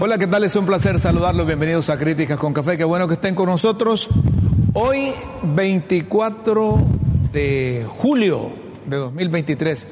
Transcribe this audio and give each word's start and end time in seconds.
Hola, 0.00 0.16
¿qué 0.18 0.26
tal? 0.26 0.44
Es 0.44 0.54
un 0.56 0.64
placer 0.66 0.98
saludarlos. 1.00 1.46
Bienvenidos 1.46 1.90
a 1.90 1.98
Críticas 1.98 2.38
con 2.38 2.52
Café. 2.52 2.76
Qué 2.76 2.84
bueno 2.84 3.08
que 3.08 3.14
estén 3.14 3.34
con 3.34 3.46
nosotros. 3.46 4.08
Hoy, 4.74 5.10
24 5.42 6.78
de 7.32 7.84
julio 7.98 8.50
de 8.86 8.96
2023, 8.96 9.88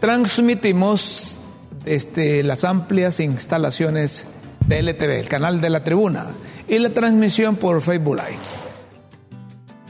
transmitimos 0.00 1.38
desde 1.84 2.42
las 2.42 2.64
amplias 2.64 3.20
instalaciones 3.20 4.26
de 4.66 4.80
LTV, 4.82 5.20
el 5.20 5.28
canal 5.28 5.60
de 5.62 5.70
la 5.70 5.82
tribuna, 5.82 6.26
y 6.68 6.78
la 6.78 6.90
transmisión 6.90 7.56
por 7.56 7.80
Facebook 7.80 8.16
Live. 8.16 8.38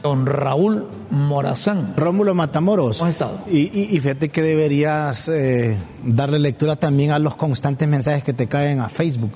Don 0.01 0.25
Raúl 0.25 0.87
Morazán. 1.09 1.93
Rómulo 1.97 2.33
Matamoros. 2.33 2.99
¿Cómo 2.99 3.09
has 3.09 3.15
estado? 3.15 3.41
Y, 3.51 3.63
y- 3.77 3.89
y 3.97 3.99
fíjate 3.99 4.29
que 4.29 4.41
deberías 4.41 5.27
eh, 5.27 5.75
darle 6.05 6.39
lectura 6.39 6.77
también 6.77 7.11
a 7.11 7.19
los 7.19 7.35
constantes 7.35 7.85
mensajes 7.89 8.23
que 8.23 8.31
te 8.31 8.47
caen 8.47 8.79
a 8.79 8.87
Facebook. 8.87 9.31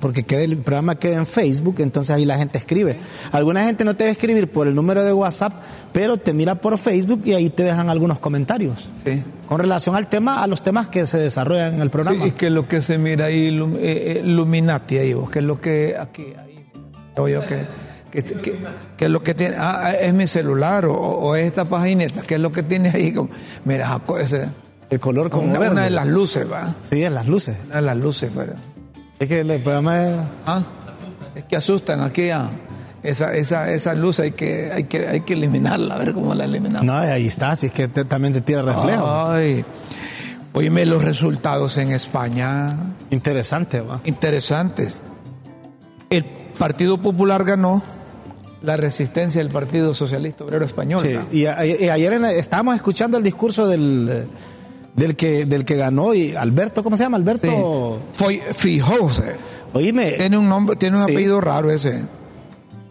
Porque 0.00 0.22
queda- 0.24 0.40
el 0.42 0.56
programa 0.56 0.94
queda 0.98 1.16
en 1.16 1.26
Facebook, 1.26 1.76
entonces 1.80 2.14
ahí 2.14 2.24
la 2.24 2.38
gente 2.38 2.56
escribe. 2.56 2.96
Alguna 3.30 3.64
gente 3.64 3.84
no 3.84 3.94
te 3.94 4.04
va 4.04 4.08
a 4.08 4.12
escribir 4.12 4.50
por 4.50 4.66
el 4.66 4.74
número 4.74 5.04
de 5.04 5.12
WhatsApp, 5.12 5.52
pero 5.92 6.16
te 6.16 6.32
mira 6.32 6.54
por 6.54 6.78
Facebook 6.78 7.20
y 7.26 7.34
ahí 7.34 7.50
te 7.50 7.62
dejan 7.62 7.90
algunos 7.90 8.18
comentarios. 8.18 8.88
Sí. 9.04 9.22
Con 9.46 9.58
relación 9.60 9.94
al 9.94 10.06
tema, 10.06 10.42
a 10.42 10.46
los 10.46 10.62
temas 10.62 10.88
que 10.88 11.04
se 11.04 11.18
desarrollan 11.18 11.74
en 11.74 11.80
el 11.82 11.90
programa. 11.90 12.22
Sí, 12.24 12.28
y 12.30 12.32
que 12.32 12.46
es 12.46 12.52
lo 12.52 12.66
que 12.66 12.80
se 12.80 12.96
mira 12.96 13.26
ahí, 13.26 13.48
eh, 13.48 14.14
eh, 14.18 14.22
Luminati 14.24 14.96
ahí, 14.98 15.12
vos, 15.12 15.28
que 15.28 15.40
es 15.40 15.44
lo 15.44 15.60
que 15.60 15.94
aquí, 15.98 16.24
ahí, 16.38 17.30
yo 17.32 17.42
que, 17.46 17.66
que, 18.10 18.22
que- 18.22 18.56
que 18.96 19.04
es 19.04 19.10
lo 19.10 19.22
que 19.22 19.34
tiene, 19.34 19.56
ah, 19.58 19.92
es 20.00 20.14
mi 20.14 20.26
celular 20.26 20.86
o, 20.86 20.94
o 20.94 21.36
es 21.36 21.46
esta 21.46 21.66
pagineta, 21.66 22.22
que 22.22 22.36
es 22.36 22.40
lo 22.40 22.50
que 22.50 22.62
tiene 22.62 22.88
ahí, 22.88 23.12
como, 23.12 23.28
mira, 23.66 24.00
ese, 24.20 24.48
el 24.88 25.00
color 25.00 25.28
como 25.28 25.44
una, 25.44 25.58
verde. 25.58 25.72
una 25.72 25.84
de 25.84 25.90
las 25.90 26.06
luces, 26.06 26.50
va, 26.50 26.74
Sí, 26.90 27.02
en 27.04 27.14
las 27.14 27.26
luces. 27.26 27.56
una 27.66 27.76
de 27.76 27.82
las 27.82 27.96
luces, 27.98 28.30
pero, 28.34 28.54
Es 29.18 29.28
que 29.28 29.40
el 29.40 29.62
programa 29.62 30.06
es... 30.06 30.14
ah, 30.46 30.62
es 31.34 31.44
que 31.44 31.56
asustan 31.56 32.00
aquí 32.02 32.30
a 32.30 32.48
esa, 33.02 33.34
esa, 33.34 33.70
esa 33.72 33.94
luz 33.94 34.18
hay 34.20 34.32
que, 34.32 34.72
hay 34.72 34.84
que, 34.84 35.06
hay 35.06 35.20
que 35.20 35.34
eliminarla, 35.34 35.94
a 35.94 35.98
ver 35.98 36.12
cómo 36.12 36.34
la 36.34 36.44
eliminamos. 36.44 36.84
No, 36.86 36.94
ahí 36.96 37.26
está, 37.26 37.54
si 37.56 37.66
es 37.66 37.72
que 37.72 37.88
te- 37.88 38.04
también 38.04 38.32
te 38.32 38.40
tira 38.40 38.62
reflejo. 38.62 39.06
Ay, 39.06 39.64
oíme 40.52 40.84
los 40.86 41.04
resultados 41.04 41.76
en 41.76 41.92
España, 41.92 42.74
Interesante, 43.10 43.80
va. 43.80 44.00
interesantes. 44.04 45.00
El 46.10 46.24
Partido 46.58 46.98
Popular 46.98 47.44
ganó 47.44 47.82
la 48.62 48.76
resistencia 48.76 49.40
del 49.40 49.50
Partido 49.52 49.94
Socialista 49.94 50.42
Obrero 50.44 50.64
Español. 50.64 51.00
Sí, 51.00 51.12
¿no? 51.14 51.20
y, 51.30 51.46
a- 51.46 51.64
y 51.64 51.88
ayer 51.88 52.12
en- 52.14 52.24
estábamos 52.24 52.74
escuchando 52.74 53.18
el 53.18 53.22
discurso 53.24 53.68
del, 53.68 54.26
del, 54.96 55.14
que, 55.16 55.44
del 55.46 55.64
que 55.64 55.76
ganó, 55.76 56.14
y 56.14 56.34
Alberto, 56.34 56.82
¿cómo 56.82 56.96
se 56.96 57.02
llama? 57.04 57.16
Alberto. 57.16 58.00
Sí. 58.16 58.24
Fue 58.24 58.40
Fijose. 58.54 59.36
Oíme, 59.72 60.12
Tiene 60.12 60.38
un 60.38 60.48
nombre, 60.48 60.76
tiene 60.76 60.96
un 60.98 61.06
Sí. 61.06 61.12
apellido 61.12 61.40
raro 61.40 61.70
ese. 61.70 62.02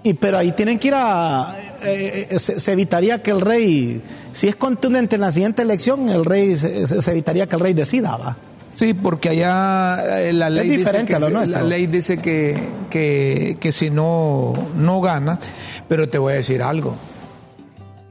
y, 0.03 0.13
pero 0.13 0.37
ahí 0.37 0.51
tienen 0.51 0.77
que 0.79 0.89
ir 0.89 0.93
a. 0.95 1.55
eh, 1.83 2.27
eh, 2.29 2.39
se, 2.39 2.59
se 2.59 2.71
evitaría 2.73 3.21
que 3.23 3.31
el 3.31 3.41
rey, 3.41 4.01
si 4.33 4.47
es 4.47 4.55
contundente 4.55 5.15
en 5.15 5.21
la 5.21 5.31
siguiente 5.31 5.61
elección, 5.63 6.07
el 6.09 6.25
rey 6.25 6.55
se, 6.57 6.83
evitaría 7.11 7.47
que 7.47 7.55
el 7.55 7.61
rey 7.61 7.73
decida, 7.73 8.15
va. 8.17 8.37
Sí, 8.75 8.93
porque 8.93 9.29
allá 9.29 10.19
eh, 10.21 10.33
la 10.33 10.49
ley 10.49 10.69
diferente 10.69 11.13
dice 11.13 11.15
a 11.15 11.19
lo 11.19 11.29
nuestro. 11.29 11.61
La 11.61 11.65
ley 11.67 11.87
dice 11.87 12.17
que, 12.17 12.57
que, 12.89 13.57
que 13.59 13.71
si 13.71 13.89
no, 13.89 14.51
no 14.77 14.99
gana, 15.01 15.39
pero 15.87 16.09
te 16.09 16.17
voy 16.17 16.33
a 16.33 16.35
decir 16.35 16.61
algo. 16.61 16.93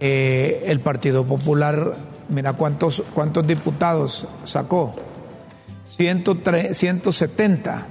Eh, 0.01 0.65
el 0.67 0.81
Partido 0.81 1.25
Popular, 1.25 1.95
mira 2.29 2.53
cuántos, 2.53 3.03
cuántos 3.15 3.47
diputados 3.47 4.27
sacó. 4.45 4.95
103, 5.97 6.77
170 6.77 7.87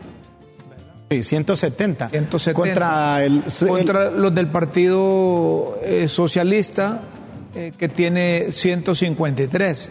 Sí, 1.14 1.22
170. 1.22 2.10
170. 2.10 2.54
Contra 2.54 3.24
el. 3.24 3.44
contra 3.68 4.10
los 4.10 4.34
del 4.34 4.48
Partido 4.48 5.78
eh, 5.84 6.08
Socialista, 6.08 7.02
eh, 7.54 7.72
que 7.78 7.88
tiene 7.88 8.52
153. 8.52 9.90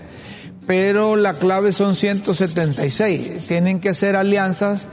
Pero 0.66 1.16
la 1.16 1.34
clave 1.34 1.72
son 1.72 1.94
176. 1.94 3.46
Tienen 3.46 3.80
que 3.80 3.90
hacer 3.90 4.16
alianzas 4.16 4.88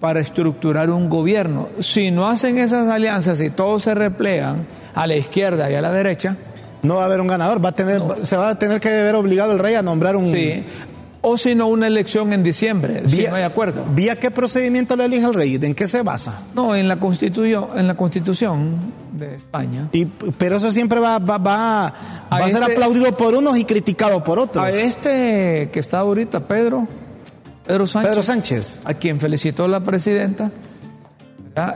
para 0.00 0.20
estructurar 0.20 0.90
un 0.90 1.08
gobierno. 1.08 1.68
Si 1.80 2.10
no 2.10 2.28
hacen 2.28 2.58
esas 2.58 2.88
alianzas 2.88 3.40
y 3.40 3.50
todos 3.50 3.84
se 3.84 3.94
replegan 3.94 4.66
a 4.94 5.06
la 5.06 5.16
izquierda 5.16 5.70
y 5.70 5.74
a 5.74 5.80
la 5.80 5.92
derecha, 5.92 6.36
no 6.82 6.96
va 6.96 7.02
a 7.02 7.06
haber 7.06 7.20
un 7.20 7.26
ganador, 7.26 7.64
va 7.64 7.70
a 7.70 7.72
tener, 7.72 8.02
se 8.22 8.36
va 8.36 8.50
a 8.50 8.58
tener 8.58 8.80
que 8.80 8.88
ver 8.90 9.14
obligado 9.14 9.52
el 9.52 9.58
rey 9.58 9.74
a 9.74 9.82
nombrar 9.82 10.16
un. 10.16 10.32
sí. 10.32 10.64
O 11.22 11.36
si 11.36 11.54
no, 11.54 11.66
una 11.68 11.86
elección 11.86 12.32
en 12.32 12.42
diciembre, 12.42 13.02
si 13.06 13.18
Vía- 13.18 13.28
no 13.28 13.36
hay 13.36 13.42
acuerdo. 13.42 13.84
¿Vía 13.94 14.16
qué 14.18 14.30
procedimiento 14.30 14.96
lo 14.96 15.04
elige 15.04 15.26
el 15.26 15.34
rey? 15.34 15.58
¿En 15.60 15.74
qué 15.74 15.86
se 15.86 16.00
basa? 16.00 16.40
No, 16.54 16.74
en 16.74 16.88
la 16.88 16.96
constitución, 16.98 17.66
en 17.76 17.86
la 17.86 17.94
constitución 17.94 18.78
de 19.12 19.34
España. 19.34 19.88
Y, 19.92 20.06
pero 20.06 20.56
eso 20.56 20.72
siempre 20.72 20.98
va, 20.98 21.18
va, 21.18 21.36
va, 21.36 21.92
va 22.32 22.36
a, 22.38 22.48
ser 22.48 22.62
este- 22.62 22.72
aplaudido 22.72 23.14
por 23.14 23.34
unos 23.34 23.58
y 23.58 23.66
criticado 23.66 24.24
por 24.24 24.38
otros. 24.38 24.64
A 24.64 24.70
este 24.70 25.68
que 25.70 25.78
está 25.78 25.98
ahorita, 25.98 26.40
Pedro, 26.40 26.88
Pedro 27.66 27.86
Sánchez, 27.86 28.08
Pedro 28.10 28.22
Sánchez. 28.22 28.80
a 28.84 28.94
quien 28.94 29.20
felicitó 29.20 29.68
la 29.68 29.80
presidenta. 29.80 30.50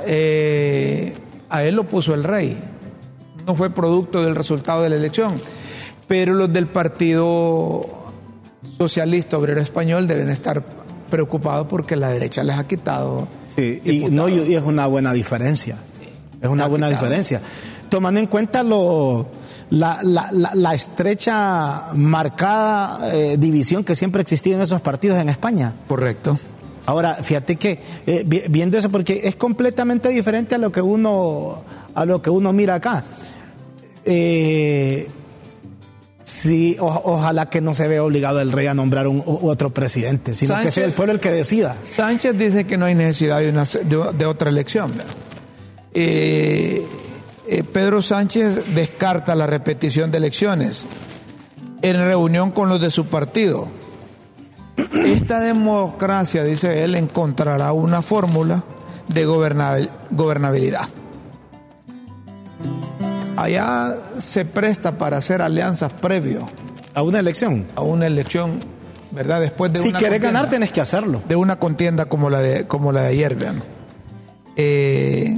Eh, 0.07 1.13
a 1.51 1.63
él 1.65 1.75
lo 1.75 1.85
puso 1.85 2.15
el 2.15 2.25
rey. 2.25 2.57
No 3.47 3.55
fue 3.55 3.71
producto 3.71 4.23
del 4.23 4.35
resultado 4.35 4.83
de 4.83 4.91
la 4.91 4.97
elección. 4.97 5.35
Pero 6.07 6.35
los 6.35 6.53
del 6.53 6.67
Partido 6.67 7.87
Socialista 8.79 9.39
Obrero 9.39 9.61
Español 9.61 10.07
deben 10.07 10.29
estar 10.31 10.63
preocupados 11.11 11.67
porque 11.69 11.97
la 11.97 12.11
derecha 12.11 12.43
les 12.43 12.57
ha 12.57 12.67
quitado. 12.67 13.29
Sí, 13.57 13.81
y, 13.85 13.99
no, 14.11 14.29
y 14.29 14.55
es 14.55 14.63
una 14.63 14.87
buena 14.87 15.13
diferencia. 15.13 15.77
Es 16.41 16.49
una 16.49 16.65
Ha 16.65 16.69
buena 16.69 16.89
quitado. 16.89 17.05
diferencia. 17.05 17.41
Tomando 17.89 18.19
en 18.21 18.27
cuenta 18.27 18.63
lo, 18.63 19.27
la, 19.71 20.01
la, 20.03 20.29
la, 20.33 20.51
la 20.55 20.75
estrecha, 20.75 21.93
marcada 21.95 23.15
eh, 23.15 23.37
división 23.39 23.85
que 23.85 23.95
siempre 23.95 24.23
existía 24.23 24.57
en 24.57 24.63
esos 24.63 24.81
partidos 24.81 25.19
en 25.19 25.29
España. 25.29 25.75
Correcto. 25.87 26.39
Ahora, 26.87 27.15
fíjate 27.23 27.57
que 27.57 27.81
eh, 28.07 28.25
vi- 28.27 28.43
viendo 28.51 28.77
eso, 28.77 28.91
porque 28.91 29.21
es 29.25 29.37
completamente 29.37 30.09
diferente 30.11 30.55
a 30.55 30.59
lo 30.59 30.71
que 30.73 30.83
uno, 30.83 31.63
a 31.95 32.05
lo 32.05 32.21
que 32.21 32.29
uno 32.31 32.53
mira 32.53 32.75
acá. 32.75 33.05
Eh, 34.07 35.09
sí, 36.23 36.77
o- 36.81 37.03
ojalá 37.05 37.49
que 37.51 37.61
no 37.61 37.75
se 37.75 37.89
vea 37.89 38.03
obligado 38.03 38.41
el 38.41 38.53
rey 38.53 38.67
a 38.67 38.75
nombrar 38.75 39.09
un, 39.09 39.23
otro 39.27 39.71
presidente, 39.71 40.35
sino 40.35 40.55
que 40.61 40.71
sea 40.71 40.85
el 40.85 40.93
pueblo 40.93 41.13
el 41.15 41.21
que 41.21 41.31
decida. 41.31 41.77
Sánchez 41.97 42.37
dice 42.39 42.65
que 42.67 42.77
no 42.77 42.87
hay 42.87 42.95
necesidad 42.95 43.41
de, 43.41 43.49
una, 43.51 43.65
de, 43.65 44.13
de 44.17 44.27
otra 44.27 44.51
elección. 44.51 44.93
Eh, 45.95 46.85
eh, 47.47 47.63
Pedro 47.65 48.03
Sánchez 48.03 48.75
descarta 48.75 49.35
la 49.35 49.47
repetición 49.47 50.11
de 50.11 50.19
elecciones 50.19 50.87
en 51.83 51.97
reunión 51.97 52.51
con 52.51 52.69
los 52.69 52.81
de 52.81 52.91
su 52.91 53.07
partido. 53.07 53.69
Esta 55.05 55.41
democracia, 55.41 56.43
dice 56.43 56.83
él, 56.83 56.95
encontrará 56.97 57.73
una 57.73 58.03
fórmula 58.03 58.65
de 59.09 59.27
gobernabil- 59.27 59.91
gobernabilidad. 60.11 60.89
Allá 63.45 63.95
se 64.19 64.45
presta 64.45 64.99
para 64.99 65.19
hacer 65.19 65.43
alianzas 65.43 65.93
previo 65.93 66.47
A 66.95 67.03
una 67.03 67.19
elección. 67.19 67.67
a 67.77 67.83
una 67.83 68.07
elección, 68.07 68.61
¿verdad? 69.11 69.41
Después 69.41 69.73
de 69.73 69.81
Si 69.81 69.89
una 69.89 69.99
querés 69.99 70.13
contienda 70.19 70.39
ganar, 70.41 70.51
tenés 70.51 70.71
que 70.73 70.81
hacerlo. 70.81 71.21
de 71.29 71.37
una 71.37 71.57
contienda 71.57 72.07
como 72.07 72.31
la 72.31 72.41
de, 72.41 72.67
como 72.67 72.91
la 72.93 73.03
de 73.03 73.09
ayer, 73.09 73.35
vean. 73.37 73.63
Eh, 74.57 75.37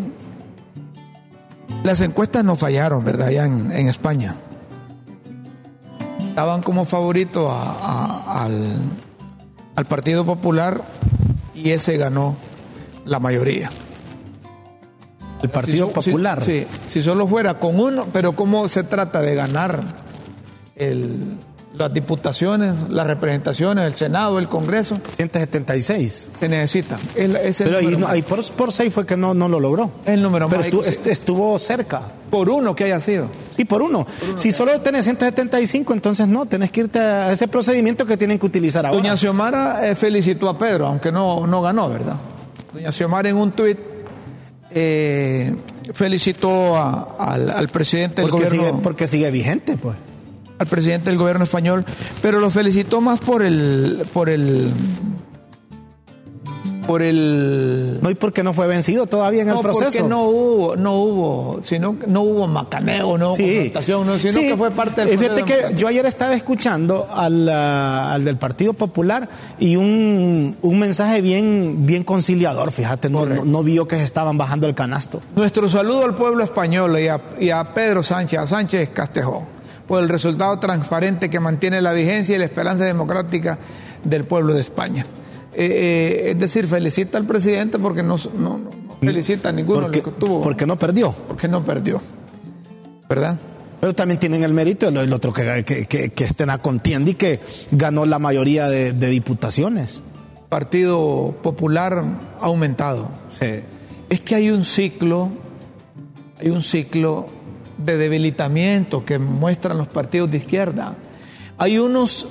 las 1.82 2.00
encuestas 2.00 2.44
no 2.44 2.56
fallaron, 2.56 3.04
¿verdad? 3.04 3.28
Allá 3.28 3.46
en, 3.46 3.70
en 3.72 3.88
España. 3.88 4.34
Estaban 6.28 6.62
como 6.62 6.84
favorito 6.84 7.50
a- 7.50 7.72
a- 7.72 8.44
al, 8.44 8.62
al 9.74 9.84
Partido 9.86 10.24
Popular 10.26 10.82
y 11.54 11.70
ese 11.70 11.96
ganó 11.96 12.36
la 13.06 13.18
mayoría. 13.20 13.70
El 15.46 15.50
Partido 15.52 15.88
Si 15.88 15.94
so- 15.94 16.02
si- 16.02 16.10
Popular. 16.10 16.42
sí, 16.44 16.66
si 16.86 17.02
solo 17.02 17.26
fuera 17.26 17.58
con 17.58 17.78
uno, 17.80 18.06
pero 18.12 18.32
¿cómo 18.34 18.66
se 18.68 18.82
trata 18.84 19.20
de 19.22 19.34
ganar 19.34 19.80
el- 20.76 21.38
las 21.76 21.92
diputaciones, 21.92 22.74
las 22.88 23.06
representaciones, 23.06 23.84
el 23.86 23.94
Senado, 23.94 24.38
el 24.38 24.48
Congreso? 24.48 24.98
176. 25.16 26.28
Se 26.38 26.48
necesita. 26.48 26.96
Es, 27.14 27.28
la- 27.30 27.42
es 27.42 27.60
el 27.60 27.66
Pero 27.68 27.78
ahí, 27.78 27.96
no- 27.96 28.08
por, 28.26 28.42
por 28.54 28.72
seis 28.72 28.92
fue 28.92 29.04
que 29.04 29.16
no, 29.16 29.34
no 29.34 29.46
lo 29.48 29.60
logró. 29.60 29.90
el 30.06 30.22
número 30.22 30.48
Pero 30.48 30.60
más. 30.78 30.86
est- 30.86 31.06
estuvo 31.06 31.58
cerca. 31.58 32.02
por 32.30 32.48
uno 32.50 32.74
que 32.74 32.82
haya 32.84 32.98
sido. 33.00 33.28
Y 33.56 33.66
por 33.66 33.82
uno. 33.82 34.04
si 34.34 34.50
solo 34.52 34.80
tenés 34.80 35.04
175, 35.04 35.92
entonces 35.92 36.26
no, 36.26 36.44
tenés 36.46 36.72
que 36.72 36.80
irte 36.80 36.98
a 36.98 37.30
ese 37.30 37.46
procedimiento 37.46 38.04
que 38.04 38.16
tienen 38.16 38.38
que 38.38 38.46
utilizar 38.46 38.84
ahora. 38.84 38.98
Doña 38.98 39.16
Xiomara 39.16 39.86
eh, 39.86 39.94
felicitó 39.94 40.48
a 40.48 40.58
Pedro, 40.58 40.86
aunque 40.88 41.12
no, 41.12 41.46
no 41.46 41.62
ganó, 41.62 41.88
¿verdad? 41.88 42.16
Doña 42.74 42.90
Xiomara 42.90 43.28
en 43.28 43.36
un 43.36 43.52
tuit 43.52 43.78
eh, 44.78 45.54
felicitó 45.94 46.76
a- 46.76 47.16
al, 47.18 47.50
al 47.50 47.68
presidente 47.68 48.20
del 48.20 48.30
porque, 48.30 48.46
gobierno, 48.46 48.68
sigue, 48.70 48.82
porque 48.82 49.06
sigue 49.06 49.30
vigente, 49.30 49.76
pues. 49.78 49.96
al 50.58 50.66
presidente 50.66 51.08
del 51.10 51.18
gobierno 51.18 51.44
español, 51.44 51.82
pero 52.20 52.40
lo 52.40 52.50
felicitó 52.50 53.00
más 53.00 53.18
por 53.20 53.42
el 53.42 54.04
por 54.12 54.28
el 54.28 54.70
por 56.86 57.02
el 57.02 57.98
no 58.02 58.10
y 58.10 58.14
porque 58.14 58.42
no 58.42 58.52
fue 58.52 58.66
vencido 58.66 59.06
todavía 59.06 59.42
en 59.42 59.48
el 59.50 59.58
proceso 59.58 59.84
porque 59.86 60.02
no 60.08 60.24
hubo 60.24 60.76
no 60.76 60.94
hubo 60.94 61.58
sino 61.62 61.96
no 62.06 62.22
hubo 62.22 62.46
macaneo 62.46 63.18
no 63.18 63.34
Sí. 63.34 63.42
confrontación 63.54 64.06
no 64.06 64.18
sino 64.18 64.32
Sí. 64.32 64.48
que 64.48 64.56
fue 64.56 64.70
parte 64.70 65.04
del 65.04 65.18
Fíjate 65.18 65.42
que 65.44 65.74
yo 65.74 65.88
ayer 65.88 66.06
estaba 66.06 66.34
escuchando 66.34 67.06
al, 67.12 67.48
ah, 67.48 68.12
al 68.12 68.24
del 68.24 68.36
Partido 68.36 68.72
Popular 68.72 69.28
y 69.58 69.76
un, 69.76 70.56
un 70.62 70.78
mensaje 70.78 71.20
bien, 71.20 71.86
bien 71.86 72.04
conciliador, 72.04 72.70
fíjate, 72.72 73.08
no, 73.10 73.26
no, 73.26 73.44
no 73.44 73.62
vio 73.62 73.86
que 73.88 73.96
se 73.96 74.04
estaban 74.04 74.36
bajando 74.38 74.66
el 74.66 74.74
canasto. 74.74 75.20
Nuestro 75.34 75.68
saludo 75.68 76.04
al 76.04 76.14
pueblo 76.14 76.44
español 76.44 76.98
y 76.98 77.08
a, 77.08 77.20
y 77.38 77.50
a 77.50 77.64
Pedro 77.74 78.02
Sánchez, 78.02 78.38
a 78.40 78.46
Sánchez 78.46 78.90
Castejón, 78.90 79.44
por 79.86 80.02
el 80.02 80.08
resultado 80.08 80.58
transparente 80.58 81.30
que 81.30 81.40
mantiene 81.40 81.80
la 81.80 81.92
vigencia 81.92 82.34
y 82.36 82.38
la 82.38 82.44
esperanza 82.44 82.84
democrática 82.84 83.58
del 84.04 84.24
pueblo 84.24 84.54
de 84.54 84.60
España. 84.60 85.06
Eh, 85.58 86.26
eh, 86.26 86.30
es 86.32 86.38
decir, 86.38 86.66
felicita 86.66 87.16
al 87.16 87.24
presidente 87.26 87.78
porque 87.78 88.02
no, 88.02 88.16
no- 88.38 88.58
no 88.58 88.70
felicita 89.00 89.48
a 89.48 89.52
ninguno 89.52 89.82
Porque, 89.82 90.02
los 90.02 90.04
que 90.14 90.20
tuvo, 90.20 90.42
porque 90.42 90.66
no 90.66 90.76
perdió. 90.78 91.12
porque 91.28 91.48
no 91.48 91.64
perdió. 91.64 92.00
¿Verdad? 93.08 93.38
Pero 93.80 93.94
también 93.94 94.18
tienen 94.18 94.42
el 94.42 94.52
mérito 94.52 94.88
el, 94.88 94.96
el 94.98 95.12
otro 95.12 95.32
que, 95.32 95.64
que, 95.64 95.86
que, 95.86 96.10
que 96.10 96.24
esté 96.24 96.42
en 96.44 96.48
la 96.48 96.58
contienda 96.58 97.10
y 97.10 97.14
que 97.14 97.40
ganó 97.70 98.04
la 98.04 98.18
mayoría 98.18 98.68
de, 98.68 98.92
de 98.92 99.06
diputaciones. 99.08 100.02
Partido 100.48 101.34
Popular 101.42 102.02
ha 102.40 102.44
aumentado. 102.44 103.08
Sí. 103.38 103.60
Es 104.08 104.20
que 104.20 104.34
hay 104.34 104.50
un 104.50 104.64
ciclo, 104.64 105.30
hay 106.40 106.50
un 106.50 106.62
ciclo 106.62 107.26
de 107.78 107.96
debilitamiento 107.96 109.04
que 109.04 109.18
muestran 109.18 109.76
los 109.78 109.88
partidos 109.88 110.30
de 110.30 110.38
izquierda. 110.38 110.96
Hay 111.58 111.78
unos 111.78 112.26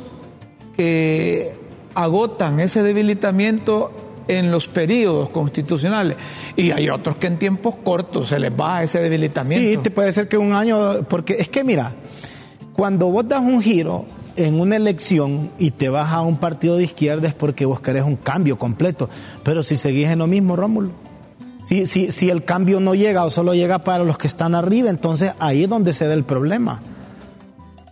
que 0.75 1.54
agotan 1.95 2.59
ese 2.59 2.83
debilitamiento 2.83 3.92
en 4.27 4.51
los 4.51 4.68
periodos 4.68 5.30
constitucionales 5.30 6.18
y 6.56 6.71
hay 6.71 6.89
otros 6.89 7.18
que 7.18 7.27
en 7.27 7.38
tiempos 7.38 7.75
cortos 7.83 8.30
se 8.30 8.39
les 8.39 8.51
va 8.51 8.81
ese 8.83 8.97
Sí, 8.97 9.03
debilitamiento. 9.03 9.81
te 9.81 9.92
puede 9.92 10.12
ser 10.12 10.27
que 10.27 10.38
un 10.38 10.53
año, 10.53 11.03
porque 11.07 11.33
es 11.39 11.47
que 11.50 11.63
mira, 11.63 11.94
cuando 12.74 13.07
vos 13.09 13.27
das 13.27 13.42
un 13.42 13.62
giro 13.62 14.06
en 14.36 14.59
una 14.59 14.75
elección 14.75 15.51
y 15.59 15.71
te 15.71 15.89
vas 15.89 16.12
a 16.12 16.21
un 16.21 16.38
partido 16.38 16.75
de 16.77 16.83
izquierda 16.83 17.27
es 17.27 17.33
porque 17.33 17.65
vos 17.65 17.80
querés 17.81 18.03
un 18.03 18.15
cambio 18.18 18.57
completo, 18.57 19.09
pero 19.44 19.63
si 19.63 19.77
seguís 19.77 20.07
en 20.07 20.19
lo 20.19 20.27
mismo, 20.27 20.56
Rómulo, 20.56 20.89
si, 21.63 21.86
si, 21.86 22.12
si 22.12 22.30
el 22.30 22.44
cambio 22.44 22.80
no 22.80 22.95
llega 22.95 23.24
o 23.25 23.30
solo 23.30 23.53
llega 23.53 23.80
para 23.80 24.03
los 24.03 24.18
que 24.18 24.27
están 24.27 24.53
arriba, 24.56 24.89
entonces 24.89 25.33
ahí 25.39 25.63
es 25.63 25.69
donde 25.69 25.94
se 25.94 26.07
da 26.07 26.13
el 26.15 26.24
problema. 26.24 26.81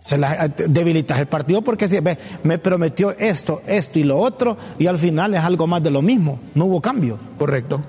Se 0.06 0.18
la, 0.18 0.48
debilitas 0.48 1.18
el 1.18 1.26
partido 1.26 1.62
porque 1.62 1.88
si 1.88 1.98
ve, 2.00 2.18
me 2.42 2.58
prometió 2.58 3.12
esto, 3.18 3.62
esto 3.66 3.98
y 3.98 4.02
lo 4.04 4.18
otro 4.18 4.56
y 4.78 4.86
al 4.86 4.98
final 4.98 5.32
es 5.34 5.40
algo 5.40 5.66
más 5.66 5.82
de 5.82 5.90
lo 5.90 6.02
mismo, 6.02 6.38
no 6.54 6.66
hubo 6.66 6.80
cambio. 6.82 7.18
Correcto. 7.38 7.80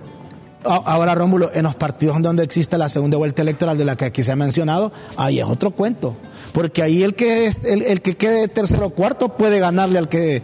Ahora, 0.63 1.13
Rómulo, 1.13 1.51
en 1.53 1.63
los 1.63 1.75
partidos 1.75 2.19
donde 2.21 2.41
existe 2.44 2.77
la 2.77 2.89
segunda 2.89 3.17
vuelta 3.17 3.41
electoral 3.44 3.77
de 3.77 3.85
la 3.85 3.95
que 3.95 4.06
aquí 4.06 4.23
se 4.23 4.31
ha 4.31 4.35
mencionado, 4.35 4.91
ahí 5.15 5.39
es 5.39 5.45
otro 5.45 5.71
cuento. 5.71 6.15
Porque 6.53 6.81
ahí 6.81 7.03
el 7.03 7.13
que, 7.13 7.45
es, 7.45 7.59
el, 7.65 7.83
el 7.83 8.01
que 8.01 8.15
quede 8.18 8.47
tercero 8.47 8.88
o 8.88 8.89
cuarto 8.89 9.29
puede 9.29 9.59
ganarle 9.59 10.00
al 10.00 10.07
que, 10.09 10.41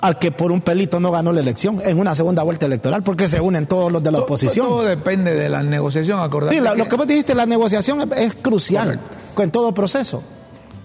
al 0.00 0.18
que 0.20 0.30
por 0.30 0.52
un 0.52 0.60
pelito 0.60 1.00
no 1.00 1.10
ganó 1.10 1.32
la 1.32 1.40
elección 1.40 1.80
en 1.84 1.98
una 1.98 2.14
segunda 2.14 2.44
vuelta 2.44 2.66
electoral, 2.66 3.02
porque 3.02 3.26
se 3.26 3.40
unen 3.40 3.66
todos 3.66 3.90
los 3.90 4.00
de 4.02 4.12
la 4.12 4.18
Todo- 4.18 4.26
oposición. 4.26 4.66
Todo 4.68 4.82
depende 4.84 5.34
de 5.34 5.48
la 5.48 5.62
negociación, 5.64 6.20
acordate. 6.20 6.54
Sí, 6.54 6.60
la- 6.60 6.72
que- 6.72 6.78
lo 6.78 6.88
que 6.88 6.96
vos 6.96 7.06
dijiste, 7.08 7.34
la 7.34 7.46
negociación 7.46 8.02
es, 8.12 8.18
es 8.18 8.34
crucial 8.34 9.00
Correcto. 9.00 9.42
en 9.42 9.50
todo 9.50 9.72
proceso. 9.74 10.22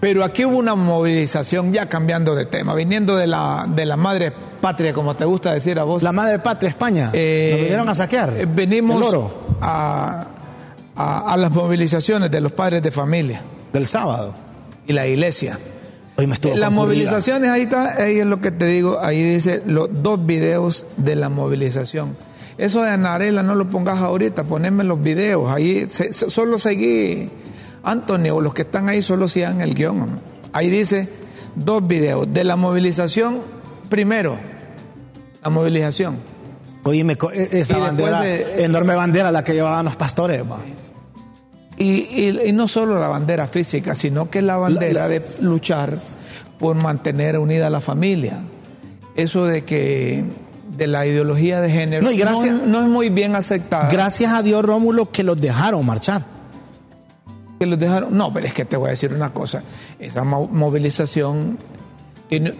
Pero 0.04 0.22
aquí 0.22 0.44
hubo 0.44 0.58
una 0.58 0.74
movilización, 0.74 1.72
ya 1.72 1.88
cambiando 1.88 2.34
de 2.34 2.44
tema, 2.44 2.74
viniendo 2.74 3.16
de 3.16 3.26
la, 3.26 3.66
de 3.66 3.86
la 3.86 3.96
madre 3.96 4.32
patria, 4.60 4.92
como 4.92 5.16
te 5.16 5.24
gusta 5.24 5.54
decir 5.54 5.78
a 5.78 5.84
vos. 5.84 6.02
La 6.02 6.12
madre 6.12 6.38
patria, 6.40 6.68
España, 6.68 7.08
Eh, 7.14 7.48
nos 7.52 7.60
vinieron 7.62 7.88
a 7.88 7.94
saquear. 7.94 8.34
eh, 8.36 8.46
venimos 8.46 8.96
el 8.98 9.02
oro 9.02 9.32
a, 9.62 10.26
a- 10.94 11.32
a 11.32 11.36
las 11.38 11.50
movilizaciones 11.52 12.30
de 12.30 12.40
los 12.42 12.52
padres 12.52 12.82
de 12.82 12.90
familia 12.90 13.40
del 13.72 13.86
sábado. 13.86 14.34
y 14.86 14.92
la 14.92 15.06
iglesia. 15.06 15.58
Hoy 16.18 16.26
me 16.26 16.34
estuvo 16.34 16.54
Las 16.54 16.68
concurrida. 16.68 16.86
movilizaciones, 17.06 17.48
ahí 17.50 17.62
está, 17.62 17.94
ahí 18.02 18.18
es 18.20 18.26
lo 18.26 18.42
que 18.42 18.50
te 18.50 18.66
digo, 18.66 18.98
ahí 19.00 19.22
dice 19.22 19.62
los 19.64 19.88
dos 20.02 20.26
videos 20.26 20.84
de 20.98 21.16
la 21.16 21.30
movilización. 21.30 22.14
Eso 22.58 22.82
de 22.82 22.90
Anarela 22.90 23.42
no 23.42 23.54
lo 23.54 23.66
pongas 23.68 24.00
ahorita, 24.00 24.44
poneme 24.44 24.84
los 24.84 25.02
videos, 25.02 25.50
ahí 25.50 25.86
se- 25.88 26.12
se- 26.12 26.28
solo 26.30 26.58
seguí, 26.58 27.30
Anthony 27.84 28.30
o 28.32 28.40
los 28.40 28.54
que 28.54 28.62
están 28.62 28.88
ahí 28.88 29.02
solo 29.02 29.28
sigan 29.28 29.60
el 29.60 29.74
guion. 29.74 30.20
Ahí 30.52 30.70
dice 30.70 31.08
dos 31.54 31.86
videos 31.86 32.26
de 32.32 32.44
la 32.44 32.56
movilización, 32.56 33.40
primero, 33.88 34.36
la 35.42 35.50
movilización. 35.50 36.18
Oye, 36.84 37.00
e- 37.32 37.58
esa 37.60 37.78
bandera, 37.78 38.20
de- 38.22 38.64
enorme 38.64 38.94
bandera 38.94 39.30
la 39.32 39.42
que 39.44 39.54
llevaban 39.54 39.84
los 39.84 39.96
pastores. 39.96 40.42
Y, 41.76 41.84
y- 41.84 42.40
y 42.46 42.52
no 42.52 42.68
solo 42.68 42.98
la 42.98 43.08
bandera 43.08 43.46
física, 43.48 43.94
sino 43.94 44.30
que 44.30 44.42
la 44.42 44.56
bandera 44.56 44.92
La- 44.92 45.00
la- 45.00 45.08
de 45.08 45.22
luchar 45.40 45.98
por 46.58 46.76
mantener 46.76 47.38
unida 47.38 47.66
a 47.66 47.70
la 47.70 47.80
familia. 47.80 48.38
Eso 49.16 49.46
de 49.46 49.64
que 49.64 50.24
de 50.76 50.86
la 50.86 51.06
ideología 51.06 51.60
de 51.60 51.70
género 51.70 52.02
No, 52.04 52.10
y 52.12 52.16
gracias- 52.16 52.54
no, 52.66 52.80
es 52.82 52.88
muy 52.88 53.08
bien 53.08 53.34
aceptada. 53.36 53.88
Gracias 53.90 54.32
a 54.32 54.42
Dios, 54.42 54.64
Rómulo, 54.64 55.10
que 55.10 55.22
los 55.24 55.40
dejaron 55.40 55.84
marchar. 55.86 56.24
Que 57.58 57.66
los 57.66 57.78
dejaron. 57.78 58.16
No, 58.16 58.32
pero 58.32 58.46
es 58.46 58.54
que 58.54 58.64
te 58.64 58.76
voy 58.76 58.88
a 58.88 58.90
decir 58.90 59.12
una 59.12 59.32
cosa. 59.32 59.62
Esa 59.98 60.24
mo- 60.24 60.48
movilización 60.48 61.58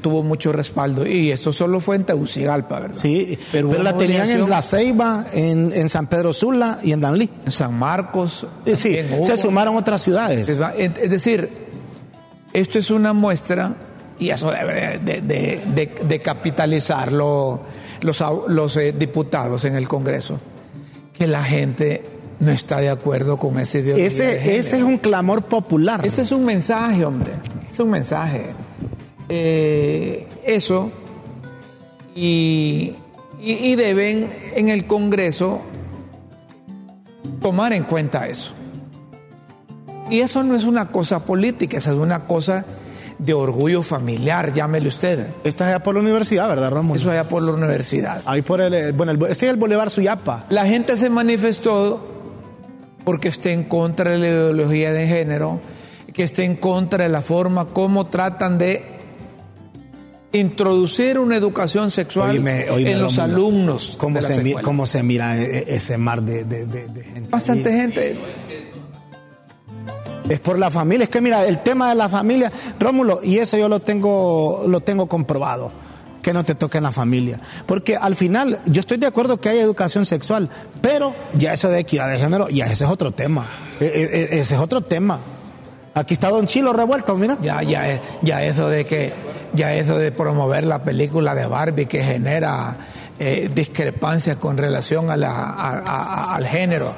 tuvo 0.02 0.23
mucho 0.23 0.52
respaldo 0.52 1.05
y 1.05 1.32
eso 1.32 1.52
solo 1.52 1.81
fue 1.81 1.96
en 1.96 2.05
Tegucigalpa, 2.05 2.79
¿verdad? 2.79 2.99
Sí, 3.00 3.37
pero, 3.50 3.73
la 3.82 3.96
tenían 3.96 4.31
en 4.31 4.49
La 4.49 4.62
Ceiba, 4.62 5.26
en, 5.32 5.73
en 5.75 5.88
San 5.88 6.06
Pedro 6.06 6.32
Sula 6.32 6.79
y 6.82 6.93
en 6.93 7.00
Danlí. 7.00 7.29
en 7.44 7.50
San 7.50 7.75
Marcos. 7.76 8.46
Eh, 8.67 8.76
Sí, 8.76 8.96
se 9.25 9.37
sumaron 9.37 9.75
otras 9.76 10.00
ciudades. 10.00 10.49
Es 10.49 11.11
decir, 11.11 11.50
esto 12.52 12.79
es 12.79 12.91
una 12.91 13.12
muestra 13.12 13.75
y 14.20 14.29
eso 14.31 14.49
debe 14.52 14.99
de, 14.99 15.20
de- 15.23 15.64
de- 15.67 16.05
de 16.06 16.23
capitalizarlo 16.23 17.62
los, 18.02 18.23
los 18.49 18.76
eh, 18.76 18.93
diputados 18.93 19.64
en 19.64 19.75
el 19.75 19.88
Congreso, 19.88 20.38
que 21.12 21.26
la 21.26 21.43
gente 21.43 22.05
no 22.40 22.50
está 22.50 22.78
de 22.81 22.88
acuerdo 22.90 23.36
con 23.36 23.58
ese 23.58 23.78
ideología 23.81 24.02
de 24.04 24.06
Ese, 24.08 24.56
ese 24.58 24.76
es 24.78 24.82
un 24.82 24.98
clamor 24.98 25.42
popular. 25.44 26.04
Ese 26.04 26.22
es 26.22 26.32
un 26.32 26.44
mensaje, 26.44 27.04
hombre. 27.04 27.32
Es 27.72 27.78
un 27.81 27.90
mensaje. 27.90 28.46
Eh, 29.29 30.26
eso. 30.44 30.91
Y, 32.14 32.93
y, 33.41 33.53
y 33.53 33.76
deben 33.76 34.29
en 34.55 34.69
el 34.69 34.86
Congreso 34.86 35.62
tomar 37.41 37.72
en 37.72 37.84
cuenta 37.84 38.26
eso. 38.29 38.53
Y 40.10 40.20
eso 40.20 40.43
no 40.44 40.55
es 40.55 40.64
una 40.64 40.88
cosa 40.88 41.24
política, 41.24 41.79
eso 41.79 41.91
es 41.91 41.96
una 41.96 42.26
cosa 42.26 42.64
de 43.19 43.32
orgullo 43.32 43.82
familiar, 43.82 44.53
llámele 44.53 44.88
usted. 44.88 45.29
Esta 45.44 45.64
es 45.64 45.69
allá 45.74 45.82
por 45.82 45.94
la 45.94 46.00
universidad, 46.03 46.48
¿verdad, 46.48 46.70
Rómulo? 46.70 47.00
Eso 47.00 47.10
allá 47.10 47.24
por 47.24 47.43
la 47.43 47.53
universidad. 47.53 48.20
Ahí 48.26 48.43
por 48.43 48.60
el, 48.60 48.74
eh, 48.74 48.93
bueno, 48.93 49.12
el- 49.12 49.22
ese 49.22 49.46
es 49.46 49.53
el 49.53 49.56
Boulevard 49.56 49.88
Suyapa. 49.88 50.44
La 50.50 50.67
gente 50.67 50.96
se 50.96 51.08
manifestó 51.10 52.14
porque 53.05 53.29
está 53.29 53.51
en 53.51 53.65
contra 53.65 54.13
de 54.13 54.19
la 54.19 54.27
ideología 54.29 54.93
de 54.93 55.06
género, 55.06 55.61
que 56.13 56.23
está 56.25 56.43
en 56.43 56.56
contra 56.56 57.05
de 57.05 57.11
la 57.11 57.23
forma 57.23 57.67
como 57.67 58.06
tratan 58.06 58.58
de 58.58 58.84
introducir 60.32 61.19
una 61.19 61.37
educación 61.37 61.91
sexual 61.91 62.31
Oíme, 62.31 62.69
oíme, 62.70 62.93
en 62.93 63.01
los 63.03 63.17
Rómulo, 63.17 63.34
alumnos. 63.37 63.94
¿Cómo, 63.99 64.20
se, 64.20 64.39
mi- 64.39 64.51
secuela. 64.51 64.63
cómo 64.63 64.87
se 64.87 65.03
mira 65.03 65.37
e- 65.41 65.58
e- 65.58 65.77
ese 65.77 65.96
mar 65.96 66.23
de, 66.23 66.44
de- 66.44 66.67
de- 66.67 66.89
de 66.89 67.05
gente? 67.05 67.29
Bastante 67.31 67.69
ahí? 67.69 67.77
gente. 67.77 68.17
Es 70.29 70.41
por 70.41 70.58
la 70.58 70.70
familia. 70.70 71.05
Es 71.05 71.11
que 71.11 71.20
mira, 71.20 71.44
el 71.46 71.58
tema 71.63 71.91
de 71.91 71.94
la 71.94 72.08
familia, 72.08 72.51
Rómulo, 72.81 73.20
y 73.23 73.39
eso 73.39 73.56
yo 73.58 73.69
lo 73.69 73.79
tengo, 73.79 74.65
lo 74.67 74.81
tengo 74.81 75.06
comprobado, 75.06 75.70
que 76.24 76.32
no 76.32 76.43
te 76.43 76.56
toque 76.56 76.78
en 76.78 76.84
la 76.84 76.90
familia. 76.93 77.38
Porque 77.66 77.96
al 77.96 78.16
final, 78.16 78.60
yo 78.66 78.81
estoy 78.81 78.96
de 78.96 79.06
acuerdo 79.06 79.40
que 79.40 79.50
hay 79.50 79.58
educación 79.60 80.04
sexual, 80.04 80.48
pero 80.81 81.14
ya 81.34 81.52
eso 81.52 81.69
de 81.69 81.78
equidad 81.78 82.10
de 82.10 82.19
género, 82.19 82.48
ya 82.48 82.64
ese 82.66 82.82
es 82.84 82.90
otro 82.90 83.12
tema. 83.12 83.48
E- 83.78 83.84
e- 83.84 84.20
e- 84.36 84.40
ese 84.40 84.54
es 84.56 84.60
otro 84.60 84.81
tema. 84.81 85.19
Aquí 85.94 86.14
está 86.14 86.31
Don 86.31 86.46
Chilo 86.46 86.72
revuelto, 86.72 87.14
mira. 87.14 87.36
Ya, 87.40 87.62
ya, 87.62 87.88
es- 87.88 88.00
ya 88.22 88.43
eso 88.43 88.69
de 88.69 88.84
que, 88.86 89.12
ya 89.52 89.74
eso 89.74 89.96
de 89.98 90.10
promover 90.10 90.64
la 90.64 90.82
película 90.82 91.34
de 91.36 91.46
Barbie 91.46 91.86
que 91.86 92.02
genera 92.02 92.76
eh, 93.20 93.48
discrepancias 93.54 94.38
con 94.38 94.56
relación 94.58 95.08
a 95.10 95.16
la, 95.16 95.50
al 96.34 96.44
género, 96.48 96.93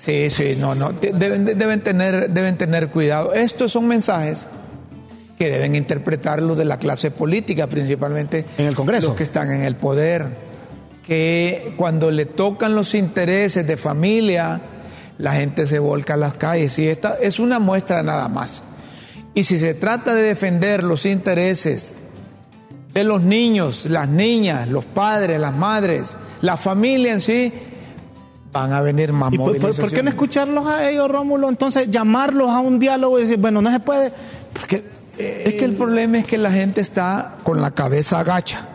sí, 0.00 0.28
sí, 0.30 0.56
no, 0.58 0.74
no, 0.74 0.92
de- 0.92 1.12
deben, 1.12 1.44
deben 1.46 1.82
tener, 1.82 2.30
deben 2.30 2.56
tener 2.58 2.88
cuidado. 2.90 3.32
Estos 3.32 3.72
son 3.72 3.86
mensajes 3.86 4.46
que 5.40 5.48
deben 5.50 5.74
interpretar 5.74 6.42
los 6.42 6.58
de 6.58 6.66
la 6.66 6.76
clase 6.78 7.10
política, 7.10 7.66
principalmente 7.66 8.44
En 8.58 8.66
el 8.66 8.74
Congreso. 8.74 9.08
los 9.08 9.16
que 9.16 9.22
están 9.22 9.50
en 9.50 9.62
el 9.62 9.74
poder, 9.74 10.26
que 11.02 11.72
cuando 11.78 12.10
le 12.10 12.26
tocan 12.26 12.74
los 12.74 12.94
intereses 12.94 13.66
de 13.66 13.78
familia, 13.78 14.60
la 15.16 15.32
gente 15.32 15.66
se 15.66 15.78
volca 15.78 16.12
a 16.12 16.16
las 16.18 16.34
calles. 16.34 16.78
Y 16.78 16.86
esta 16.88 17.14
es 17.14 17.38
una 17.38 17.58
muestra 17.58 18.02
nada 18.02 18.28
más. 18.28 18.62
Y 19.34 19.44
si 19.44 19.58
se 19.58 19.72
trata 19.72 20.14
de 20.14 20.20
defender 20.24 20.84
los 20.84 21.06
intereses 21.06 21.94
de 22.92 23.02
los 23.04 23.22
niños, 23.22 23.86
las 23.86 24.10
niñas, 24.10 24.68
los 24.68 24.84
padres, 24.84 25.40
las 25.40 25.56
madres, 25.56 26.16
la 26.42 26.58
familia 26.58 27.14
en 27.14 27.22
sí, 27.22 27.50
van 28.52 28.74
a 28.74 28.82
venir 28.82 29.14
más 29.14 29.32
¿Y 29.32 29.38
por, 29.38 29.56
por- 29.58 29.74
por 29.74 29.90
qué 29.90 30.02
no 30.02 30.10
escucharlos 30.10 30.66
a 30.66 30.90
ellos, 30.90 31.10
Rómulo? 31.10 31.48
Entonces, 31.48 31.88
llamarlos 31.88 32.50
a 32.50 32.58
un 32.60 32.78
diálogo 32.78 33.18
y 33.18 33.22
decir, 33.22 33.38
bueno, 33.38 33.62
no 33.62 33.72
se 33.72 33.80
puede. 33.80 34.12
Porque 34.52 34.99
Es 35.18 35.54
que 35.54 35.64
el 35.64 35.74
problema 35.74 36.18
es 36.18 36.26
que 36.26 36.38
la 36.38 36.50
gente 36.50 36.80
está 36.80 37.36
con 37.42 37.60
la 37.60 37.72
cabeza 37.72 38.20
agacha. 38.20 38.66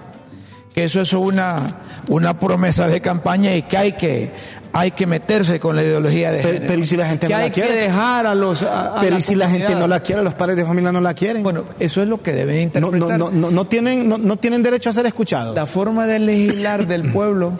Que 0.73 0.83
eso 0.83 1.01
es 1.01 1.13
una, 1.13 1.77
una 2.09 2.37
promesa 2.39 2.87
de 2.87 2.99
campaña 3.01 3.55
y 3.55 3.61
que 3.63 3.77
hay 3.77 3.91
que, 3.93 4.31
hay 4.73 4.91
que 4.91 5.07
meterse 5.07 5.59
con 5.59 5.75
la 5.77 5.83
ideología 5.83 6.31
de 6.31 6.39
Pero- 6.39 6.49
género. 6.49 6.67
pero 6.67 6.81
¿y 6.81 6.85
si 6.85 6.97
la 6.97 7.07
gente 7.07 7.27
que 7.27 7.33
no 7.33 7.39
la 7.39 7.45
hay 7.45 7.51
quiere? 7.51 7.69
que 7.69 7.75
dejar 7.75 8.27
a 8.27 8.35
los. 8.35 8.61
a- 8.61 8.97
a 8.97 8.99
Pero 8.99 9.13
la 9.13 9.19
¿y 9.19 9.21
si 9.21 9.35
la 9.35 9.49
gente 9.49 9.73
no 9.75 9.87
la 9.87 10.01
quiere, 10.01 10.21
los 10.21 10.33
padres 10.35 10.57
de 10.57 10.65
familia 10.65 10.91
no 10.91 10.99
la 10.99 11.13
quieren? 11.13 11.43
Bueno, 11.43 11.63
eso 11.79 12.01
es 12.01 12.09
lo 12.09 12.21
que 12.21 12.33
deben 12.33 12.59
interpretar. 12.63 13.17
no, 13.17 13.29
no, 13.29 13.31
no, 13.31 13.51
no 13.51 13.65
tienen, 13.65 14.09
no, 14.09 14.17
no 14.17 14.35
tienen 14.37 14.61
derecho 14.61 14.89
a 14.89 14.93
ser 14.93 15.05
escuchados. 15.05 15.55
La 15.55 15.65
forma 15.65 16.05
de 16.07 16.19
legislar 16.19 16.85
del 16.87 17.09
pueblo 17.13 17.53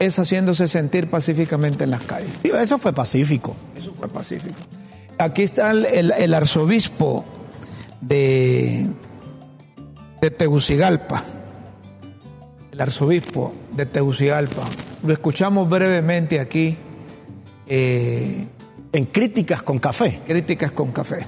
es 0.00 0.18
haciéndose 0.18 0.66
sentir 0.66 1.08
pacíficamente 1.08 1.84
en 1.84 1.90
las 1.90 2.02
calles. 2.02 2.30
Sí, 2.42 2.50
Eso 2.58 2.78
fue 2.78 2.92
pacífico. 2.92 3.54
Eso 3.78 3.92
fue 3.96 4.08
pacífico. 4.08 4.56
Aquí 5.20 5.42
está 5.42 5.70
el, 5.70 5.84
el- 5.86 6.12
el 6.12 6.34
arzobispo 6.34 7.24
de, 8.00 8.86
de 10.20 10.30
Tegucigalpa. 10.30 11.22
El 12.72 12.80
arzobispo 12.80 13.52
de 13.72 13.84
Tegucigalpa. 13.86 14.62
Lo 15.04 15.12
escuchamos 15.12 15.68
brevemente 15.68 16.40
aquí. 16.40 16.76
eh, 17.68 18.46
En 18.92 19.04
críticas 19.06 19.62
con 19.62 19.78
café. 19.78 20.20
críticas 20.26 20.72
con 20.72 20.90
café. 20.90 21.26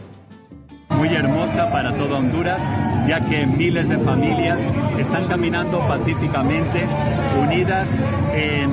muy 0.96 1.08
hermosa 1.14 1.70
para 1.70 1.92
toda 1.96 2.18
Honduras, 2.18 2.62
ya 3.08 3.20
que 3.28 3.46
miles 3.46 3.88
de 3.88 3.98
familias 3.98 4.58
están 4.98 5.26
caminando 5.26 5.78
pacíficamente, 5.88 6.84
unidas 7.40 7.94
en 8.34 8.70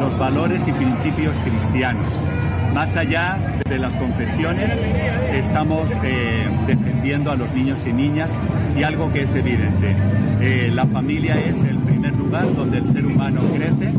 los 0.00 0.16
valores 0.18 0.66
y 0.68 0.72
principios 0.72 1.36
cristianos. 1.40 2.20
Más 2.76 2.94
allá 2.94 3.38
de 3.66 3.78
las 3.78 3.96
confesiones, 3.96 4.70
estamos 5.32 5.90
eh, 6.04 6.46
defendiendo 6.66 7.30
a 7.30 7.34
los 7.34 7.54
niños 7.54 7.86
y 7.86 7.92
niñas 7.94 8.30
y 8.78 8.82
algo 8.82 9.10
que 9.10 9.22
es 9.22 9.34
evidente, 9.34 9.96
eh, 10.42 10.70
la 10.74 10.84
familia 10.84 11.40
es 11.40 11.64
el 11.64 11.78
primer 11.78 12.14
lugar 12.14 12.44
donde 12.54 12.76
el 12.76 12.86
ser 12.86 13.06
humano 13.06 13.40
crece 13.54 13.94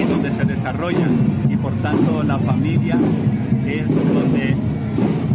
y 0.00 0.04
donde 0.04 0.32
se 0.32 0.46
desarrolla 0.46 1.06
y 1.50 1.56
por 1.58 1.74
tanto 1.82 2.22
la 2.22 2.38
familia 2.38 2.96
es 3.66 3.88
donde 3.94 4.56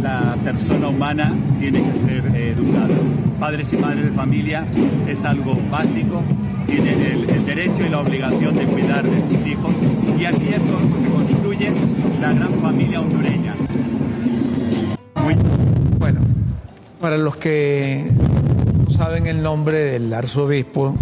la 0.02 0.34
persona 0.42 0.88
humana 0.88 1.32
tiene 1.60 1.84
que 1.84 1.96
ser 1.96 2.26
eh, 2.34 2.56
educada. 2.58 2.96
Padres 3.38 3.72
y 3.72 3.76
madres 3.76 4.06
de 4.06 4.10
familia 4.10 4.64
es 5.06 5.24
algo 5.24 5.56
básico, 5.70 6.24
tienen 6.66 7.00
el, 7.00 7.30
el 7.30 7.46
derecho 7.46 7.86
y 7.86 7.88
la 7.88 8.00
obligación 8.00 8.56
de 8.56 8.64
cuidar 8.64 9.04
de 9.04 9.20
sus 9.30 9.46
hijos 9.46 9.72
y 10.18 10.24
así 10.24 10.48
es 10.48 10.60
como 10.62 11.09
se 11.30 11.36
construye 11.36 11.72
la 12.20 12.32
gran 12.32 12.60
familia 12.60 13.00
hondureña. 13.00 13.54
Muy 15.22 15.36
Bueno, 15.98 16.20
para 17.00 17.18
los 17.18 17.36
que 17.36 18.10
no 18.84 18.90
saben 18.90 19.26
el 19.26 19.42
nombre 19.42 19.80
del 19.80 20.12
arzobispo, 20.12 20.96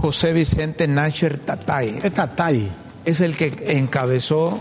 José 0.00 0.32
Vicente 0.32 0.86
Nasher 0.86 1.38
Tatay. 1.38 1.98
Esta 2.02 2.34
talla. 2.34 2.68
es 3.04 3.20
el 3.20 3.36
que 3.36 3.52
encabezó 3.78 4.58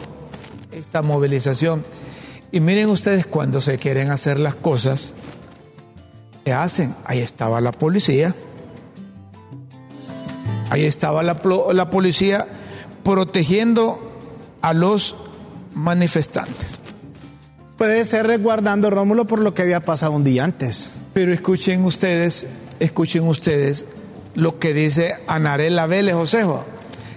esta 0.71 1.01
movilización. 1.01 1.83
Y 2.51 2.59
miren 2.59 2.89
ustedes, 2.89 3.25
cuando 3.25 3.61
se 3.61 3.77
quieren 3.77 4.11
hacer 4.11 4.39
las 4.39 4.55
cosas, 4.55 5.13
se 6.45 6.53
hacen. 6.53 6.95
Ahí 7.05 7.19
estaba 7.19 7.61
la 7.61 7.71
policía. 7.71 8.35
Ahí 10.69 10.85
estaba 10.85 11.23
la, 11.23 11.39
la 11.73 11.89
policía 11.89 12.47
protegiendo 13.03 14.12
a 14.63 14.73
los 14.73 15.15
manifestantes. 15.75 16.79
Puede 17.77 18.05
ser 18.05 18.25
resguardando 18.27 18.89
Rómulo 18.89 19.25
por 19.25 19.39
lo 19.39 19.53
que 19.53 19.61
había 19.61 19.81
pasado 19.81 20.13
un 20.13 20.23
día 20.23 20.43
antes. 20.43 20.91
Pero 21.13 21.33
escuchen 21.33 21.83
ustedes, 21.85 22.47
escuchen 22.79 23.27
ustedes 23.27 23.85
lo 24.35 24.57
que 24.59 24.73
dice 24.73 25.15
Anarela 25.27 25.85
Vélez 25.85 26.15
Josejo. 26.15 26.65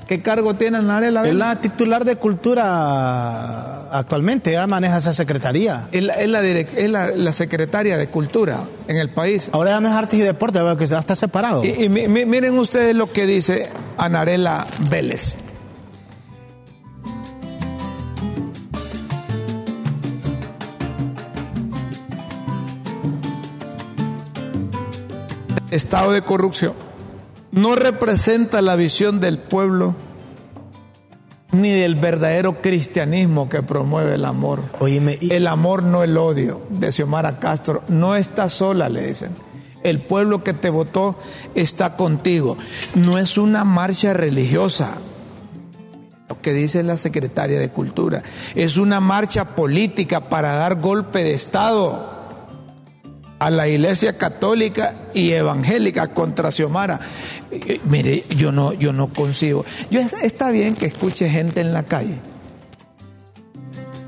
¿Qué 0.09 0.23
cargo 0.23 0.55
tiene 0.55 0.79
Anarela 0.79 1.21
Es 1.21 1.25
Vélez? 1.29 1.39
la 1.39 1.61
titular 1.61 2.05
de 2.05 2.17
cultura 2.17 3.91
actualmente, 3.91 4.51
ella 4.51 4.67
maneja 4.67 4.99
esa 4.99 5.13
secretaría. 5.13 5.89
Es 5.93 6.03
la, 6.03 6.15
es 6.15 6.29
la 6.29 6.43
direc- 6.43 6.75
es 6.77 6.91
la- 6.91 7.09
la 7.09 7.33
secretaria 7.33 7.97
de 7.97 8.07
Cultura 8.09 8.65
en 8.89 8.97
el 8.99 9.11
país. 9.13 9.49
Ahora 9.53 9.71
ya 9.73 9.81
no 9.81 9.89
es 9.89 9.95
artes 9.95 10.19
y 10.19 10.23
deporte, 10.23 10.61
veo 10.63 10.77
que 10.77 10.87
ya 10.87 10.99
está 10.99 11.15
separado. 11.17 11.65
Y, 11.65 11.85
y 11.85 11.89
mi- 11.89 12.09
mi- 12.09 12.25
miren 12.25 12.59
ustedes 12.59 12.95
lo 12.95 13.11
que 13.13 13.27
dice 13.27 13.69
Anarela 13.99 14.67
Vélez. 14.91 15.39
Estado 25.71 26.13
de 26.13 26.23
corrupción 26.23 26.73
no 27.53 27.75
representa 27.75 28.61
la 28.63 28.77
visión 28.77 29.19
del 29.21 29.39
pueblo 29.39 29.95
ni 31.53 31.71
del 31.71 31.95
verdadero 31.95 32.61
cristianismo 32.61 33.49
que 33.49 33.63
promueve 33.63 34.15
el 34.17 34.25
amor. 34.27 34.63
Óyeme, 34.79 35.17
y- 35.21 35.33
El 35.33 35.47
amor, 35.47 35.83
no 35.83 36.03
el 36.03 36.17
odio, 36.19 36.61
de 36.69 36.93
Xiomara 36.93 37.39
Castro. 37.39 37.83
No 37.89 38.15
está 38.15 38.49
sola, 38.51 38.89
le 38.89 39.07
dicen. 39.07 39.31
El 39.83 40.01
pueblo 40.01 40.43
que 40.45 40.53
te 40.53 40.69
votó 40.69 41.17
está 41.55 41.97
contigo. 41.97 42.59
No 42.95 43.17
es 43.19 43.39
una 43.39 43.65
marcha 43.65 44.13
religiosa, 44.13 44.95
lo 46.29 46.41
que 46.43 46.53
dice 46.53 46.83
la 46.83 46.97
secretaria 46.97 47.59
de 47.59 47.71
Cultura. 47.71 48.23
Es 48.55 48.77
una 48.77 49.01
marcha 49.01 49.55
política 49.55 50.21
para 50.29 50.53
dar 50.57 50.81
golpe 50.81 51.23
de 51.25 51.33
Estado 51.35 52.16
a 53.39 53.51
la 53.51 53.69
Iglesia 53.69 54.17
Católica 54.17 54.95
y 55.13 55.33
Evangélica 55.33 56.09
contra 56.09 56.51
Xiomara. 56.51 57.01
Eh, 57.51 57.61
eh, 57.67 57.81
Mire, 57.85 58.25
yo 58.37 58.53
no, 58.53 58.73
yo 58.73 58.93
no 58.93 59.09
concibo. 59.09 59.65
Yo, 59.91 60.01
es- 60.01 60.15
está 60.15 60.51
bien 60.51 60.75
que 60.75 60.87
escuche 60.87 61.29
gente 61.29 61.61
en 61.61 61.73
la 61.73 61.83
calle. 61.83 62.19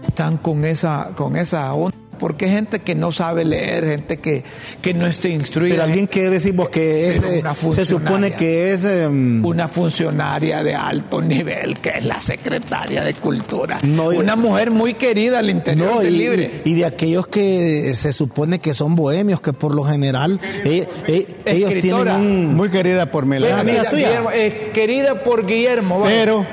Están 0.06 0.38
con 0.38 0.64
esa, 0.64 1.10
con 1.14 1.36
esa 1.36 1.72
onda. 1.74 1.96
Porque 2.18 2.46
hay 2.46 2.50
gente 2.52 2.80
que 2.80 2.94
no 2.94 3.12
sabe 3.12 3.44
leer, 3.44 3.84
gente 3.86 4.16
que, 4.18 4.44
que 4.82 4.94
no 4.94 5.06
está 5.06 5.28
instruida. 5.28 5.74
pero 5.74 5.84
alguien 5.84 6.06
que 6.08 6.28
decimos 6.28 6.68
que 6.68 7.10
es, 7.10 7.16
se 7.20 7.84
supone 7.84 8.30
funcionaria. 8.30 8.36
que 8.36 8.72
es... 8.72 8.84
em, 8.84 9.44
una 9.44 9.68
funcionaria 9.68 10.62
de 10.62 10.74
alto 10.74 11.22
nivel 11.22 11.80
que 11.80 11.90
es 11.96 12.04
la 12.04 12.20
secretaria 12.20 13.02
de 13.02 13.14
Cultura. 13.14 13.78
No, 13.82 14.08
una 14.08 14.36
mujer 14.36 14.70
muy 14.70 14.94
querida 14.94 15.38
al 15.38 15.50
interior 15.50 15.94
No, 15.94 16.00
del 16.00 16.14
y, 16.14 16.18
Libre. 16.18 16.62
y 16.64 16.74
de 16.74 16.84
aquellos 16.84 17.26
que 17.28 17.92
se 17.94 18.12
supone 18.12 18.58
que 18.58 18.74
son 18.74 18.94
bohemios, 18.96 19.40
que 19.40 19.52
por 19.52 19.74
lo 19.74 19.84
general 19.84 20.40
eh, 20.64 20.86
eh, 21.06 21.26
ellos 21.44 21.72
tienen 21.80 22.08
un... 22.08 22.54
Muy 22.56 22.68
querida 22.70 23.10
por 23.10 23.26
Melania. 23.26 23.60
amiga 23.60 23.82
Querida, 23.82 23.90
suya. 23.90 24.06
Guillermo, 24.08 24.30
eh, 24.32 24.70
querida 24.74 25.22
por 25.22 25.46
Guillermo. 25.46 26.02
Pero, 26.04 26.46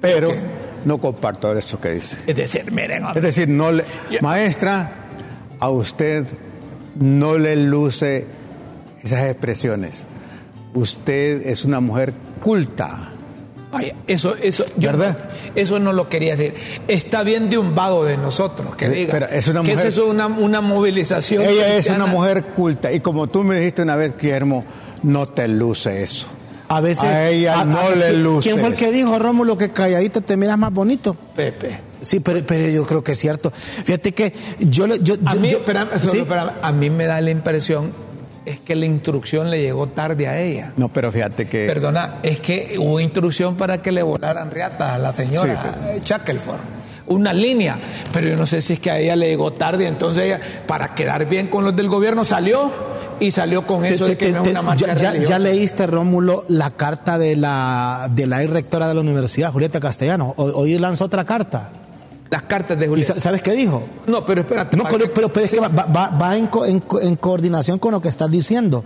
pero. 0.00 0.32
No 0.84 0.98
comparto 0.98 1.56
eso 1.56 1.80
que 1.80 1.90
dice. 1.90 2.16
Es 2.26 2.36
decir, 2.36 2.70
miren, 2.72 3.04
Es 3.14 3.22
decir, 3.22 3.48
no 3.48 3.72
le, 3.72 3.84
maestra, 4.20 4.92
a 5.60 5.68
usted 5.70 6.24
no 6.96 7.38
le 7.38 7.56
luce 7.56 8.26
esas 9.02 9.24
expresiones. 9.30 9.94
Usted 10.74 11.46
es 11.46 11.64
una 11.64 11.80
mujer 11.80 12.12
culta. 12.42 13.10
vaya, 13.70 13.94
eso, 14.06 14.34
eso, 14.36 14.64
¿Verdad? 14.76 15.16
eso 15.54 15.78
no 15.78 15.92
lo 15.92 16.08
quería 16.08 16.36
decir. 16.36 16.54
Está 16.88 17.22
bien 17.22 17.48
de 17.50 17.58
un 17.58 17.74
vago 17.74 18.04
de 18.04 18.16
nosotros 18.16 18.74
que 18.76 18.86
Eh, 18.86 18.90
diga 18.90 19.12
pero 19.12 19.26
es 19.26 19.48
una 19.48 19.62
que 19.62 19.72
mujer- 19.72 19.86
eso 19.86 20.04
es 20.04 20.10
una, 20.10 20.26
una 20.26 20.60
movilización. 20.60 21.42
Ella 21.44 21.76
es 21.76 21.88
una 21.88 22.06
mujer 22.06 22.44
culta. 22.54 22.92
Y 22.92 23.00
como 23.00 23.26
tú 23.28 23.44
me 23.44 23.56
dijiste 23.58 23.82
una 23.82 23.96
vez, 23.96 24.12
Guillermo, 24.20 24.64
no 25.02 25.26
te 25.26 25.46
luce 25.48 26.02
eso. 26.02 26.26
A 26.76 26.80
veces... 26.80 27.04
A 27.04 27.28
ella 27.28 27.64
no 27.64 27.90
le 27.90 28.08
¿quién- 28.10 28.22
luce 28.22 28.48
¿Quién 28.48 28.58
fue 28.60 28.68
el 28.68 28.74
que 28.74 28.90
dijo, 28.92 29.18
Rómulo, 29.18 29.56
que 29.58 29.70
calladito 29.72 30.20
te 30.20 30.36
miras 30.36 30.58
más 30.58 30.72
bonito? 30.72 31.14
Pepe. 31.36 31.78
Sí, 32.00 32.20
pero, 32.20 32.40
pero 32.46 32.68
yo 32.68 32.84
creo 32.86 33.02
que 33.04 33.12
es 33.12 33.18
cierto. 33.18 33.50
Fíjate 33.50 34.12
que 34.12 34.32
yo... 34.60 34.86
le- 34.86 35.00
yo, 35.00 35.14
A 35.24 35.34
yo- 35.34 35.40
mí, 35.40 35.50
yo- 35.50 35.58
espérame, 35.58 35.88
¿sí? 36.00 36.06
solo 36.08 36.22
espérame, 36.22 36.50
a 36.62 36.72
mí 36.72 36.90
me 36.90 37.06
da 37.06 37.20
la 37.20 37.30
impresión 37.30 37.92
es 38.44 38.58
que 38.58 38.74
la 38.74 38.86
instrucción 38.86 39.50
le 39.50 39.60
llegó 39.62 39.86
tarde 39.88 40.26
a 40.26 40.40
ella. 40.40 40.72
No, 40.76 40.88
pero 40.88 41.12
fíjate 41.12 41.46
que... 41.46 41.66
Perdona, 41.66 42.16
es 42.24 42.40
que 42.40 42.74
hubo 42.78 42.98
instrucción 42.98 43.56
para 43.56 43.80
que 43.82 43.92
le 43.92 44.02
volaran 44.02 44.50
riatas 44.50 44.92
a 44.94 44.98
la 44.98 45.12
señora 45.12 45.76
Sí, 45.94 46.00
Shackelford. 46.04 46.58
Una 47.06 47.32
línea, 47.32 47.76
pero 48.12 48.28
yo 48.28 48.36
no 48.36 48.46
sé 48.46 48.62
si 48.62 48.72
es 48.74 48.80
que 48.80 48.90
a 48.90 48.98
ella 48.98 49.14
le 49.16 49.28
llegó 49.28 49.52
tarde, 49.52 49.86
entonces 49.86 50.24
ella, 50.24 50.40
para 50.66 50.94
quedar 50.94 51.26
bien 51.28 51.48
con 51.48 51.64
los 51.64 51.76
del 51.76 51.88
gobierno, 51.88 52.24
salió 52.24 52.72
y 53.22 53.30
salió 53.30 53.66
con 53.66 53.84
eso 53.84 54.04
de 54.06 54.16
que 54.16 54.26
te- 54.26 54.32
no 54.32 54.42
es 54.42 54.48
una 54.50 54.62
marcha 54.62 54.94
ya, 54.94 55.38
leíste, 55.38 55.86
Rómulo, 55.86 56.44
la 56.48 56.70
carta 56.70 57.18
de 57.18 57.36
la, 57.36 58.08
de 58.14 58.26
la 58.26 58.42
ex 58.42 58.50
rectora 58.52 58.88
de 58.88 58.94
la 58.94 59.00
universidad, 59.00 59.52
Julieta 59.52 59.80
Castellano. 59.80 60.34
Hoy, 60.36 60.78
lanzó 60.78 61.04
otra 61.04 61.24
carta. 61.24 61.70
Las 62.30 62.42
cartas 62.42 62.78
de 62.78 62.86
¿Y 62.86 62.88
Julián. 62.88 63.06
sa- 63.08 63.20
sabes 63.20 63.42
qué 63.42 63.52
dijo? 63.52 63.82
No, 64.06 64.24
pero 64.24 64.40
espérate. 64.40 64.76
No, 64.76 64.84
pero, 64.90 65.12
pero, 65.12 65.30
pero 65.32 65.44
es 65.46 65.52
que 65.52 65.60
va, 65.60 65.68
va- 65.68 66.08
va 66.10 66.36
en, 66.36 66.46
co- 66.46 66.64
en 66.64 66.80
co- 66.80 67.00
en 67.00 67.16
coordinación 67.16 67.78
con 67.78 67.92
lo 67.92 68.00
que 68.00 68.08
estás 68.08 68.30
diciendo. 68.30 68.84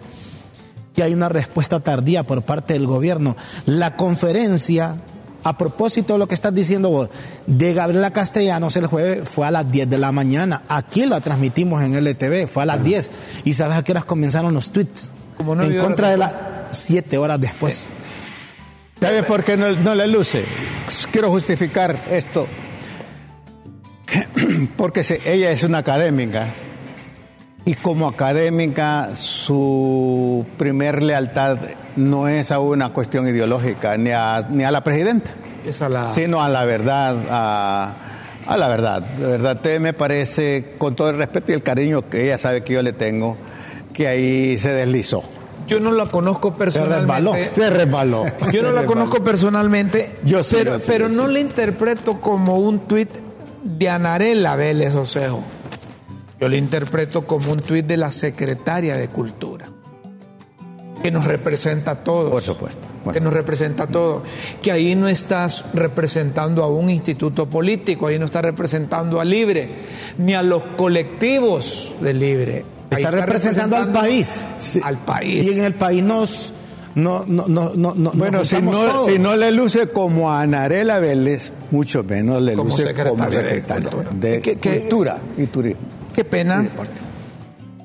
que 0.94 1.02
hay 1.02 1.12
una 1.12 1.28
respuesta 1.28 1.78
tardía 1.80 2.22
por 2.22 2.40
parte 2.42 2.72
del 2.72 2.86
gobierno. 2.86 3.36
La 3.66 3.96
conferencia, 3.96 4.96
a 5.48 5.56
propósito 5.56 6.14
de 6.14 6.18
lo 6.18 6.26
que 6.26 6.34
estás 6.34 6.52
diciendo 6.52 6.90
vos, 6.90 7.08
de 7.46 7.72
Gabriela 7.72 8.10
Castellanos 8.12 8.76
el 8.76 8.86
jueves 8.86 9.28
fue 9.28 9.46
a 9.46 9.50
las 9.52 9.70
10 9.70 9.88
de 9.88 9.98
la 9.98 10.10
mañana. 10.10 10.62
Aquí 10.68 11.06
la 11.06 11.20
transmitimos 11.20 11.82
en 11.82 11.94
LTV, 11.94 12.48
fue 12.48 12.64
a 12.64 12.66
las 12.66 12.82
10. 12.82 13.10
¿Y 13.44 13.52
sabes 13.52 13.76
a 13.76 13.84
qué 13.84 13.92
horas 13.92 14.04
comenzaron 14.04 14.52
los 14.54 14.70
tweets? 14.72 15.08
Como 15.38 15.54
no 15.54 15.62
en 15.62 15.78
contra 15.78 16.08
de 16.10 16.16
las 16.16 16.34
7 16.70 17.16
horas 17.18 17.40
después. 17.40 17.86
¿Sabe 19.00 19.22
por 19.22 19.44
qué 19.44 19.56
no, 19.56 19.70
no 19.70 19.94
le 19.94 20.06
luce? 20.08 20.44
Quiero 21.12 21.30
justificar 21.30 21.96
esto. 22.10 22.46
Porque 24.76 25.04
se- 25.04 25.20
ella 25.32 25.50
es 25.50 25.62
una 25.62 25.78
académica 25.78 26.46
y 27.66 27.74
como 27.74 28.06
académica 28.08 29.10
su 29.16 30.46
primer 30.56 31.02
lealtad 31.02 31.58
no 31.96 32.28
es 32.28 32.50
a 32.52 32.60
una 32.60 32.90
cuestión 32.90 33.28
ideológica 33.28 33.98
ni 33.98 34.10
a, 34.12 34.46
ni 34.48 34.62
a 34.64 34.70
la 34.70 34.82
presidenta, 34.84 35.30
la... 35.90 36.14
sino 36.14 36.40
a 36.42 36.48
la 36.48 36.64
verdad, 36.64 37.16
a, 37.28 37.92
a 38.46 38.56
la 38.56 38.68
verdad. 38.68 39.02
De 39.02 39.26
verdad, 39.26 39.60
te 39.60 39.80
me 39.80 39.92
parece, 39.92 40.74
con 40.78 40.94
todo 40.94 41.10
el 41.10 41.16
respeto 41.18 41.50
y 41.52 41.56
el 41.56 41.62
cariño 41.62 42.08
que 42.08 42.24
ella 42.24 42.38
sabe 42.38 42.62
que 42.62 42.72
yo 42.74 42.82
le 42.82 42.92
tengo, 42.92 43.36
que 43.92 44.06
ahí 44.06 44.58
se 44.58 44.72
deslizó. 44.72 45.24
Yo 45.66 45.80
no 45.80 45.90
la 45.90 46.06
conozco 46.06 46.54
resbaló. 46.56 47.32
personalmente. 47.32 47.54
Se 47.60 47.70
resbaló. 47.70 48.24
Yo 48.24 48.28
no 48.44 48.50
Se 48.52 48.62
la 48.62 48.62
resbaló. 48.68 48.86
conozco 48.86 49.24
personalmente, 49.24 50.14
Yo 50.22 50.44
sí, 50.44 50.54
pero, 50.56 50.78
sí, 50.78 50.84
pero 50.86 51.08
no 51.08 51.26
sí. 51.26 51.32
le 51.32 51.40
interpreto 51.40 52.20
como 52.20 52.58
un 52.58 52.78
tuit 52.86 53.10
de 53.64 53.88
Anarela 53.88 54.54
Vélez 54.54 54.94
Osejo. 54.94 55.42
Yo 56.40 56.48
le 56.48 56.56
interpreto 56.58 57.26
como 57.26 57.52
un 57.52 57.60
tuit 57.60 57.86
de 57.86 57.96
la 57.96 58.12
secretaria 58.12 58.96
de 58.96 59.08
Cultura, 59.08 59.66
que 61.02 61.10
nos 61.10 61.24
representa 61.24 61.92
a 61.92 61.94
todos. 62.04 62.30
Por 62.30 62.42
supuesto. 62.42 62.88
Bueno. 63.04 63.14
Que 63.14 63.20
nos 63.24 63.32
representa 63.32 63.84
a 63.84 63.86
todos. 63.86 64.22
Que 64.60 64.72
ahí 64.72 64.94
no 64.96 65.08
estás 65.08 65.64
representando 65.72 66.62
a 66.62 66.68
un 66.68 66.90
instituto 66.90 67.48
político, 67.48 68.06
ahí 68.08 68.18
no 68.18 68.24
estás 68.26 68.42
representando 68.42 69.20
a 69.20 69.24
Libre, 69.24 69.68
ni 70.18 70.34
a 70.34 70.42
los 70.42 70.62
colectivos 70.76 71.94
de 72.00 72.12
Libre. 72.14 72.64
Ahí 72.90 73.02
Está 73.02 73.10
representando 73.12 73.76
al 73.76 73.92
país. 73.92 74.40
Al 74.82 74.98
país. 74.98 75.46
Y 75.46 75.50
en 75.58 75.64
el 75.64 75.74
país 75.74 76.02
nos. 76.02 76.52
No, 76.94 77.24
no, 77.26 77.46
no, 77.46 77.74
no, 77.74 77.94
no- 77.94 78.12
Bueno, 78.12 78.42
si 78.44 78.60
no, 78.62 78.70
todos. 78.70 79.06
si 79.06 79.18
no 79.18 79.36
le 79.36 79.50
luce 79.52 79.86
como 79.88 80.32
a 80.32 80.40
Anarela 80.40 80.98
Vélez, 80.98 81.52
mucho 81.70 82.02
menos 82.04 82.40
le 82.40 82.54
Como 82.54 82.70
luce 82.70 82.84
secretaria 82.84 83.10
como 83.10 83.30
secretaria 83.30 83.90
de 84.18 84.40
¿Qué- 84.40 84.56
qué- 84.56 84.80
Cultura 84.80 85.18
y 85.36 85.46
Turismo. 85.46 85.80
Qué 86.16 86.24
pena. 86.24 86.66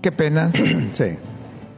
Qué 0.01 0.11
pena. 0.11 0.51
Sí. 0.93 1.03
Eh, 1.03 1.17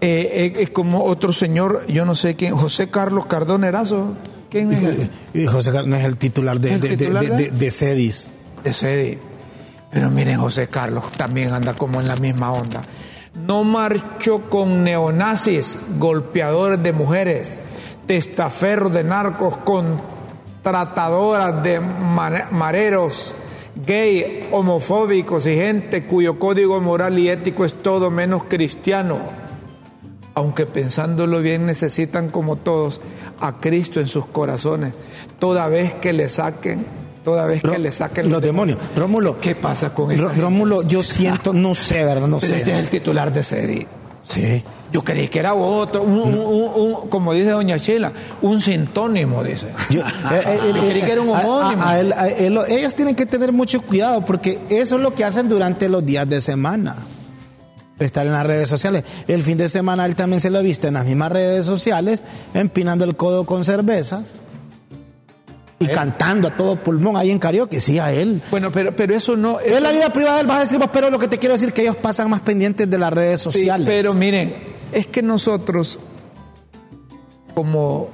eh, 0.02 0.54
es 0.60 0.70
como 0.70 1.04
otro 1.06 1.32
señor, 1.34 1.86
yo 1.88 2.06
no 2.06 2.14
sé 2.14 2.36
quién, 2.36 2.56
José 2.56 2.90
Carlos 2.90 3.26
Cardón 3.26 3.64
Erazo. 3.64 4.14
¿Quién 4.50 4.72
es? 4.74 5.10
Y 5.34 5.46
José 5.48 5.72
Carlos 5.72 5.88
no 5.88 5.96
es 5.96 6.04
el 6.06 6.18
titular 6.18 6.60
de, 6.60 6.74
¿Es 6.76 6.82
de, 6.82 6.98
titular 6.98 7.24
de- 7.24 7.30
de- 7.30 7.36
de- 7.36 7.52
de 7.52 7.72
CEDIS. 7.72 8.30
De 8.64 8.74
sede. 8.74 9.20
Pero 9.92 10.10
miren, 10.10 10.40
José 10.40 10.68
Carlos 10.68 11.06
también 11.16 11.54
anda 11.54 11.74
como 11.74 12.02
en 12.02 12.08
la 12.10 12.16
misma 12.18 12.52
onda. 12.52 12.82
No 13.48 13.64
marchó 13.64 14.42
con 14.50 14.84
neonazis, 14.84 15.78
golpeadores 15.98 16.84
de 16.84 16.92
mujeres, 16.94 17.60
testaferros 18.06 18.92
de 18.92 19.04
narcos, 19.06 19.56
contratadoras 20.64 21.64
de 21.64 21.80
mareros, 21.80 23.34
gay, 23.86 24.48
homofóbicos 24.52 25.46
y 25.46 25.56
gente 25.56 26.06
cuyo 26.06 26.40
código 26.40 26.80
moral 26.82 27.18
y 27.20 27.30
ético 27.30 27.66
es 27.66 27.74
todo 27.74 28.12
menos 28.12 28.44
cristiano. 28.46 29.20
Aunque 30.36 30.66
pensándolo 30.66 31.42
bien 31.42 31.66
necesitan 31.66 32.30
como 32.30 32.56
todos 32.56 33.02
a 33.40 33.60
Cristo 33.60 34.00
en 34.00 34.08
sus 34.08 34.26
corazones, 34.26 34.94
toda 35.38 35.68
vez 35.68 35.94
que 35.94 36.12
le 36.12 36.28
saquen, 36.28 36.86
toda 37.24 37.46
vez 37.46 37.62
que 37.62 37.78
le 37.78 37.92
saquen 37.92 38.32
los 38.32 38.42
demonios. 38.42 38.80
Rómulo. 38.96 39.40
¿Qué 39.40 39.56
pasa 39.56 39.94
con 39.94 40.10
gente? 40.10 40.24
Rómulo, 40.24 40.82
yo 40.84 41.04
siento, 41.04 41.54
no 41.54 41.76
sé, 41.76 42.04
¿verdad? 42.04 42.28
No 42.28 42.40
Pero 42.40 42.50
sé. 42.50 42.58
este 42.58 42.74
es 42.74 42.80
el 42.80 42.90
titular 42.90 43.32
de 43.32 43.44
SEDI. 43.44 43.88
Sí. 44.26 44.64
Yo 44.94 45.04
creí 45.04 45.28
que 45.28 45.40
era 45.40 45.54
otro, 45.56 46.04
un, 46.04 46.14
un- 46.22 46.38
un- 46.40 46.72
un- 46.76 47.10
como 47.10 47.34
dice 47.34 47.50
doña 47.50 47.80
Chela, 47.80 48.14
un 48.44 48.62
sintónimo, 48.62 49.44
dice. 49.44 49.68
Yo, 49.90 50.02
eh, 50.32 50.42
eh, 50.46 50.60
Yo 50.76 50.82
creí 50.88 51.02
que 51.02 51.12
era 51.12 51.22
un 51.22 51.30
a- 51.30 51.40
a- 51.40 51.48
homónimo. 51.48 51.84
a 51.84 52.00
él- 52.00 52.14
él- 52.38 52.60
ellos 52.70 52.94
tienen 52.96 53.16
que 53.16 53.26
tener 53.26 53.52
mucho 53.52 53.82
cuidado 53.82 54.24
porque 54.24 54.60
eso 54.70 54.96
es 54.98 55.02
lo 55.02 55.14
que 55.16 55.24
hacen 55.26 55.50
durante 55.50 55.90
los 55.90 56.06
días 56.06 56.30
de 56.30 56.40
semana. 56.40 56.96
Estar 58.00 58.26
en 58.26 58.34
las 58.34 58.46
redes 58.46 58.70
sociales. 58.70 59.04
El 59.28 59.42
fin 59.44 59.58
de 59.58 59.68
semana 59.70 60.06
él 60.06 60.16
también 60.16 60.40
se 60.40 60.50
lo 60.50 60.60
ha 60.60 60.62
visto 60.62 60.88
en 60.88 60.94
las 60.96 61.06
mismas 61.06 61.32
redes 61.32 61.66
sociales, 61.66 62.20
empinando 62.54 63.04
el 63.06 63.16
codo 63.16 63.46
con 63.46 63.64
cervezas 63.66 64.22
y 65.80 65.88
cantando 65.88 66.48
a 66.48 66.56
todo 66.58 66.76
pulmón 66.78 67.18
ahí 67.18 67.30
en 67.32 67.40
karaoke. 67.40 67.80
Sí, 67.80 68.00
a 68.00 68.12
él. 68.14 68.42
Bueno, 68.52 68.72
pero, 68.72 68.96
pero 68.96 69.16
eso 69.16 69.36
no... 69.36 69.60
Es 69.60 69.82
la 69.82 69.92
vida 69.92 70.12
privada 70.12 70.38
del 70.38 70.48
vas 70.48 70.58
a 70.58 70.60
decir, 70.62 70.80
pero 70.94 71.10
lo 71.10 71.20
que 71.20 71.28
te 71.28 71.38
quiero 71.40 71.54
decir 71.54 71.70
es 71.70 71.74
que 71.74 71.82
ellos 71.82 71.96
pasan 71.98 72.30
más 72.30 72.42
pendientes 72.42 72.90
de 72.90 72.98
las 72.98 73.12
redes 73.12 73.40
Sí, 73.42 73.44
sociales. 73.52 73.86
pero 73.88 74.14
miren, 74.14 74.54
es 74.94 75.08
que 75.08 75.22
nosotros, 75.22 76.00
como 77.56 78.10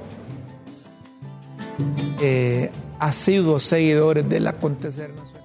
eh, 2.20 2.70
asiduos 2.98 3.62
seguidores 3.64 4.28
del 4.28 4.46
acontecer 4.46 5.10
nacional, 5.10 5.40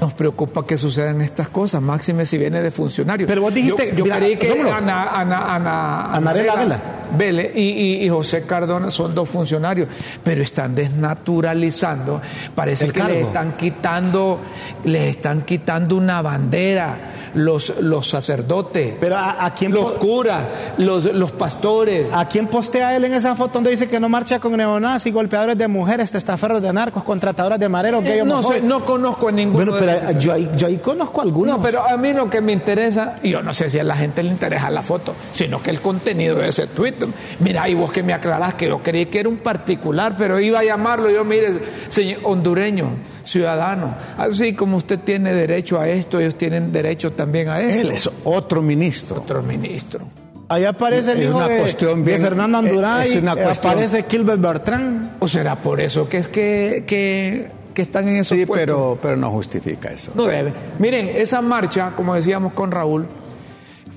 nos 0.00 0.12
preocupa 0.12 0.64
que 0.66 0.76
sucedan 0.76 1.22
estas 1.22 1.48
cosas, 1.48 1.80
máxime 1.82 2.26
si 2.26 2.36
viene 2.38 2.60
de 2.62 2.70
funcionarios. 2.70 3.26
Pero 3.26 3.40
vos 3.40 3.52
dijiste- 3.54 3.88
yo, 3.90 3.96
yo 3.98 4.04
mira, 4.04 4.18
creí 4.18 4.36
que. 4.36 4.50
Ana, 4.52 5.08
Ana, 5.08 5.54
Ana- 5.54 6.14
Anarela 6.14 6.52
Anarela 6.52 6.80
Vélez 7.16 7.52
y, 7.56 7.60
y- 7.62 8.04
y 8.04 8.08
José 8.10 8.42
Cardona 8.42 8.90
son 8.90 9.14
dos 9.14 9.28
funcionarios, 9.28 9.88
pero 10.22 10.42
están 10.42 10.74
desnaturalizando. 10.74 12.20
Parece 12.54 12.84
El 12.86 12.92
que 12.92 12.98
les 13.00 13.08
cargo. 13.08 13.26
están 13.28 13.52
quitando, 13.56 14.40
les 14.84 15.16
están 15.16 15.42
quitando 15.42 15.96
una 15.96 16.20
bandera 16.20 17.25
los, 17.36 17.72
los 17.80 18.08
sacerdotes, 18.08 18.94
Pero 18.98 19.16
a, 19.16 19.44
a 19.44 19.54
quién 19.54 19.72
los 19.72 19.92
curas, 19.92 20.42
los, 20.78 21.04
los 21.04 21.32
pastores. 21.32 22.08
¿A 22.12 22.26
quién 22.28 22.46
postea 22.48 22.96
él 22.96 23.04
en 23.04 23.14
esa 23.14 23.34
foto 23.34 23.54
donde 23.54 23.70
dice 23.70 23.88
que 23.88 24.00
no 24.00 24.08
marcha 24.08 24.40
con 24.40 24.56
neonazis, 24.56 25.12
golpeadores 25.12 25.56
de 25.56 25.68
mujeres, 25.68 26.10
testaferros 26.10 26.62
de 26.62 26.72
narcos, 26.72 27.04
contratadoras 27.04 27.58
de 27.58 27.68
mareros, 27.68 28.04
Eh, 28.04 28.22
no, 28.24 28.42
sé, 28.42 28.60
no 28.60 28.84
conozco 28.84 29.28
a 29.28 29.32
ninguno 29.32 29.72
Bueno, 29.72 29.76
pero 29.78 30.18
yo 30.18 30.32
ahí, 30.32 30.50
yo 30.56 30.66
ahí 30.66 30.78
conozco 30.78 31.20
algunos. 31.20 31.56
No, 31.58 31.62
pero 31.62 31.86
a 31.86 31.96
mí 31.96 32.12
lo 32.12 32.30
que 32.30 32.40
me 32.40 32.52
interesa, 32.52 33.16
y 33.22 33.30
yo 33.30 33.42
no 33.42 33.52
sé 33.52 33.68
si 33.68 33.78
a 33.78 33.84
la 33.84 33.96
gente 33.96 34.22
le 34.22 34.30
interesa 34.30 34.70
la 34.70 34.82
foto, 34.82 35.14
sino 35.32 35.62
que 35.62 35.70
el 35.70 35.80
contenido 35.80 36.36
de 36.36 36.48
ese 36.48 36.66
tweet. 36.66 36.94
Mira, 37.40 37.68
y 37.68 37.74
vos 37.74 37.92
que 37.92 38.02
me 38.02 38.14
aclarás 38.14 38.54
que 38.54 38.68
yo 38.68 38.82
creí 38.82 39.06
que 39.06 39.20
era 39.20 39.28
un 39.28 39.38
particular, 39.38 40.14
pero 40.16 40.40
iba 40.40 40.60
a 40.60 40.64
llamarlo 40.64 41.10
yo, 41.10 41.24
mire, 41.24 41.60
señor 41.88 42.20
hondureño, 42.22 42.88
ciudadano, 43.26 43.94
así 44.16 44.54
como 44.54 44.76
usted 44.78 44.98
tiene 45.00 45.34
derecho 45.34 45.78
a 45.80 45.88
esto, 45.88 46.18
ellos 46.20 46.36
tienen 46.38 46.72
derecho 46.72 47.12
también 47.12 47.48
a 47.48 47.60
esto. 47.60 47.80
Él 47.82 47.90
es 47.90 48.08
otro 48.24 48.62
ministro. 48.62 49.18
otro 49.20 49.42
ministro. 49.42 50.00
Ahí 50.48 50.64
aparece 50.64 51.10
el 51.12 51.18
Es 51.22 51.28
hijo 51.28 51.36
una 51.38 51.48
de, 51.48 51.58
cuestión 51.58 52.04
de 52.04 52.10
bien- 52.12 52.22
Fernando 52.22 52.58
Anduray, 52.58 53.08
es 53.10 53.16
una 53.20 53.32
eh, 53.32 53.42
cuestión- 53.42 53.72
aparece 53.72 54.04
Gilbert 54.08 54.40
Bertrán. 54.40 55.16
¿O 55.18 55.26
será 55.26 55.56
por 55.56 55.80
eso 55.80 56.08
que 56.08 56.18
es 56.18 56.28
que, 56.28 56.84
que, 56.86 57.48
que 57.74 57.82
están 57.82 58.06
en 58.08 58.16
esos 58.18 58.38
Sí, 58.38 58.46
puestos? 58.46 58.64
pero, 58.64 58.98
pero 59.02 59.16
no 59.16 59.28
justifica 59.30 59.88
eso. 59.90 60.12
No 60.14 60.24
debe. 60.26 60.52
Miren, 60.78 61.10
esa 61.16 61.42
marcha, 61.42 61.92
como 61.96 62.14
decíamos 62.14 62.52
con 62.52 62.70
Raúl, 62.70 63.06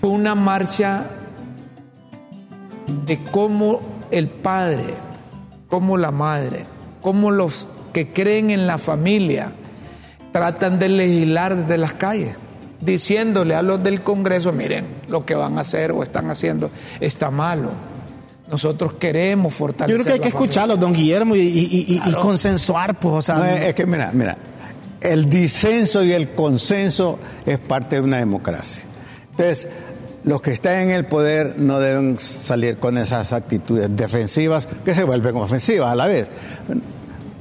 fue 0.01 0.09
una 0.09 0.33
marcha 0.33 1.05
de 3.05 3.19
cómo 3.31 3.79
el 4.09 4.27
padre, 4.27 4.95
cómo 5.67 5.97
la 5.97 6.09
madre, 6.11 6.65
cómo 7.01 7.29
los 7.29 7.67
que 7.91 8.09
creen 8.09 8.49
en 8.51 8.67
la 8.67 8.77
familia 8.77 9.51
tratan 10.31 10.79
de 10.79 10.89
legislar 10.89 11.55
desde 11.55 11.77
las 11.77 11.93
calles, 11.93 12.35
diciéndole 12.81 13.55
a 13.55 13.61
los 13.61 13.81
del 13.83 14.01
Congreso, 14.01 14.51
miren, 14.53 14.85
lo 15.07 15.25
que 15.25 15.35
van 15.35 15.57
a 15.57 15.61
hacer 15.61 15.91
o 15.91 16.03
están 16.03 16.29
haciendo 16.29 16.69
está 16.99 17.31
malo. 17.31 17.69
Nosotros 18.49 18.93
queremos 18.93 19.53
Yo 19.53 19.57
fortalecer 19.59 20.01
creo 20.01 20.05
que 20.05 20.11
hay 20.13 20.19
que 20.19 20.31
familia". 20.31 20.45
escucharlo, 20.45 20.77
don 20.77 20.93
Guillermo, 20.93 21.35
y, 21.35 21.39
y- 21.39 21.85
y- 21.87 21.93
y 21.95 21.99
Claro. 21.99 22.19
consensuar, 22.21 22.99
pues, 22.99 23.13
o 23.15 23.21
sea. 23.21 23.35
No, 23.35 23.45
es 23.45 23.61
es 23.61 23.75
que 23.75 23.85
mira, 23.85 24.09
mira, 24.13 24.37
el 25.01 25.29
disenso 25.29 26.03
y 26.03 26.11
el 26.13 26.29
consenso 26.29 27.19
es 27.45 27.59
parte 27.59 27.97
de 27.97 28.01
una 28.01 28.17
democracia. 28.17 28.83
Entonces, 29.31 29.67
los 30.23 30.41
que 30.41 30.51
están 30.51 30.77
en 30.77 30.89
el 30.91 31.05
poder 31.05 31.59
no 31.59 31.79
deben 31.79 32.17
salir 32.19 32.77
con 32.77 32.97
esas 32.97 33.31
actitudes 33.33 33.89
defensivas 33.95 34.67
que 34.83 34.93
se 34.95 35.03
vuelven 35.03 35.35
ofensivas 35.37 35.91
a 35.91 35.95
la 35.95 36.07
vez. 36.07 36.27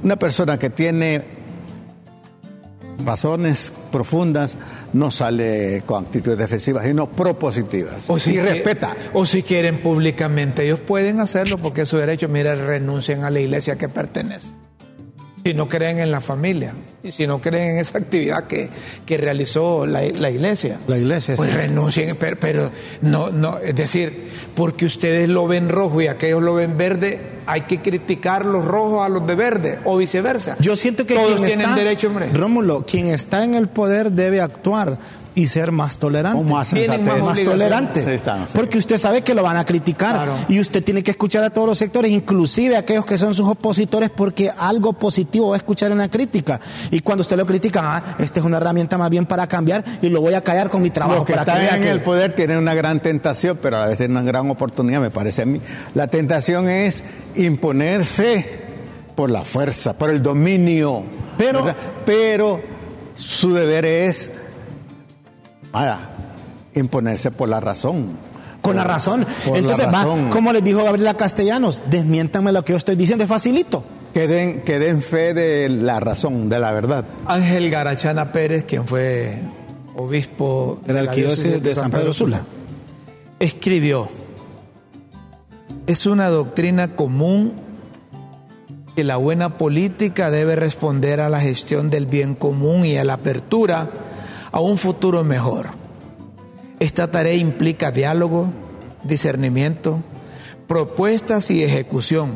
Una 0.03 0.15
persona 0.17 0.57
que 0.57 0.69
tiene 0.69 1.23
razones 3.05 3.73
profundas 3.91 4.55
no 4.93 5.11
sale 5.11 5.83
con 5.85 6.05
actitudes 6.05 6.37
defensivas, 6.37 6.85
sino 6.85 7.09
propositivas. 7.09 8.09
O 8.09 8.19
si 8.19 8.31
y 8.31 8.39
respeta. 8.39 8.95
O 9.13 9.25
si 9.25 9.43
quieren 9.43 9.81
públicamente, 9.81 10.65
ellos 10.65 10.79
pueden 10.79 11.19
hacerlo 11.19 11.57
porque 11.57 11.81
es 11.81 11.89
su 11.89 11.97
derecho. 11.97 12.27
Mira, 12.27 12.55
renuncien 12.55 13.23
a 13.23 13.29
la 13.29 13.39
iglesia 13.39 13.77
que 13.77 13.89
pertenece. 13.89 14.53
Si 15.43 15.53
no 15.53 15.69
creen 15.69 15.99
en 15.99 16.11
la 16.11 16.21
familia 16.21 16.73
y 17.01 17.11
si 17.11 17.25
no 17.25 17.39
creen 17.39 17.71
en 17.71 17.77
esa 17.77 17.97
actividad 17.97 18.45
que, 18.45 18.69
que 19.05 19.17
realizó 19.17 19.85
la, 19.85 20.01
la 20.01 20.29
iglesia. 20.29 20.77
La 20.87 20.97
iglesia, 20.97 21.35
Pues 21.35 21.49
sí. 21.49 21.55
renuncien, 21.55 22.15
pero, 22.17 22.37
pero 22.39 22.71
no, 23.01 23.29
no, 23.29 23.57
es 23.59 23.73
decir, 23.75 24.27
porque 24.55 24.85
ustedes 24.85 25.29
lo 25.29 25.47
ven 25.47 25.69
rojo 25.69 26.01
y 26.01 26.07
aquellos 26.07 26.43
lo 26.43 26.55
ven 26.55 26.77
verde, 26.77 27.19
hay 27.45 27.61
que 27.61 27.79
criticar 27.79 28.45
los 28.45 28.65
rojos 28.65 29.05
a 29.05 29.09
los 29.09 29.25
de 29.25 29.35
verde 29.35 29.79
o 29.85 29.97
viceversa. 29.97 30.57
Yo 30.59 30.75
siento 30.75 31.05
que 31.05 31.15
todos 31.15 31.37
tienen 31.39 31.61
está, 31.61 31.75
derecho, 31.75 32.07
hombre. 32.07 32.29
Rómulo, 32.33 32.85
quien 32.85 33.07
está 33.07 33.43
en 33.43 33.55
el 33.55 33.67
poder 33.69 34.11
debe 34.11 34.41
actuar 34.41 34.99
y 35.39 35.47
ser 35.47 35.71
más 35.71 35.97
tolerante. 35.99 36.37
O 36.39 36.43
más 36.43 36.69
Tienen 36.69 37.05
más 37.05 37.39
tolerante. 37.43 38.03
Sí, 38.03 38.09
está, 38.09 38.45
sí. 38.47 38.53
Porque 38.53 38.77
usted 38.77 38.97
sabe 38.97 39.21
que 39.21 39.33
lo 39.33 39.43
van 39.43 39.57
a 39.57 39.65
criticar 39.65 40.15
Claro. 40.15 40.33
y 40.47 40.59
usted 40.59 40.83
tiene 40.83 41.01
que 41.03 41.11
escuchar 41.11 41.43
a 41.43 41.49
todos 41.49 41.67
los 41.67 41.77
sectores, 41.77 42.11
inclusive 42.11 42.75
a 42.75 42.79
aquellos 42.79 43.05
que 43.05 43.17
son 43.17 43.33
sus 43.33 43.47
opositores, 43.47 44.09
porque 44.09 44.49
algo 44.57 44.93
positivo 44.93 45.49
va 45.49 45.55
a 45.55 45.57
escuchar 45.57 45.91
una 45.91 46.09
crítica. 46.09 46.59
Y 46.91 46.99
cuando 46.99 47.21
usted 47.21 47.37
lo 47.37 47.45
critica, 47.45 47.81
ah, 47.97 48.15
esta 48.19 48.39
es 48.39 48.45
una 48.45 48.57
herramienta 48.57 48.97
más 48.97 49.09
bien 49.09 49.25
para 49.25 49.47
cambiar 49.47 49.83
y 50.01 50.09
lo 50.09 50.21
voy 50.21 50.33
a 50.33 50.41
callar 50.41 50.69
con 50.69 50.81
mi 50.81 50.89
trabajo. 50.89 51.19
Los 51.19 51.25
que 51.25 51.33
para 51.33 51.43
están 51.43 51.59
vea 51.59 51.75
en 51.77 51.83
que- 51.83 51.89
el 51.91 52.01
poder 52.01 52.35
tienen 52.35 52.57
una 52.57 52.73
gran 52.73 52.99
tentación, 52.99 53.57
pero 53.61 53.77
a 53.77 53.81
la 53.81 53.85
vez 53.87 53.97
tienen 53.97 54.17
una 54.17 54.25
gran 54.25 54.49
oportunidad, 54.49 54.99
me 55.01 55.09
parece 55.11 55.43
a 55.43 55.45
mí. 55.45 55.61
La 55.95 56.07
tentación 56.07 56.69
es 56.69 57.03
imponerse 57.35 58.45
por 59.15 59.29
la 59.29 59.43
fuerza, 59.43 59.93
por 59.93 60.09
el 60.09 60.21
dominio. 60.23 61.03
Pero- 61.37 61.63
¿verdad? 61.63 61.77
pero 62.05 62.59
su 63.15 63.53
deber 63.53 63.85
es 63.85 64.31
vaya, 65.71 65.99
imponerse 66.75 67.31
por 67.31 67.49
la 67.49 67.59
razón. 67.59 68.17
Con 68.61 68.75
la 68.75 68.83
razón. 68.83 69.25
Por 69.45 69.53
la 69.53 69.59
Entonces, 69.59 69.87
va, 69.87 69.91
razón. 70.03 70.29
como 70.29 70.51
les 70.51 70.63
dijo 70.63 70.83
Gabriela 70.83 71.13
Castellanos, 71.13 71.81
desmiéntame 71.89 72.51
lo 72.51 72.63
que 72.65 72.73
yo 72.73 72.77
estoy 72.77 72.95
diciendo, 72.95 73.23
es 73.23 73.29
facilito. 73.29 73.83
Que 74.13 74.27
den, 74.27 74.61
que 74.61 74.79
den 74.79 75.01
fe 75.01 75.33
de 75.33 75.69
la 75.69 75.99
razón, 75.99 76.49
de 76.49 76.59
la 76.59 76.71
verdad. 76.71 77.05
Ángel 77.25 77.69
Garachana 77.69 78.31
Pérez, 78.31 78.65
quien 78.65 78.87
fue 78.87 79.37
obispo 79.95 80.79
De 80.85 80.93
la 80.93 81.01
arquidiócesis 81.01 81.61
de 81.61 81.73
San 81.73 81.91
Pedro 81.91 82.13
Sula. 82.13 82.43
escribió, 83.39 84.09
es 85.87 86.05
una 86.05 86.29
doctrina 86.29 86.95
común 86.95 87.53
que 88.95 89.03
la 89.03 89.17
buena 89.17 89.57
política 89.57 90.29
debe 90.31 90.55
responder 90.55 91.21
a 91.21 91.29
la 91.29 91.39
gestión 91.39 91.89
del 91.89 92.05
bien 92.05 92.35
común 92.35 92.85
y 92.85 92.97
a 92.97 93.03
la 93.03 93.13
apertura 93.13 93.89
a 94.51 94.59
un 94.59 94.77
futuro 94.77 95.23
mejor. 95.23 95.67
Esta 96.79 97.11
tarea 97.11 97.33
implica 97.35 97.91
diálogo, 97.91 98.47
discernimiento, 99.03 100.01
propuestas 100.67 101.49
y 101.51 101.63
ejecución, 101.63 102.31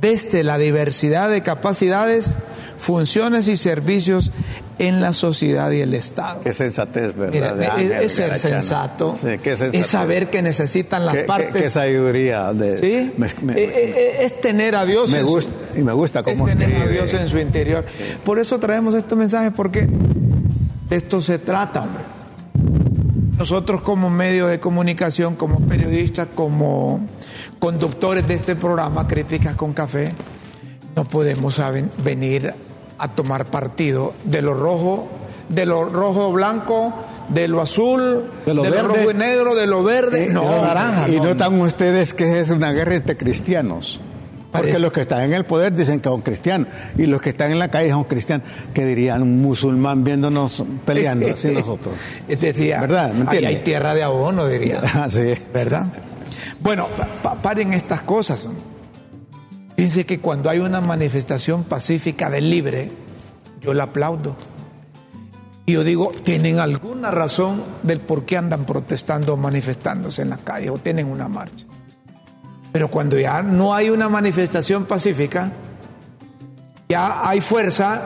desde 0.00 0.42
la 0.42 0.58
diversidad 0.58 1.30
de 1.30 1.42
capacidades, 1.42 2.34
funciones 2.78 3.46
y 3.48 3.56
servicios 3.56 4.32
en 4.78 5.00
la 5.00 5.12
sociedad 5.12 5.70
y 5.70 5.80
el 5.80 5.94
Estado. 5.94 6.40
Qué 6.40 6.52
sensatez, 6.52 7.14
¿verdad? 7.14 7.54
Mira, 7.56 7.64
es, 7.64 7.70
Ángel 7.70 7.92
es 7.92 8.12
ser 8.12 8.38
sensato, 8.38 9.14
Sí, 9.20 9.38
qué 9.42 9.50
sensatez. 9.50 9.80
es 9.80 9.86
saber 9.86 10.28
que 10.30 10.42
necesitan 10.42 11.06
las 11.06 11.14
Qué- 11.14 11.22
partes. 11.24 11.62
qué 11.62 11.70
sabiduría. 11.70 12.52
De, 12.52 12.78
¿sí? 12.80 13.12
me- 13.16 13.28
me- 13.42 13.52
Eh, 13.60 13.70
eh, 13.74 14.16
es 14.24 14.40
tener 14.40 14.74
a 14.74 14.84
Dios 14.84 15.10
me 15.12 15.20
en 15.20 15.26
su- 15.26 15.32
gusta, 15.32 15.52
y 15.76 15.82
me 15.82 15.92
gusta 15.92 16.20
es 16.20 16.24
cómo 16.24 16.46
tener 16.46 16.82
a. 16.82 16.86
Dios 16.86 17.14
en 17.14 17.28
su 17.28 17.38
interior. 17.38 17.84
Por 18.24 18.38
eso 18.40 18.58
traemos 18.58 18.94
estos 18.94 19.16
mensajes, 19.16 19.52
porque 19.54 19.88
de 20.92 20.98
esto 20.98 21.22
se 21.22 21.38
trata, 21.38 21.84
hombre. 21.84 22.04
Nosotros 23.38 23.80
como 23.80 24.10
medios 24.10 24.50
de 24.50 24.60
comunicación, 24.60 25.36
como 25.36 25.58
periodistas, 25.60 26.28
como 26.34 27.00
conductores 27.58 28.28
de 28.28 28.34
este 28.34 28.56
programa, 28.56 29.08
Críticas 29.08 29.56
con 29.56 29.72
Café, 29.72 30.12
no 30.94 31.04
podemos 31.04 31.54
saben- 31.58 31.88
venir 32.04 32.52
a 32.98 33.08
tomar 33.08 33.46
partido 33.46 34.12
de 34.24 34.42
lo 34.42 34.52
rojo, 34.52 35.08
de 35.48 35.64
lo 35.64 35.86
rojo 35.88 36.30
blanco, 36.30 36.92
de 37.30 37.48
lo 37.48 37.62
azul, 37.62 38.24
De 38.44 38.52
lo 38.52 38.60
verde. 38.62 38.82
rojo 38.82 39.10
y 39.12 39.14
negro, 39.14 39.54
de 39.54 39.66
lo 39.66 39.82
verde. 39.82 40.26
Eh, 40.26 40.28
no, 40.30 40.42
de 40.42 40.56
lo 40.56 40.62
naranja, 40.62 41.08
y 41.08 41.16
no. 41.16 41.24
notan 41.24 41.58
ustedes 41.62 42.12
que 42.12 42.40
es 42.40 42.50
una 42.50 42.70
guerra 42.72 42.96
entre 42.96 43.16
cristianos. 43.16 43.98
Porque 44.52 44.66
Parece. 44.68 44.78
los 44.80 44.92
que 44.92 45.00
están 45.00 45.22
en 45.22 45.32
el 45.32 45.44
poder 45.44 45.74
dicen 45.74 45.98
que 45.98 46.10
son 46.10 46.20
cristianos 46.20 46.68
y 46.98 47.06
los 47.06 47.22
que 47.22 47.30
están 47.30 47.50
en 47.52 47.58
la 47.58 47.68
calle 47.68 47.90
son 47.90 48.04
cristianos. 48.04 48.46
que 48.74 48.84
dirían 48.84 49.22
un 49.22 49.40
musulmán 49.40 50.04
viéndonos 50.04 50.62
peleando 50.84 51.26
así 51.32 51.48
nosotros? 51.54 51.94
Es 52.28 52.40
decir, 52.42 52.74
¿Verdad? 52.78 53.14
¿Me 53.14 53.24
ahí 53.30 53.44
hay 53.46 53.56
tierra 53.62 53.94
de 53.94 54.02
abono, 54.02 54.46
diría. 54.46 54.80
Ah, 54.94 55.08
sí. 55.08 55.32
¿Verdad? 55.54 55.86
Bueno, 56.60 56.86
pa- 56.98 57.08
pa- 57.22 57.34
paren 57.42 57.72
estas 57.72 58.02
cosas. 58.02 58.46
Fíjense 59.76 60.04
que 60.04 60.20
cuando 60.20 60.50
hay 60.50 60.58
una 60.58 60.80
manifestación 60.82 61.64
pacífica 61.64 62.28
del 62.30 62.50
libre, 62.50 62.90
yo 63.62 63.72
la 63.72 63.84
aplaudo. 63.84 64.36
Y 65.64 65.72
yo 65.72 65.82
digo, 65.84 66.12
tienen 66.24 66.58
alguna 66.58 67.10
razón 67.10 67.62
del 67.82 68.00
por 68.00 68.24
qué 68.26 68.36
andan 68.36 68.64
protestando 68.66 69.32
o 69.32 69.36
manifestándose 69.36 70.22
en 70.22 70.30
la 70.30 70.36
calle 70.36 70.68
o 70.70 70.78
tienen 70.78 71.06
una 71.10 71.26
marcha. 71.28 71.64
Pero 72.72 72.88
cuando 72.88 73.18
ya 73.18 73.42
no 73.42 73.74
hay 73.74 73.90
una 73.90 74.08
manifestación 74.08 74.86
pacífica, 74.86 75.52
ya 76.88 77.28
hay 77.28 77.40
fuerza, 77.40 78.02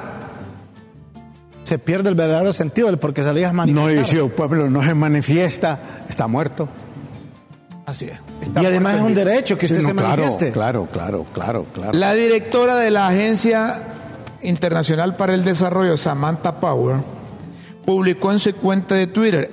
Se 1.64 1.78
pierde 1.80 2.08
el 2.10 2.14
verdadero 2.14 2.52
sentido 2.52 2.86
del 2.86 2.98
por 2.98 3.12
qué 3.12 3.22
salías 3.24 3.52
a 3.52 3.66
No, 3.66 3.90
y 3.90 4.04
si 4.04 4.16
el 4.18 4.30
pueblo 4.30 4.70
no 4.70 4.82
se 4.84 4.94
manifiesta, 4.94 5.78
está 6.08 6.26
muerto. 6.28 6.68
así 7.86 8.06
es. 8.06 8.18
y 8.60 8.64
además 8.64 8.96
es 8.96 9.02
un 9.02 9.14
derecho 9.14 9.58
que 9.58 9.66
usted 9.66 9.80
Sí, 9.80 9.86
se 9.86 9.94
no, 9.94 10.02
manifieste. 10.02 10.52
Claro, 10.52 10.86
claro, 10.92 11.24
claro, 11.32 11.64
claro. 11.72 11.92
La 11.92 12.12
directora 12.14 12.76
de 12.76 12.90
la 12.90 13.08
Agencia 13.08 13.82
Internacional 14.42 15.16
para 15.16 15.34
el 15.34 15.44
Desarrollo, 15.44 15.96
Samantha 15.96 16.60
Power, 16.60 16.96
publicó 17.84 18.30
en 18.32 18.38
su 18.38 18.54
cuenta 18.54 18.94
de 18.94 19.06
Twitter, 19.08 19.50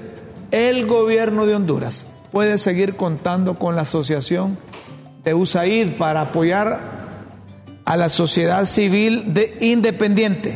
el 0.52 0.86
gobierno 0.86 1.46
de 1.48 1.56
Honduras 1.56 2.06
puede 2.32 2.58
seguir 2.60 2.96
contando 2.96 3.56
con 3.56 3.76
la 3.76 3.84
asociación 3.84 4.58
de 5.24 5.34
USAID 5.34 5.94
para 5.94 6.22
apoyar 6.22 6.80
a 7.86 7.98
la 7.98 8.10
sociedad 8.10 8.66
civil 8.66 9.34
de 9.34 9.58
independiente, 9.62 10.54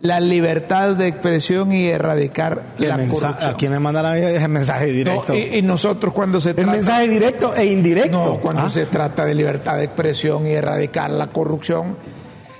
la 0.00 0.20
libertad 0.20 0.94
de 0.94 1.08
expresión 1.08 1.72
y 1.72 1.86
erradicar 1.88 2.62
El 2.78 2.88
la 2.88 2.96
corrupción. 2.98 3.36
¿A 3.42 3.54
quién 3.56 3.72
le 3.72 3.80
mandará 3.80 4.16
ese 4.18 4.46
mensaje 4.48 4.86
No, 4.88 4.92
directo? 4.92 5.34
y, 5.34 5.56
y 5.58 5.62
nosotros 5.62 6.12
cuando 6.14 6.40
se 6.40 6.50
el 6.50 6.56
trata... 6.56 6.70
mensaje 6.72 7.08
directo 7.08 7.54
e 7.54 7.66
indirecto. 7.66 8.10
No, 8.24 8.34
cuando 8.40 8.62
Ah. 8.62 8.70
se 8.70 8.86
trata 8.86 9.24
de 9.24 9.34
libertad 9.34 9.76
de 9.76 9.84
expresión 9.84 10.46
y 10.46 10.50
erradicar 10.52 11.10
la 11.10 11.26
corrupción, 11.28 11.96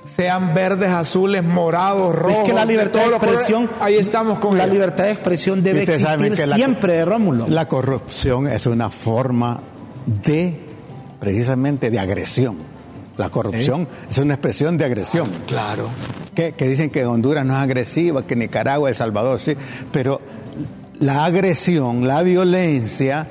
sean 0.05 0.55
verdes, 0.55 0.91
azules, 0.91 1.45
morados, 1.45 2.15
rojos. 2.15 2.39
es 2.39 2.45
que 2.45 2.53
la 2.55 2.65
libertad 2.65 3.01
de 3.01 3.05
colores, 3.07 3.23
expresión, 3.29 3.69
ahí 3.81 3.97
estamos 3.97 4.39
con 4.39 4.57
la 4.57 4.65
ella. 4.65 4.73
libertad 4.73 5.05
de 5.05 5.11
expresión 5.13 5.63
debe 5.63 5.83
existir 5.83 6.33
que 6.35 6.47
la- 6.47 6.57
siempre, 6.57 7.05
Rómulo. 7.05 7.47
La 7.49 7.67
corrupción 7.69 8.49
es 8.49 8.67
una 8.67 8.89
forma 8.91 9.61
de, 10.07 10.61
precisamente, 11.21 11.91
de 11.91 11.99
agresión. 11.99 12.57
La 13.17 13.31
corrupción 13.31 13.89
es 14.11 14.19
una 14.19 14.35
expresión 14.35 14.77
de 14.77 14.85
agresión. 14.85 15.29
Claro. 15.47 15.89
Que, 16.35 16.53
que 16.53 16.69
dicen 16.69 16.91
que 16.91 17.07
Honduras 17.07 17.47
no 17.47 17.55
es 17.55 17.61
agresiva, 17.61 18.27
que 18.27 18.37
Nicaragua, 18.37 18.91
El 18.91 18.95
Salvador 18.95 19.39
sí, 19.39 19.57
pero 19.91 20.21
la 21.01 21.25
agresión, 21.25 22.07
la 22.07 22.23
violencia, 22.23 23.27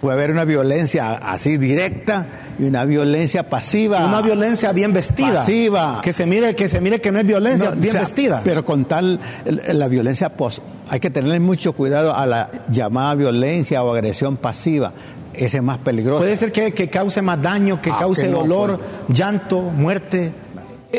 puede 0.00 0.14
haber 0.14 0.30
una 0.30 0.44
violencia 0.44 1.14
así 1.14 1.56
directa 1.56 2.26
y 2.58 2.64
una 2.64 2.84
violencia 2.84 3.48
pasiva. 3.48 4.04
Una 4.06 4.20
violencia 4.20 4.72
bien 4.72 4.92
vestida. 4.92 5.40
Pasiva. 5.40 6.00
Que 6.02 6.12
se 6.12 6.26
mire 6.26 6.54
que 6.54 6.68
se 6.68 6.80
mire 6.80 7.00
que 7.00 7.10
no 7.10 7.18
es 7.18 7.26
violencia, 7.26 7.70
No, 7.70 7.76
bien 7.76 7.90
o 7.90 7.92
sea, 7.92 8.00
vestida. 8.00 8.40
Pero 8.44 8.64
con 8.64 8.84
tal, 8.84 9.18
la 9.44 9.88
violencia 9.88 10.36
pos, 10.36 10.62
hay 10.88 11.00
que 11.00 11.10
tener 11.10 11.40
mucho 11.40 11.72
cuidado 11.72 12.14
a 12.14 12.26
la 12.26 12.50
llamada 12.70 13.14
violencia 13.14 13.82
o 13.82 13.92
agresión 13.92 14.36
pasiva. 14.36 14.92
Ese 15.34 15.58
es 15.58 15.62
más 15.62 15.78
peligroso. 15.78 16.20
Puede 16.20 16.36
ser 16.36 16.52
que, 16.52 16.72
que 16.72 16.88
cause 16.88 17.20
más 17.22 17.40
daño, 17.42 17.80
que 17.82 17.90
Ah, 17.90 17.96
cause 17.98 18.22
que 18.24 18.28
no, 18.30 18.38
dolor, 18.38 18.80
llanto, 19.08 19.60
muerte. 19.60 20.32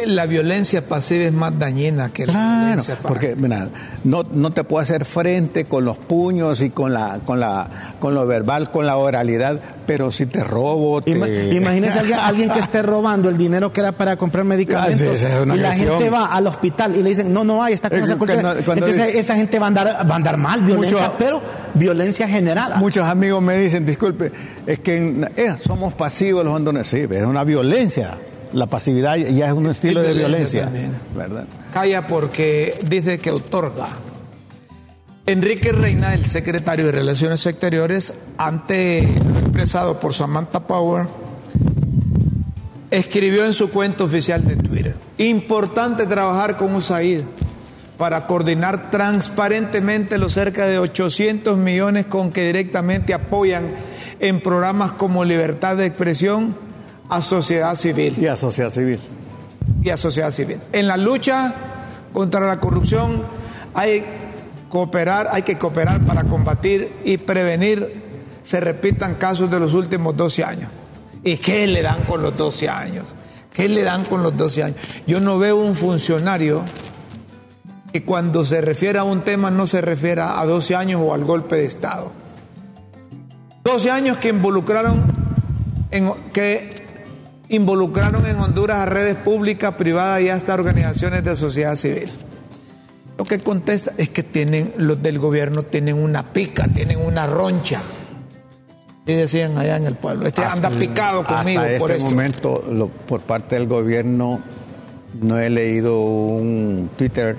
La 0.08 0.26
violencia 0.26 0.86
pasiva 0.86 1.24
es 1.24 1.32
más 1.32 1.58
dañina 1.58 2.10
que 2.10 2.26
la 2.26 2.34
Claro, 2.34 2.60
violencia 2.65 2.95
para- 2.98 3.08
porque 3.08 3.36
mira, 3.38 3.69
no, 4.04 4.24
no 4.24 4.52
te 4.52 4.65
puedo 4.65 4.84
hacer 4.84 5.06
frente 5.06 5.63
con 5.63 5.86
los 5.86 5.98
puños 5.98 6.60
y 6.62 6.69
con 6.69 6.91
la, 6.93 7.19
con 7.26 7.39
la, 7.39 7.69
con 7.98 8.13
lo 8.13 8.28
verbal, 8.28 8.71
con 8.71 8.86
la 8.86 8.98
oralidad, 8.98 9.58
pero 9.86 10.12
si 10.12 10.26
te 10.26 10.43
robo, 10.43 11.02
te... 11.02 11.12
Ima- 11.12 11.28
Imagínese 11.54 12.00
alguien, 12.00 12.19
alguien 12.19 12.50
que 12.50 12.60
esté 12.60 12.82
robando 12.82 13.30
el 13.30 13.38
dinero 13.38 13.71
que 13.71 13.82
era 13.82 13.91
para 13.91 14.15
comprar 14.17 14.43
medicamentos 14.45 15.24
Ah, 15.24 15.43
sí, 15.45 15.50
y 15.56 15.58
la 15.60 15.74
gente 15.76 16.10
va 16.10 16.26
al 16.26 16.48
hospital 16.48 16.95
y 16.95 17.04
le 17.04 17.10
dicen, 17.10 17.34
no, 17.34 17.43
no 17.43 17.63
hay, 17.63 17.74
está 17.74 17.89
con 17.89 18.00
Es 18.00 18.06
esa 18.06 18.17
cuando- 18.17 18.41
cuando 18.41 18.74
Entonces 18.74 19.08
dice- 19.08 19.19
esa 19.19 19.36
gente 19.36 19.60
va 19.60 19.65
a 19.65 19.69
andar, 19.69 19.88
va 20.10 20.13
a 20.13 20.15
andar 20.15 20.38
mal, 20.38 20.62
violenta, 20.62 20.98
Mucho- 21.02 21.15
pero 21.17 21.41
violencia 21.74 22.28
generada. 22.28 22.78
Muchos 22.78 23.06
amigos 23.08 23.41
me 23.41 23.58
dicen, 23.58 23.86
disculpe, 23.86 24.32
es 24.65 24.80
que 24.80 24.98
en- 24.98 25.30
eh, 25.36 25.56
somos 25.65 25.93
pasivos 25.93 26.43
los 26.43 26.54
hondureños. 26.54 26.88
Sí, 26.88 27.06
pero 27.08 27.21
es 27.21 27.28
una 27.28 27.43
violencia. 27.43 28.17
La 28.54 28.67
pasividad 28.67 29.15
ya 29.17 29.48
es 29.48 29.54
un 29.54 29.67
estilo 29.67 30.02
de 30.02 30.13
violencia 30.13 30.62
violencia. 30.62 30.63
también. 30.63 30.93
¿Verdad? 31.15 31.45
Calla 31.74 32.08
porque 32.08 32.80
dice 32.88 33.17
que 33.19 33.32
otorga. 33.32 33.88
Enrique 35.28 35.71
Reina, 35.71 36.13
el 36.13 36.24
secretario 36.24 36.86
de 36.86 36.91
Relaciones 36.91 37.43
Exteriores, 37.48 38.13
ante 38.38 39.08
por 39.99 40.13
Samantha 40.13 40.59
Power, 40.67 41.07
escribió 42.91 43.45
en 43.45 43.53
su 43.53 43.69
cuenta 43.69 44.03
oficial 44.03 44.45
de 44.45 44.57
Twitter. 44.57 44.95
Importante 45.17 46.05
trabajar 46.05 46.57
con 46.57 46.75
USAID 46.75 47.21
para 47.97 48.27
coordinar 48.27 48.91
transparentemente 48.91 50.17
los 50.17 50.33
cerca 50.33 50.65
de 50.65 50.77
800 50.77 51.57
millones 51.57 52.05
con 52.05 52.31
que 52.31 52.45
directamente 52.45 53.13
apoyan 53.13 53.67
en 54.19 54.41
programas 54.41 54.91
como 54.91 55.23
libertad 55.23 55.77
de 55.77 55.85
expresión 55.85 56.55
a 57.09 57.21
sociedad 57.21 57.75
civil. 57.75 58.15
Y 58.19 58.27
a 58.27 58.35
sociedad 58.35 58.73
civil. 58.73 58.99
Y 59.81 59.89
a 59.89 59.97
sociedad 59.97 60.31
civil. 60.31 60.59
En 60.73 60.87
la 60.87 60.97
lucha 60.97 61.53
contra 62.11 62.41
la 62.45 62.59
corrupción 62.59 63.23
hay 63.73 64.03
cooperar, 64.69 65.29
hay 65.31 65.43
que 65.43 65.57
cooperar 65.57 66.01
para 66.01 66.25
combatir 66.25 66.91
y 67.05 67.17
prevenir 67.17 68.04
se 68.45 68.60
repitan 68.60 69.15
casos 69.15 69.49
de 69.49 69.60
los 69.60 69.73
últimos 69.73 70.15
12 70.15 70.43
años. 70.43 70.69
¿Y 71.23 71.38
qué 71.38 71.65
le 71.65 71.81
dan 71.81 72.05
con 72.05 72.21
los 72.21 72.38
12 72.38 72.69
años? 72.69 73.05
¿Qué 73.51 73.67
le 73.67 73.81
dan 73.81 74.05
con 74.05 74.21
los 74.21 74.38
12 74.38 74.63
años? 74.63 74.77
Yo 75.08 75.19
no 75.19 75.39
veo 75.39 75.58
un 75.58 75.75
funcionario 75.75 76.63
que 77.91 78.03
cuando 78.03 78.45
se 78.45 78.62
refiere 78.62 78.99
a 78.99 79.03
un 79.03 79.21
tema 79.21 79.49
no 79.49 79.65
se 79.65 79.81
refiera 79.81 80.39
a 80.39 80.45
12 80.45 80.75
años 80.75 81.01
o 81.03 81.13
al 81.13 81.25
golpe 81.25 81.55
de 81.55 81.65
Estado. 81.65 82.12
12 83.63 83.89
años 83.89 84.17
que 84.17 84.29
involucraron 84.29 85.01
en, 85.89 86.12
que 86.31 86.86
involucraron 87.49 88.27
en 88.27 88.38
Honduras 88.38 88.77
a 88.77 88.86
redes 88.86 89.15
públicas, 89.15 89.73
privadas 89.73 90.21
y 90.21 90.29
hasta 90.29 90.53
organizaciones 90.53 91.23
de 91.23 91.36
sociedad 91.36 91.75
civil. 91.77 92.12
Lo 93.17 93.23
que 93.23 93.39
contesta 93.39 93.93
es 93.97 94.10
que 94.10 94.21
tienen, 94.21 94.71
los 94.77 95.01
del 95.01 95.17
gobierno 95.17 95.63
tienen 95.63 95.95
una 95.95 96.25
pica, 96.31 96.67
tienen 96.67 96.99
una 96.99 97.25
roncha. 97.25 97.81
Y 99.07 99.13
decían 99.13 99.57
allá 99.57 99.77
en 99.77 99.85
el 99.85 99.95
pueblo, 99.95 100.25
este 100.27 100.43
anda 100.43 100.69
picado 100.69 101.23
conmigo 101.23 101.61
hasta 101.61 101.77
por 101.77 101.91
este 101.91 102.03
esto. 102.03 102.09
momento, 102.15 102.63
lo- 102.71 102.87
por 102.87 103.21
parte 103.21 103.55
del 103.55 103.67
gobierno, 103.67 104.39
no 105.21 105.37
he 105.39 105.49
leído 105.49 105.99
un 106.01 106.89
Twitter 106.97 107.37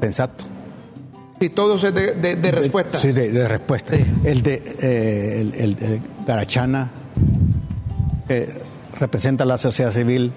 sensato. 0.00 0.44
Y 1.40 1.50
todo 1.50 1.76
es 1.76 1.82
de, 1.94 2.12
de- 2.14 2.36
de 2.36 2.50
respuesta. 2.50 2.98
Sí, 2.98 3.12
de, 3.12 3.30
de 3.30 3.48
respuesta. 3.48 3.96
Sí. 3.96 4.04
El 4.24 4.42
de 4.42 4.62
eh, 4.82 5.40
el, 5.40 5.54
el- 5.54 5.76
el 5.80 6.00
Garachana, 6.26 6.90
que 8.26 8.48
representa 8.98 9.44
a 9.44 9.46
la 9.46 9.56
sociedad 9.56 9.92
civil, 9.92 10.32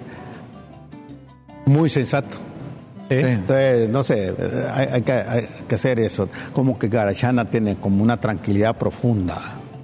muy 1.66 1.90
sensato. 1.90 2.36
Sí. 3.20 3.28
Entonces, 3.28 3.88
no 3.88 4.02
sé, 4.04 4.34
hay, 4.72 4.88
hay 4.92 5.02
que, 5.02 5.12
hay 5.12 5.48
que 5.68 5.74
hacer 5.74 5.98
eso. 6.00 6.28
Como 6.52 6.78
que 6.78 6.88
Garachana 6.88 7.44
tiene 7.44 7.76
como 7.76 8.02
una 8.02 8.20
tranquilidad 8.20 8.76
profunda, 8.76 9.38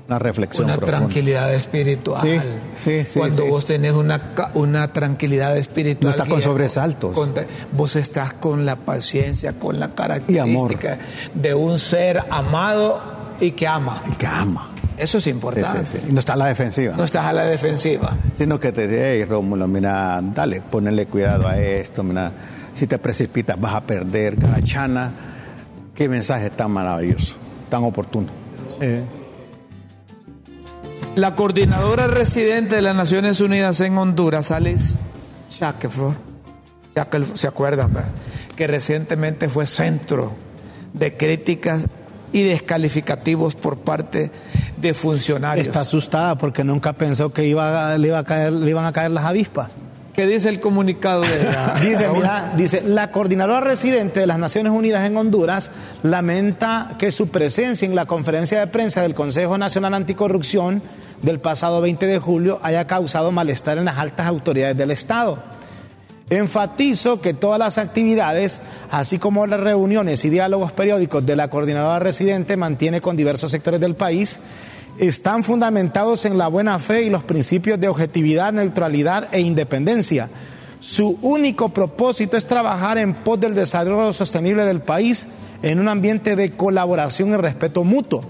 una 0.08 0.18
reflexión 0.18 0.64
Una 0.66 0.76
profunda. 0.76 0.98
tranquilidad 1.00 1.52
espiritual. 1.54 2.22
Sí, 2.22 2.38
sí, 2.76 3.04
sí, 3.06 3.18
Cuando 3.18 3.42
sí. 3.42 3.48
vos 3.48 3.66
tenés 3.66 3.92
una, 3.92 4.34
ca- 4.34 4.50
una 4.54 4.90
tranquilidad 4.92 5.56
espiritual. 5.58 6.04
No 6.04 6.10
estás 6.10 6.28
con 6.28 6.40
sobresaltos. 6.42 7.12
con- 7.14 7.34
vos 7.72 7.94
estás 7.96 8.32
con 8.34 8.64
la 8.64 8.76
paciencia, 8.76 9.52
con 9.54 9.78
la 9.78 9.90
característica 9.94 10.98
de 11.34 11.54
un 11.54 11.78
ser 11.78 12.22
amado 12.30 13.00
y 13.40 13.50
que 13.52 13.66
ama. 13.66 14.02
Y 14.10 14.12
que 14.16 14.26
ama. 14.26 14.70
Eso 14.96 15.18
es 15.18 15.28
importante. 15.28 15.84
sí, 15.92 15.98
sí. 16.02 16.06
Y 16.08 16.12
no 16.12 16.18
está 16.18 16.32
a 16.32 16.36
la 16.36 16.46
defensiva. 16.46 16.94
No 16.96 17.04
estás 17.04 17.24
a 17.26 17.32
la 17.32 17.44
defensiva. 17.44 18.16
Sino 18.36 18.58
que 18.58 18.72
te 18.72 18.88
dice, 18.88 19.12
hey, 19.18 19.24
Rómulo, 19.26 19.68
mira, 19.68 20.20
dale, 20.34 20.60
ponele 20.60 21.06
cuidado 21.06 21.46
a 21.46 21.56
esto, 21.56 22.02
mira, 22.02 22.32
si 22.78 22.86
te 22.86 22.98
precipitas 22.98 23.60
vas 23.60 23.74
a 23.74 23.80
perder, 23.82 24.36
Garachana. 24.36 25.12
Qué 25.94 26.08
mensaje 26.08 26.48
tan 26.50 26.70
maravilloso, 26.70 27.34
tan 27.68 27.82
oportuno. 27.84 28.28
La 31.16 31.34
coordinadora 31.34 32.06
residente 32.06 32.76
de 32.76 32.82
las 32.82 32.94
Naciones 32.94 33.40
Unidas 33.40 33.80
en 33.80 33.98
Honduras, 33.98 34.50
Alice 34.52 34.94
Shackelford, 35.50 36.14
Shackelford, 36.94 37.36
¿se 37.36 37.48
acuerdan? 37.48 37.92
verdad? 37.92 38.10
Que 38.56 38.66
recientemente 38.68 39.48
fue 39.48 39.66
centro 39.66 40.32
de 40.92 41.14
críticas 41.16 41.88
y 42.32 42.44
descalificativos 42.44 43.56
por 43.56 43.78
parte 43.78 44.30
de 44.76 44.94
funcionarios. 44.94 45.66
Está 45.66 45.80
asustada 45.80 46.38
porque 46.38 46.62
nunca 46.62 46.92
pensó 46.92 47.32
que 47.32 47.44
iba, 47.44 47.92
a- 47.92 47.98
le, 47.98 48.08
iba 48.08 48.18
a 48.20 48.24
caer, 48.24 48.52
le 48.52 48.70
iban 48.70 48.84
a 48.84 48.92
caer 48.92 49.10
las 49.10 49.24
avispas. 49.24 49.70
¿Qué 50.14 50.26
dice 50.26 50.48
el 50.48 50.58
comunicado 50.58 51.22
de 51.22 51.44
la... 51.44 51.74
Dice, 51.80 52.08
mira, 52.12 52.52
dice, 52.56 52.82
la 52.82 53.12
coordinadora 53.12 53.60
residente 53.60 54.18
de 54.20 54.26
las 54.26 54.38
Naciones 54.38 54.72
Unidas 54.72 55.06
en 55.06 55.16
Honduras 55.16 55.70
lamenta 56.02 56.96
que 56.98 57.12
su 57.12 57.28
presencia 57.28 57.86
en 57.86 57.94
la 57.94 58.06
conferencia 58.06 58.58
de 58.58 58.66
prensa 58.66 59.02
del 59.02 59.14
Consejo 59.14 59.58
Nacional 59.58 59.94
Anticorrupción 59.94 60.82
del 61.22 61.38
pasado 61.38 61.80
20 61.80 62.06
de 62.06 62.18
julio 62.18 62.58
haya 62.62 62.86
causado 62.86 63.30
malestar 63.30 63.78
en 63.78 63.84
las 63.84 63.98
altas 63.98 64.26
autoridades 64.26 64.76
del 64.76 64.90
Estado. 64.90 65.38
Enfatizo 66.30 67.22
que 67.22 67.32
todas 67.32 67.58
las 67.58 67.78
actividades, 67.78 68.60
así 68.90 69.18
como 69.18 69.46
las 69.46 69.60
reuniones 69.60 70.24
y 70.24 70.30
diálogos 70.30 70.72
periódicos 70.72 71.24
de 71.24 71.36
la 71.36 71.48
coordinadora 71.48 72.00
residente 72.00 72.56
mantiene 72.56 73.00
con 73.00 73.16
diversos 73.16 73.50
sectores 73.50 73.80
del 73.80 73.94
país, 73.94 74.40
están 74.98 75.44
fundamentados 75.44 76.24
en 76.24 76.38
la 76.38 76.48
buena 76.48 76.78
fe 76.78 77.02
y 77.02 77.10
los 77.10 77.24
principios 77.24 77.78
de 77.78 77.88
objetividad, 77.88 78.52
neutralidad 78.52 79.28
e 79.32 79.40
independencia. 79.40 80.28
Su 80.80 81.18
único 81.22 81.68
propósito 81.70 82.36
es 82.36 82.46
trabajar 82.46 82.98
en 82.98 83.14
pos 83.14 83.40
del 83.40 83.54
desarrollo 83.54 84.12
sostenible 84.12 84.64
del 84.64 84.80
país 84.80 85.28
en 85.62 85.80
un 85.80 85.88
ambiente 85.88 86.36
de 86.36 86.52
colaboración 86.52 87.30
y 87.30 87.36
respeto 87.36 87.84
mutuo. 87.84 88.24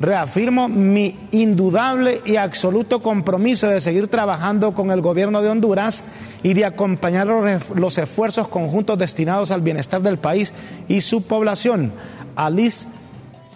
Reafirmo 0.00 0.68
mi 0.68 1.16
indudable 1.30 2.22
y 2.24 2.36
absoluto 2.36 3.02
compromiso 3.02 3.68
de 3.68 3.80
seguir 3.80 4.08
trabajando 4.08 4.72
con 4.72 4.90
el 4.90 5.00
gobierno 5.00 5.42
de 5.42 5.48
Honduras 5.48 6.04
y 6.42 6.54
de 6.54 6.64
acompañar 6.64 7.28
los, 7.28 7.70
los 7.76 7.98
esfuerzos 7.98 8.48
conjuntos 8.48 8.98
destinados 8.98 9.52
al 9.52 9.60
bienestar 9.60 10.02
del 10.02 10.18
país 10.18 10.52
y 10.88 11.02
su 11.02 11.22
población. 11.22 11.92
Alice 12.34 12.86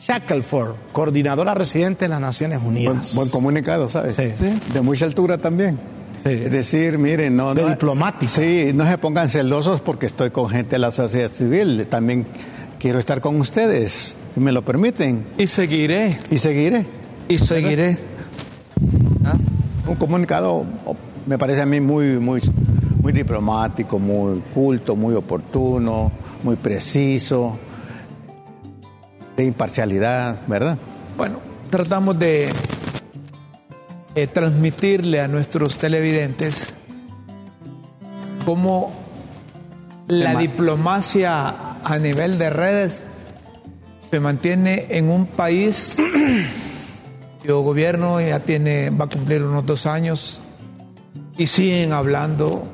Shackelford, 0.06 0.74
coordinadora 0.92 1.54
residente 1.54 2.04
de 2.04 2.08
las 2.10 2.20
Naciones 2.20 2.60
Unidas. 2.64 3.14
buen 3.16 3.28
comunicado, 3.30 3.88
¿sabes? 3.88 4.14
Sí. 4.16 4.32
De 4.72 4.80
mucha 4.80 5.04
altura 5.04 5.36
también. 5.38 5.78
Sí. 6.22 6.30
Es 6.32 6.50
decir, 6.52 6.96
miren, 6.98 7.34
no. 7.36 7.54
De 7.54 7.62
no- 7.62 7.68
diplomática. 7.70 8.30
Sí, 8.30 8.70
no 8.72 8.86
se 8.88 8.98
pongan 8.98 9.28
celosos 9.30 9.80
porque 9.80 10.06
estoy 10.06 10.30
con 10.30 10.48
gente 10.48 10.70
de 10.76 10.78
la 10.78 10.92
sociedad 10.92 11.28
civil. 11.28 11.86
También 11.90 12.24
quiero 12.78 13.00
estar 13.00 13.20
con 13.20 13.40
ustedes, 13.40 14.14
si 14.34 14.40
me 14.40 14.52
lo 14.52 14.62
permiten. 14.64 15.26
Y 15.38 15.48
seguiré, 15.48 16.18
Y 16.30 16.38
seguiré. 16.38 16.86
y 17.28 17.38
seguiré. 17.38 17.98
¿Ah? 19.24 19.34
Un 19.88 19.96
comunicado, 19.96 20.64
oh, 20.84 20.96
me 21.26 21.36
parece 21.36 21.62
a 21.62 21.66
mí 21.66 21.80
muy, 21.80 22.18
muy, 22.18 22.40
muy 23.02 23.12
diplomático, 23.12 23.98
muy 23.98 24.40
culto, 24.54 24.94
muy 24.94 25.14
oportuno, 25.14 26.12
muy 26.44 26.54
preciso, 26.56 27.58
de 29.36 29.44
imparcialidad, 29.44 30.38
¿verdad? 30.46 30.78
Bueno, 31.16 31.40
tratamos 31.70 32.18
de 32.18 32.48
eh, 34.14 34.26
transmitirle 34.26 35.20
a 35.20 35.28
nuestros 35.28 35.76
televidentes 35.76 36.72
cómo 38.44 38.92
la 40.08 40.36
diplomacia 40.36 41.76
a 41.84 41.98
nivel 41.98 42.38
de 42.38 42.50
redes 42.50 43.02
se 44.10 44.20
mantiene 44.20 44.86
en 44.90 45.10
un 45.10 45.26
país 45.26 45.96
cuyo 47.42 47.60
gobierno 47.60 48.20
ya 48.20 48.40
tiene, 48.40 48.90
va 48.90 49.06
a 49.06 49.08
cumplir 49.08 49.42
unos 49.42 49.66
dos 49.66 49.86
años 49.86 50.40
y 51.36 51.46
siguen 51.48 51.92
hablando 51.92 52.66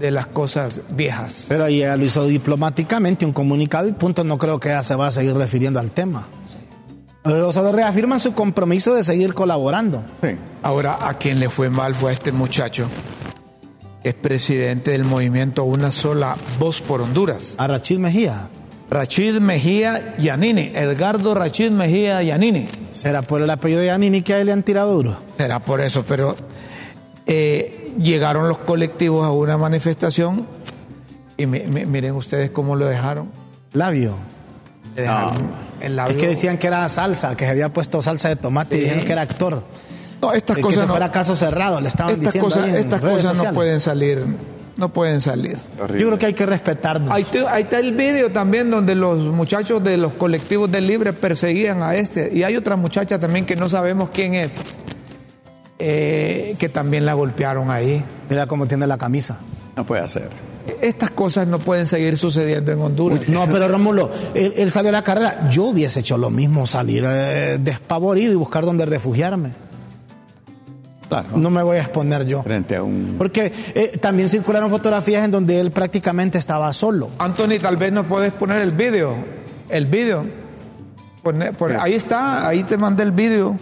de 0.00 0.10
las 0.10 0.26
cosas 0.26 0.80
viejas. 0.90 1.44
Pero 1.48 1.66
ella 1.66 1.96
lo 1.96 2.04
hizo 2.04 2.26
diplomáticamente, 2.26 3.26
un 3.26 3.32
comunicado 3.32 3.86
y 3.86 3.92
punto. 3.92 4.24
No 4.24 4.38
creo 4.38 4.58
que 4.58 4.70
ella 4.70 4.82
se 4.82 4.94
va 4.94 5.08
a 5.08 5.12
seguir 5.12 5.34
refiriendo 5.34 5.78
al 5.78 5.90
tema. 5.90 6.26
Pero 7.22 7.52
solo 7.52 7.70
reafirman 7.70 8.18
su 8.18 8.32
compromiso 8.32 8.94
de 8.94 9.04
seguir 9.04 9.34
colaborando. 9.34 10.02
Sí. 10.22 10.30
Ahora, 10.62 11.06
a 11.06 11.14
quien 11.14 11.38
le 11.38 11.50
fue 11.50 11.68
mal 11.68 11.94
fue 11.94 12.10
a 12.10 12.14
este 12.14 12.32
muchacho, 12.32 12.86
que 14.02 14.08
es 14.08 14.14
presidente 14.14 14.92
del 14.92 15.04
movimiento 15.04 15.64
Una 15.64 15.90
Sola 15.90 16.36
Voz 16.58 16.80
por 16.80 17.02
Honduras. 17.02 17.56
A 17.58 17.66
Rachid 17.66 17.98
Mejía. 17.98 18.48
Rachid 18.88 19.38
Mejía 19.38 20.16
Yanini, 20.16 20.72
Edgardo 20.74 21.34
Rachid 21.34 21.70
Mejía 21.70 22.22
Yanini. 22.22 22.66
Será 22.94 23.22
por 23.22 23.42
el 23.42 23.50
apellido 23.50 23.80
de 23.80 23.86
Yanini 23.86 24.22
que 24.22 24.34
a 24.34 24.40
él 24.40 24.46
le 24.46 24.52
han 24.52 24.62
tirado 24.62 24.94
duro. 24.94 25.16
Será 25.36 25.60
por 25.60 25.80
eso, 25.80 26.04
pero 26.08 26.34
eh, 27.26 27.79
llegaron 27.98 28.48
los 28.48 28.58
colectivos 28.58 29.24
a 29.24 29.30
una 29.30 29.56
manifestación 29.58 30.46
y 31.36 31.46
mi- 31.46 31.60
mi- 31.60 31.86
miren 31.86 32.14
ustedes 32.14 32.50
cómo 32.50 32.76
lo 32.76 32.86
dejaron. 32.86 33.30
Labio. 33.72 34.16
Le 34.96 35.02
dejaron 35.02 35.36
el 35.80 35.96
labio- 35.96 36.10
Es 36.16 36.16
que 36.20 36.28
decían 36.28 36.58
que 36.58 36.66
era 36.66 36.88
salsa, 36.88 37.36
que 37.36 37.44
se 37.44 37.50
había 37.50 37.68
puesto 37.72 38.02
salsa 38.02 38.28
de 38.28 38.36
tomate 38.36 38.76
y 38.76 38.80
dijeron 38.80 39.04
que 39.04 39.12
era 39.12 39.22
actor. 39.22 39.62
No, 40.20 40.32
estas 40.32 40.56
que 40.56 40.62
cosas 40.62 40.78
eso 40.78 40.86
no, 40.86 40.92
fuera 40.94 41.10
caso 41.10 41.34
cerrado, 41.36 41.80
le 41.80 41.88
estaban 41.88 42.12
estas 42.12 42.24
diciendo 42.34 42.48
cosas, 42.54 42.68
estas 42.74 43.00
cosas 43.00 43.38
no 43.38 43.54
pueden 43.54 43.80
salir, 43.80 44.26
no 44.76 44.92
pueden 44.92 45.20
salir. 45.22 45.56
Yo 45.78 45.86
creo 45.86 46.18
que 46.18 46.26
hay 46.26 46.34
que 46.34 46.44
respetarnos. 46.44 47.10
Ahí, 47.10 47.24
te- 47.24 47.46
ahí 47.48 47.62
está 47.62 47.78
el 47.78 47.92
video 47.96 48.30
también 48.30 48.70
donde 48.70 48.94
los 48.94 49.18
muchachos 49.20 49.82
de 49.82 49.96
los 49.96 50.12
colectivos 50.12 50.70
del 50.70 50.86
Libre 50.86 51.14
perseguían 51.14 51.82
a 51.82 51.94
este. 51.94 52.30
Y 52.34 52.42
hay 52.42 52.54
otra 52.56 52.76
muchacha 52.76 53.18
también 53.18 53.46
que 53.46 53.56
no 53.56 53.70
sabemos 53.70 54.10
quién 54.10 54.34
es, 54.34 54.52
eh, 55.80 56.54
que 56.58 56.68
también 56.68 57.06
la 57.06 57.14
golpearon 57.14 57.70
ahí. 57.70 58.02
Mira 58.28 58.46
cómo 58.46 58.66
tiene 58.66 58.86
la 58.86 58.98
camisa. 58.98 59.38
No 59.76 59.84
puede 59.84 60.02
hacer. 60.02 60.28
Estas 60.82 61.10
cosas 61.10 61.46
no 61.46 61.58
pueden 61.58 61.86
seguir 61.86 62.18
sucediendo 62.18 62.70
en 62.70 62.80
Honduras. 62.80 63.28
No, 63.28 63.46
pero 63.46 63.66
Rómulo, 63.66 64.10
él, 64.34 64.52
él 64.56 64.70
salió 64.70 64.90
a 64.90 64.92
la 64.92 65.02
carrera. 65.02 65.48
Yo 65.50 65.64
hubiese 65.64 66.00
hecho 66.00 66.18
lo 66.18 66.30
mismo, 66.30 66.66
salir 66.66 67.04
eh, 67.06 67.58
despavorido 67.60 68.32
y 68.32 68.36
buscar 68.36 68.64
dónde 68.64 68.86
refugiarme. 68.86 69.50
Claro. 71.08 71.28
No 71.36 71.50
me 71.50 71.62
voy 71.62 71.78
a 71.78 71.80
exponer 71.80 72.24
yo. 72.24 72.42
Frente 72.42 72.76
a 72.76 72.82
un. 72.84 73.16
Porque 73.18 73.52
eh, 73.74 73.98
también 73.98 74.28
circularon 74.28 74.70
fotografías 74.70 75.24
en 75.24 75.32
donde 75.32 75.58
él 75.58 75.72
prácticamente 75.72 76.38
estaba 76.38 76.72
solo. 76.72 77.08
Anthony, 77.18 77.58
tal 77.60 77.76
vez 77.76 77.90
nos 77.90 78.06
puedes 78.06 78.32
poner 78.32 78.62
el 78.62 78.72
vídeo. 78.72 79.16
El 79.68 79.86
vídeo. 79.86 80.24
Ahí 81.80 81.94
está, 81.94 82.48
ahí 82.48 82.62
te 82.62 82.78
mandé 82.78 83.02
el 83.02 83.12
vídeo 83.12 83.58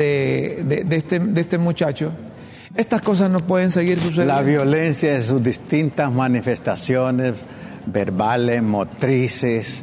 de, 0.00 0.62
de- 0.66 0.84
de 0.84 0.96
este, 0.96 1.18
de 1.18 1.40
este 1.42 1.58
muchacho. 1.58 2.10
Estas 2.74 3.02
cosas 3.02 3.28
no 3.30 3.40
pueden 3.40 3.70
seguir 3.70 3.98
sucediendo. 3.98 4.32
La 4.34 4.40
violencia 4.42 5.12
de 5.12 5.22
sus 5.22 5.42
distintas 5.42 6.12
manifestaciones 6.14 7.34
verbales, 7.86 8.62
motrices. 8.62 9.82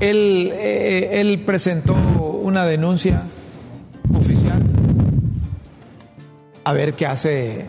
Él, 0.00 0.50
eh, 0.54 1.20
él 1.20 1.42
presentó 1.44 1.94
una 1.94 2.64
denuncia 2.66 3.22
oficial. 4.14 4.62
A 6.64 6.72
ver 6.72 6.94
qué 6.94 7.06
hace. 7.06 7.64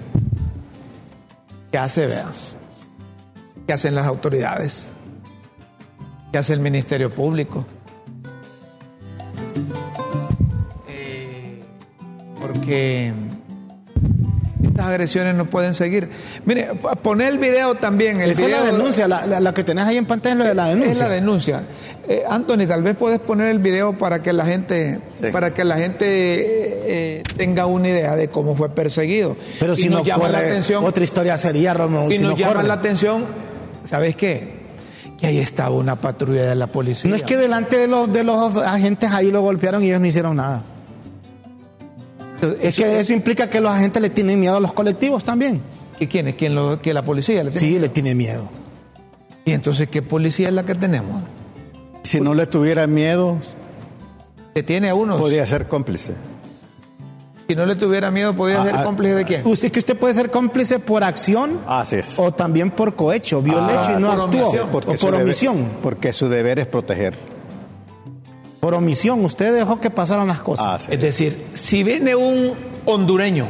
¿Qué 1.72 1.78
hace, 1.78 2.06
vea? 2.08 2.26
¿Qué 3.66 3.74
hacen 3.74 3.96
las 3.96 4.06
autoridades? 4.06 4.88
¿Qué 6.32 6.38
hace 6.38 6.54
el 6.54 6.60
Ministerio 6.60 7.12
Público? 7.14 7.66
Eh, 10.90 11.60
porque 12.40 13.12
estas 14.64 14.86
agresiones 14.88 15.36
no 15.36 15.46
pueden 15.50 15.74
seguir. 15.74 16.10
Mire, 16.46 16.70
poné 17.02 17.28
el 17.28 17.38
video 17.38 17.76
también. 17.76 18.22
El 18.22 18.32
Esa 18.32 18.44
es 18.46 18.50
la 18.52 18.62
video- 18.62 18.74
denuncia, 18.78 19.08
la, 19.08 19.26
la- 19.26 19.40
la 19.40 19.54
que 19.54 19.64
tenés 19.64 19.86
ahí 19.86 19.98
en 19.98 20.06
pantalla 20.06 20.34
es 20.34 20.40
lo 20.40 20.46
de 20.46 20.54
la 20.56 20.66
denuncia. 20.68 20.92
es 20.92 21.00
la 21.00 21.10
denuncia. 21.10 21.64
Eh, 22.10 22.24
Anthony, 22.28 22.66
tal 22.68 22.84
vez 22.84 22.96
puedes 22.96 23.20
poner 23.20 23.50
el 23.50 23.60
video 23.60 23.98
para 23.98 24.22
que 24.24 24.32
la 24.32 24.46
gente, 24.46 25.00
Sí. 25.22 25.28
para 25.32 25.54
que 25.54 25.66
la 25.66 25.78
gente 25.78 26.06
eh, 26.08 26.84
eh, 27.20 27.24
tenga 27.36 27.66
una 27.66 27.90
idea 27.90 28.16
de 28.16 28.30
cómo 28.30 28.56
fue 28.56 28.70
perseguido. 28.70 29.36
Pero 29.60 29.74
Y 29.74 29.76
si 29.76 29.90
nos 29.90 30.00
no 30.00 30.06
llama 30.06 30.30
la 30.30 30.38
atención, 30.38 30.86
otra 30.86 31.04
historia 31.04 31.36
sería, 31.36 31.74
y 31.74 32.16
si 32.16 32.24
nos 32.24 32.32
no 32.32 32.38
llama 32.38 32.54
corre. 32.54 32.68
la 32.68 32.74
atención, 32.76 33.26
¿sabes 33.84 34.16
qué? 34.16 34.67
Que 35.18 35.28
ahí 35.28 35.40
estaba 35.40 35.76
una 35.76 35.96
patrulla 35.96 36.44
de 36.50 36.56
la 36.56 36.68
policía. 36.68 37.10
No 37.10 37.16
es 37.16 37.24
que 37.24 37.38
delante 37.38 37.78
de 37.78 37.88
los, 37.88 38.12
de 38.14 38.24
los 38.24 38.56
agentes 38.58 39.10
ahí 39.12 39.32
lo 39.32 39.42
golpearon 39.42 39.84
y 39.84 39.88
ellos 39.88 40.00
no 40.00 40.06
hicieron 40.08 40.36
nada. 40.38 40.64
Es 42.62 42.78
Eso- 42.78 42.84
que 42.84 43.00
eso 43.00 43.14
implica 43.14 43.50
que 43.50 43.60
los 43.60 43.72
agentes 43.72 44.02
le 44.02 44.10
tienen 44.12 44.40
miedo 44.40 44.58
a 44.58 44.60
los 44.60 44.74
colectivos 44.74 45.24
también. 45.24 45.60
¿Y 46.00 46.06
quién 46.08 46.28
es? 46.28 46.36
¿Quién 46.36 46.54
lo, 46.54 46.80
que 46.82 46.94
la 46.94 47.04
policía 47.04 47.44
le 47.44 47.50
tiene? 47.52 47.60
Sí, 47.74 47.80
le 47.80 47.90
tiene 47.90 48.14
miedo. 48.14 48.48
Y 49.46 49.52
entonces, 49.54 49.88
¿qué 49.90 50.04
policía 50.04 50.50
es 50.50 50.54
la 50.54 50.64
que 50.64 50.76
tenemos? 50.76 51.24
Si 52.04 52.22
no 52.22 52.36
le 52.36 52.46
tuviera 52.46 52.86
miedo, 52.86 53.38
Que 54.54 54.62
tiene 54.62 54.90
a 54.90 54.96
unos. 54.96 55.20
podría 55.20 55.46
ser 55.48 55.68
cómplice. 55.68 56.14
Si 57.48 57.56
no 57.56 57.66
le 57.66 57.76
tuviera 57.76 58.12
miedo, 58.12 58.34
podría 58.36 58.62
Ah, 58.62 58.66
ser 58.66 58.76
ah, 58.76 58.84
cómplice 58.84 59.16
de 59.16 59.24
quién? 59.26 59.42
Usted 59.48 59.72
que 59.72 59.80
usted 59.80 59.98
puede 59.98 60.14
ser 60.14 60.30
cómplice 60.30 60.80
por 60.80 61.04
acción 61.04 61.60
Así 61.66 61.96
es. 61.96 62.20
o 62.20 62.32
también 62.34 62.72
por 62.72 62.96
cohecho, 62.96 63.42
vio 63.42 63.58
el 63.60 63.64
Ah, 63.78 63.82
hecho 63.82 63.98
y 63.98 64.02
no 64.02 64.10
por 64.10 64.20
actuó. 64.26 64.42
omisión, 64.48 64.68
o 64.68 64.72
por 64.72 64.86
deber- 64.86 65.22
omisión. 65.24 65.68
porque 65.82 66.12
su 66.12 66.28
deber 66.28 66.60
es 66.60 66.68
proteger. 66.68 67.14
Por 68.60 68.74
omisión, 68.74 69.24
usted 69.24 69.54
dejó 69.54 69.80
que 69.80 69.90
pasaran 69.90 70.28
las 70.28 70.40
cosas. 70.42 70.66
Ah, 70.68 70.80
sí. 70.82 70.88
Es 70.92 71.00
decir, 71.00 71.38
si 71.54 71.84
viene 71.84 72.16
un 72.16 72.52
hondureño 72.86 73.46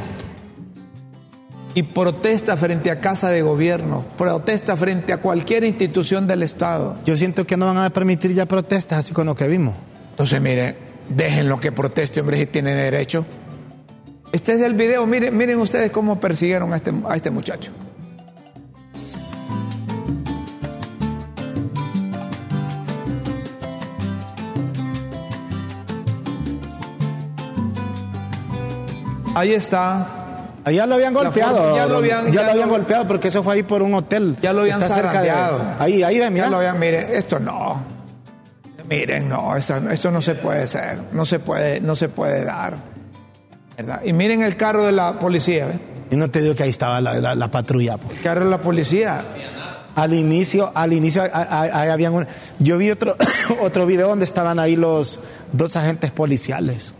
y 1.74 1.84
protesta 1.84 2.56
frente 2.58 2.92
a 2.92 3.00
casa 3.00 3.30
de 3.30 3.42
gobierno, 3.42 4.06
protesta 4.18 4.76
frente 4.78 5.14
a 5.14 5.18
cualquier 5.22 5.64
institución 5.64 6.28
del 6.28 6.44
Estado, 6.44 6.96
Yo 7.06 7.16
siento 7.16 7.48
que 7.48 7.58
no 7.58 7.66
van 7.66 7.78
a 7.78 7.90
permitir 7.90 8.34
ya 8.34 8.46
protestas 8.46 9.00
así 9.00 9.14
con 9.14 9.26
lo 9.26 9.36
que 9.36 9.48
vimlo 9.48 9.74
entonces 10.12 10.42
miren, 10.42 10.76
déjenlo 11.10 11.60
que 11.60 11.72
proteste, 11.72 12.22
hombre, 12.22 12.40
si 12.40 12.46
tiene 12.48 12.74
derecho. 12.74 13.24
Este 14.32 14.54
es 14.54 14.62
el 14.62 14.74
video, 14.74 15.06
miren, 15.06 15.36
miren 15.36 15.60
ustedes 15.60 15.92
cómo 15.92 16.20
persiguieron 16.20 16.74
a 16.74 16.78
este, 16.78 16.94
a 17.08 17.16
este 17.16 17.32
muchacho. 17.32 17.72
Ahí 29.36 29.54
está, 29.54 30.06
Allá 30.63 30.86
lo 30.88 30.96
habían 30.96 31.13
golpeado. 31.13 31.76
ya 31.76 31.86
lo 31.86 31.98
habían- 31.98 32.26
ya 32.26 32.32
ya 32.32 32.44
lo 32.44 32.52
habían 32.52 32.68
lo- 32.68 32.74
golpeado 32.76 33.08
porque 33.08 33.28
eso 33.30 33.44
fue 33.44 33.54
ahí 33.56 33.63
por 33.63 33.82
un 33.84 33.94
hotel. 33.94 34.36
Ya 34.42 34.52
lo 34.52 34.62
habían 34.62 34.82
Está 34.82 34.96
cerca 34.96 35.22
de- 35.22 35.30
zarandeado. 35.30 35.62
Ahí, 35.80 36.04
ahí, 36.04 36.20
ve, 36.20 36.32
Ya 36.36 36.50
lo 36.50 36.58
vean, 36.60 36.80
miren, 36.80 37.06
esto 37.13 37.40
no. 37.40 37.82
Miren, 38.90 39.30
no, 39.30 39.56
esto, 39.56 39.78
esto 39.90 40.12
no 40.12 40.22
se 40.22 40.36
puede 40.36 40.66
ser, 40.66 41.00
no 41.12 41.24
se 41.26 41.40
puede, 41.40 41.80
no 41.82 41.94
se 41.96 42.10
puede 42.10 42.44
dar. 42.46 42.74
¿Verdad? 43.78 44.02
Y 44.04 44.13
miren 44.13 44.42
el 44.42 44.58
carro 44.58 44.84
de 44.86 44.92
la 44.92 45.20
policía, 45.20 45.68
¿ves? 45.68 45.78
Y 46.10 46.16
no 46.16 46.30
te 46.30 46.42
digo 46.42 46.56
que 46.56 46.63
ahí 46.63 46.70
estaba 46.70 47.02
la, 47.02 47.16
la- 47.20 47.36
la 47.36 47.52
patrulla. 47.52 47.98
pues. 47.98 48.18
El 48.18 48.24
carro 48.24 48.46
de 48.46 48.52
la 48.52 48.62
policía. 48.62 49.26
Al 49.96 50.13
inicio, 50.13 50.72
al 50.76 50.94
inicio, 50.94 51.24
ahí- 51.24 51.90
habían 51.90 52.13
un- 52.13 52.28
yo 52.60 52.78
vi 52.78 52.92
otro, 52.92 53.16
otro 53.62 53.86
video 53.86 54.08
donde 54.10 54.26
estaban 54.26 54.60
ahí 54.60 54.76
los 54.76 55.20
dos 55.52 55.76
agentes 55.76 56.12
policiales. 56.12 56.94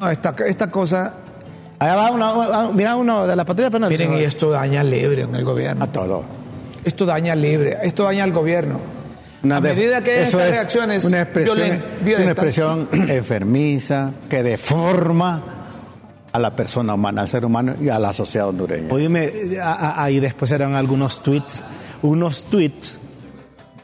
No, 0.00 0.08
esta, 0.10 0.34
esta 0.46 0.70
cosa, 0.70 1.14
Allá 1.80 1.96
va 1.96 2.10
uno, 2.12 2.72
mira 2.72 2.94
uno 2.96 3.26
de 3.26 3.34
la 3.36 3.44
patrulla 3.44 3.70
penal. 3.70 3.90
miren, 3.90 4.14
y 4.14 4.22
esto 4.22 4.50
daña 4.50 4.82
libre 4.84 5.22
en 5.22 5.34
el 5.34 5.44
gobierno. 5.44 5.84
A 5.84 5.88
todo. 5.92 6.22
Esto 6.84 7.04
daña 7.04 7.34
libre, 7.34 7.76
esto 7.82 8.04
daña 8.04 8.22
al 8.24 8.32
gobierno. 8.32 8.78
Una 9.42 9.56
a 9.56 9.60
de- 9.60 9.74
medida 9.74 10.02
que 10.02 10.22
eso 10.22 10.38
estas 10.38 10.42
es 10.46 10.50
reacciones 10.52 11.04
una 11.04 11.22
expresión, 11.22 11.58
violen- 11.58 11.82
es 12.12 12.18
una 12.20 12.30
expresión 12.30 12.88
enfermiza 12.92 14.12
que 14.30 14.42
deforma 14.44 15.42
a 16.34 16.38
la 16.40 16.50
persona 16.56 16.94
humana, 16.94 17.22
al 17.22 17.28
ser 17.28 17.44
humano 17.44 17.74
y 17.80 17.88
a 17.90 17.98
la 18.00 18.12
sociedad 18.12 18.48
hondureña. 18.48 18.92
Oíme, 18.92 19.30
ahí 19.62 20.18
después 20.18 20.50
eran 20.50 20.74
algunos 20.74 21.22
tweets, 21.22 21.62
unos 22.02 22.46
tweets 22.46 22.98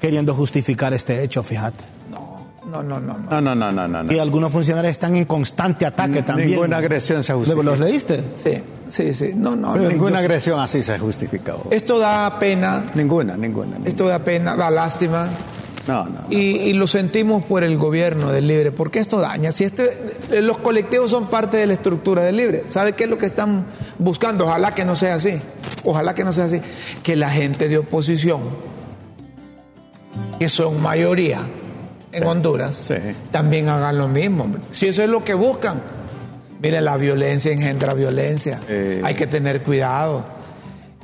queriendo 0.01 0.35
justificar 0.35 0.93
este 0.93 1.23
hecho, 1.23 1.45
fíjate. 1.45 1.85
no, 2.11 2.83
no, 2.83 2.83
no, 2.83 2.99
no. 3.01 3.19
No, 3.31 3.41
no, 3.41 3.55
no, 3.55 3.71
no, 3.73 3.87
no. 3.89 4.03
no. 4.03 4.13
Y 4.13 4.19
algunos 4.19 4.51
funcionarios 4.51 4.91
están 4.91 5.15
en 5.15 5.27
constante 5.27 5.87
ataque 5.87 6.19
N- 6.19 6.23
también. 6.23 6.51
ninguna 6.51 6.79
agresión 6.79 7.23
se 7.23 7.33
¿Luego 7.33 7.45
justifica. 7.63 7.71
los 7.71 7.79
leíste? 7.81 8.25
Sí, 8.43 8.63
sí, 8.89 9.15
sí. 9.15 9.33
No, 9.37 9.55
no. 9.55 9.77
Ninguna 9.77 10.15
Yo- 10.15 10.19
agresión 10.19 10.59
así 10.59 10.83
se 10.83 10.95
ha 10.95 10.99
justificado. 10.99 11.65
Esto 11.71 11.99
da 12.01 12.37
pena, 12.41 12.83
Ninguna, 12.95 13.37
ninguna. 13.37 13.71
ninguna. 13.73 13.89
esto 13.89 14.07
da 14.07 14.19
pena, 14.19 14.57
da 14.57 14.71
lástima. 14.71 15.29
No, 15.87 16.05
no. 16.05 16.11
no. 16.11 16.27
Y, 16.31 16.37
y 16.59 16.73
lo 16.73 16.87
sentimos 16.87 17.45
por 17.45 17.65
el 17.65 17.77
gobierno 17.77 18.31
del 18.31 18.47
Libre, 18.47 18.71
porque 18.71 18.99
esto 18.99 19.21
daña. 19.21 19.53
Si 19.53 19.65
este, 19.65 20.15
los 20.41 20.59
colectivos 20.59 21.11
son 21.11 21.29
parte 21.29 21.57
de 21.57 21.67
la 21.67 21.73
estructura 21.75 22.23
del 22.23 22.37
Libre, 22.37 22.65
¿sabe 22.71 22.93
qué 22.93 23.05
es 23.05 23.11
lo 23.11 23.19
que 23.19 23.27
están 23.27 23.67
buscando? 23.99 24.45
Ojalá 24.47 24.75
que 24.75 24.85
no 24.85 24.95
sea 24.95 25.15
así. 25.15 25.41
Ojalá 25.85 26.15
que 26.15 26.25
no 26.25 26.33
sea 26.33 26.45
así. 26.45 26.61
Que 27.03 27.17
la 27.17 27.31
gente 27.31 27.69
de 27.69 27.79
oposición, 27.79 28.41
que 30.39 30.49
son 30.49 30.83
mayoría 30.83 31.41
en 32.13 32.27
Honduras, 32.27 32.85
sí. 32.87 32.95
también 33.31 33.69
hagan 33.69 33.99
lo 33.99 34.09
mismo. 34.09 34.45
hombre. 34.45 34.63
Si 34.71 34.89
eso 34.89 35.03
es 35.03 35.09
lo 35.09 35.25
que 35.25 35.35
buscan. 35.35 35.81
Mire, 36.61 36.83
la 36.83 36.99
violencia 36.99 37.53
engendra 37.53 37.95
violencia. 37.95 38.61
Eh. 38.69 39.01
Hay 39.03 39.15
que 39.15 39.27
tener 39.27 39.63
cuidado. 39.63 40.25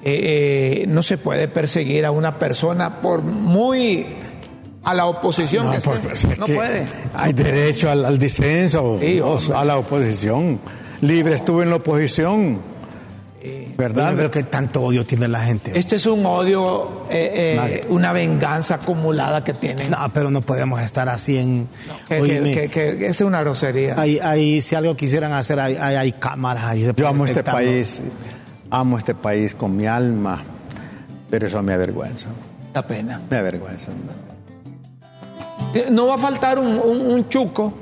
Eh, 0.04 0.82
eh, 0.82 0.86
no 0.86 1.02
se 1.02 1.16
puede 1.16 1.48
perseguir 1.48 2.04
a 2.04 2.10
una 2.10 2.38
persona 2.38 3.00
por 3.00 3.22
muy 3.22 4.06
a 4.86 4.94
la 4.94 5.06
oposición 5.06 5.70
que 5.70 5.76
esté. 5.78 5.90
por- 5.90 6.00
pues, 6.00 6.24
es 6.24 6.38
no 6.38 6.46
que 6.46 6.54
puede. 6.54 6.86
Hay 7.14 7.32
derecho 7.34 7.90
al, 7.90 8.04
al 8.04 8.18
disenso, 8.18 8.98
Sí, 9.00 9.20
a 9.54 9.64
la 9.64 9.76
oposición. 9.76 10.58
Libre 11.02 11.34
estuvo 11.34 11.62
en 11.62 11.70
la 11.70 11.76
oposición. 11.76 12.76
¿Verdad? 13.76 14.12
Yo 14.12 14.16
veo 14.16 14.30
que 14.30 14.42
tanto 14.42 14.80
odio 14.82 15.04
tiene 15.04 15.28
la 15.28 15.40
gente. 15.42 15.78
Esto 15.78 15.94
es 15.96 16.06
un 16.06 16.24
odio, 16.24 17.02
eh, 17.10 17.58
eh, 17.82 17.86
una 17.90 18.12
venganza 18.12 18.76
acumulada 18.76 19.44
que 19.44 19.52
tienen. 19.52 19.90
No, 19.90 19.98
pero 20.14 20.30
no 20.30 20.40
podemos 20.40 20.80
estar 20.80 21.08
así 21.10 21.36
en... 21.38 21.68
que, 22.08 22.16
que- 22.22 22.42
que- 22.42 22.68
que- 22.70 22.98
que 22.98 23.06
es 23.06 23.20
una 23.20 23.42
grosería. 23.42 24.00
ahí, 24.00 24.18
ahí, 24.18 24.62
si 24.62 24.74
algo 24.74 24.96
quisieran 24.96 25.32
hacer, 25.34 25.60
hay, 25.60 25.76
hay, 25.76 25.94
hay 25.96 26.12
cámaras 26.12 26.64
ahí. 26.64 26.84
se 26.86 26.94
Yo 26.96 27.06
amo 27.06 27.26
este 27.26 27.44
país, 27.44 28.00
amo 28.70 28.96
este 28.98 29.14
país 29.14 29.54
con 29.54 29.76
mi 29.76 29.86
alma, 29.86 30.42
pero 31.30 31.46
eso 31.46 31.62
me 31.62 31.74
avergüenza, 31.74 32.30
Da 32.72 32.84
pena. 32.86 33.20
me 33.30 33.36
avergüenza. 33.36 33.90
Eh, 33.92 33.94
No 35.90 36.06
va 36.06 36.14
a 36.14 36.18
faltar 36.18 36.58
un, 36.58 36.66
un- 36.78 37.10
un 37.12 37.28
chuco 37.28 37.72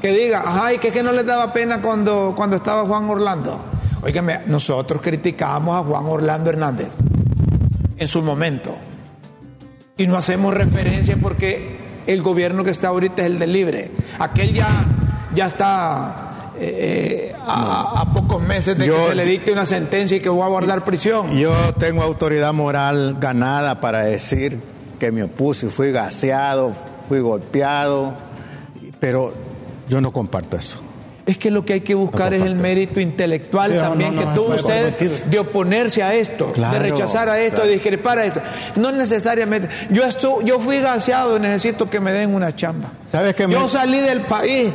que 0.00 0.12
diga, 0.12 0.42
ay, 0.46 0.78
que, 0.78 0.90
que 0.90 1.02
no 1.02 1.12
les 1.12 1.26
daba 1.26 1.52
pena 1.52 1.80
cuando, 1.82 2.32
cuando 2.36 2.56
estaba 2.56 2.84
Juan 2.84 3.08
Orlando. 3.10 3.58
Óigame, 4.02 4.40
nosotros 4.46 5.00
criticábamos 5.02 5.76
a 5.76 5.82
Juan 5.88 6.06
Orlando 6.06 6.50
Hernández 6.50 6.88
en 7.96 8.08
su 8.08 8.22
momento. 8.22 8.74
Y 9.96 10.06
no 10.06 10.16
hacemos 10.16 10.54
referencia 10.54 11.16
porque 11.20 11.76
el 12.06 12.22
gobierno 12.22 12.64
que 12.64 12.70
está 12.70 12.88
ahorita 12.88 13.22
es 13.22 13.26
el 13.26 13.38
del 13.38 13.52
libre. 13.52 13.90
Aquel 14.18 14.54
ya, 14.54 14.66
ya 15.34 15.46
está 15.46 16.52
eh, 16.58 17.34
a, 17.46 18.00
a 18.00 18.12
pocos 18.12 18.42
meses 18.42 18.76
de 18.78 18.86
Yo- 18.86 18.96
que 19.04 19.10
se 19.10 19.14
le 19.14 19.24
dicte 19.26 19.52
una 19.52 19.66
sentencia 19.66 20.16
y 20.16 20.20
que 20.20 20.28
voy 20.30 20.42
a 20.42 20.48
guardar 20.48 20.84
prisión. 20.84 21.36
Yo 21.36 21.52
tengo 21.78 22.02
autoridad 22.02 22.52
moral 22.54 23.18
ganada 23.20 23.80
para 23.80 24.04
decir 24.04 24.58
que 25.02 25.10
me 25.10 25.24
opuse, 25.24 25.68
fui 25.68 25.90
gaseado, 25.90 26.70
fui 27.08 27.18
golpeado, 27.18 28.12
pero 29.00 29.32
yo 29.88 30.00
no 30.00 30.12
comparto 30.12 30.56
eso. 30.56 30.78
Es 31.26 31.38
que 31.38 31.50
lo 31.50 31.64
que 31.64 31.72
hay 31.72 31.80
que 31.80 31.96
buscar 31.96 32.30
No 32.30 32.36
es 32.38 32.42
el 32.44 32.54
mérito 32.54 33.00
intelectual 33.00 33.72
Sí, 33.72 33.78
también 33.78 34.14
no, 34.14 34.20
que 34.22 34.26
tuvo 34.34 34.54
usted 34.54 35.24
de 35.26 35.38
oponerse 35.40 36.04
a 36.04 36.14
esto, 36.14 36.52
de 36.54 36.78
rechazar 36.78 37.28
a 37.28 37.40
esto, 37.40 37.56
claro. 37.56 37.66
de 37.68 37.74
discrepar 37.74 38.18
a 38.18 38.24
esto. 38.26 38.40
No 38.76 38.92
necesariamente. 38.92 39.68
Yo 39.90 40.04
estu- 40.04 40.44
yo 40.44 40.60
fui 40.60 40.78
gaseado 40.78 41.36
y 41.36 41.40
necesito 41.40 41.90
que 41.90 41.98
me 41.98 42.12
den 42.12 42.32
una 42.32 42.54
chamba. 42.54 42.92
¿Sabes 43.10 43.34
qué 43.34 43.48
me- 43.48 43.54
Yo 43.54 43.66
salí 43.66 43.98
del 43.98 44.20
país 44.20 44.72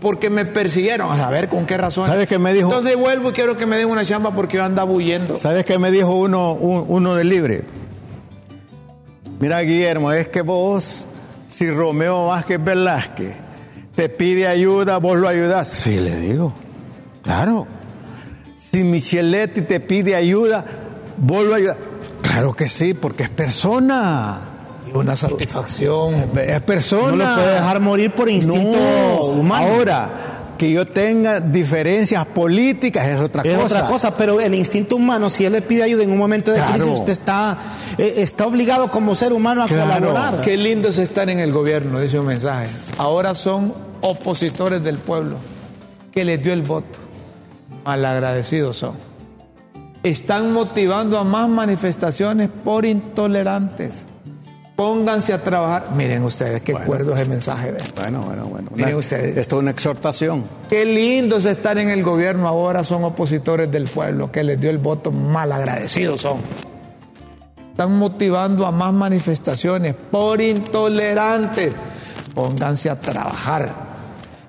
porque 0.00 0.30
me 0.30 0.44
persiguieron, 0.44 1.10
a 1.10 1.16
saber 1.16 1.48
con 1.48 1.66
qué 1.66 1.76
razón. 1.76 2.06
¿Sabes 2.06 2.28
qué 2.28 2.38
me 2.38 2.52
dijo? 2.52 2.68
Entonces 2.68 2.96
vuelvo 2.96 3.30
y 3.30 3.32
quiero 3.32 3.56
que 3.56 3.66
me 3.66 3.76
den 3.76 3.88
una 3.88 4.04
chamba 4.04 4.30
porque 4.30 4.58
yo 4.58 4.64
andaba 4.64 4.90
huyendo. 4.92 5.36
¿Sabes 5.36 5.64
qué 5.64 5.76
me 5.78 5.90
dijo 5.90 6.12
uno, 6.14 6.52
un- 6.52 6.84
uno 6.86 7.16
de 7.16 7.24
libre? 7.24 7.62
Mira, 9.38 9.60
Guillermo, 9.60 10.12
es 10.12 10.28
que 10.28 10.42
vos, 10.42 11.04
si 11.48 11.70
Romeo 11.70 12.26
Vázquez 12.28 12.62
Velázquez 12.62 13.34
te 13.94 14.08
pide 14.08 14.46
ayuda, 14.48 14.98
vos 14.98 15.16
lo 15.18 15.28
ayudás. 15.28 15.68
Sí, 15.68 15.98
le 15.98 16.16
digo. 16.20 16.52
Claro. 17.22 17.66
Si 18.58 18.82
Micheletti 18.84 19.62
te 19.62 19.80
pide 19.80 20.14
ayuda, 20.16 20.64
vos 21.16 21.44
lo 21.44 21.54
ayudás. 21.54 21.76
Claro 22.22 22.52
que 22.54 22.68
sí, 22.68 22.94
porque 22.94 23.24
es 23.24 23.28
persona. 23.30 24.38
Y 24.92 24.96
una 24.96 25.16
satisfacción. 25.16 26.14
Es 26.36 26.60
persona. 26.62 27.10
No 27.10 27.16
lo 27.16 27.34
puede 27.42 27.54
dejar 27.54 27.80
morir 27.80 28.12
por 28.14 28.28
instinto 28.28 28.76
No. 28.78 29.24
humano. 29.24 29.66
Ahora, 29.66 30.10
que 30.56 30.70
yo 30.72 30.86
tenga 30.86 31.40
diferencias 31.40 32.24
políticas 32.26 33.06
es 33.06 33.20
otra 33.20 33.42
Es 33.42 33.54
cosa. 33.54 33.64
otra 33.66 33.86
cosa, 33.86 34.16
pero 34.16 34.40
el 34.40 34.54
instinto 34.54 34.96
humano, 34.96 35.28
si 35.28 35.44
él 35.44 35.52
le 35.52 35.62
pide 35.62 35.82
ayuda 35.82 36.02
en 36.02 36.10
un 36.10 36.18
momento 36.18 36.50
de 36.50 36.58
Claro. 36.58 36.72
crisis, 36.74 36.90
usted 36.92 37.12
está, 37.12 37.58
eh, 37.98 38.14
está 38.18 38.46
obligado 38.46 38.90
como 38.90 39.14
ser 39.14 39.32
humano 39.32 39.62
a 39.62 39.66
Claro. 39.66 39.94
colaborar. 40.06 40.40
Qué 40.40 40.56
lindo 40.56 40.88
es 40.88 40.98
estar 40.98 41.28
en 41.30 41.38
el 41.40 41.52
gobierno, 41.52 42.00
dice 42.00 42.18
un 42.18 42.26
mensaje. 42.26 42.68
Ahora 42.98 43.34
son 43.34 43.74
opositores 44.00 44.82
del 44.82 44.98
pueblo 44.98 45.36
que 46.12 46.24
les 46.24 46.42
dio 46.42 46.52
el 46.52 46.62
voto. 46.62 46.98
Malagradecidos 47.84 48.76
son. 48.78 48.92
Están 50.02 50.52
motivando 50.52 51.18
a 51.18 51.24
más 51.24 51.48
manifestaciones 51.48 52.48
por 52.64 52.84
intolerantes. 52.86 54.06
Pónganse 54.76 55.32
a 55.32 55.42
trabajar. 55.42 55.88
Miren 55.96 56.22
ustedes 56.22 56.60
qué 56.60 56.72
Bueno. 56.72 56.86
cuerdo 56.86 57.14
es 57.14 57.20
el 57.20 57.28
mensaje. 57.30 57.72
¿ve? 57.72 57.78
Bueno, 57.96 58.20
bueno, 58.20 58.44
bueno. 58.44 58.68
Miren 58.74 58.90
Una- 58.90 58.98
ustedes. 58.98 59.36
Esto 59.36 59.56
es 59.56 59.62
una 59.62 59.70
exhortación. 59.70 60.44
Qué 60.68 60.84
lindo 60.84 61.38
es 61.38 61.46
estar 61.46 61.78
en 61.78 61.88
el 61.88 62.02
gobierno. 62.02 62.46
Ahora 62.46 62.84
son 62.84 63.02
opositores 63.04 63.70
del 63.72 63.84
pueblo 63.88 64.30
que 64.30 64.44
les 64.44 64.60
dio 64.60 64.68
el 64.68 64.76
voto. 64.78 65.10
Malagradecidos 65.10 66.20
son. 66.20 66.40
Están 67.70 67.96
motivando 67.98 68.66
a 68.66 68.70
más 68.70 68.92
manifestaciones 68.92 69.94
por 70.10 70.40
intolerantes. 70.42 71.72
Pónganse 72.34 72.90
a 72.90 73.00
trabajar. 73.00 73.86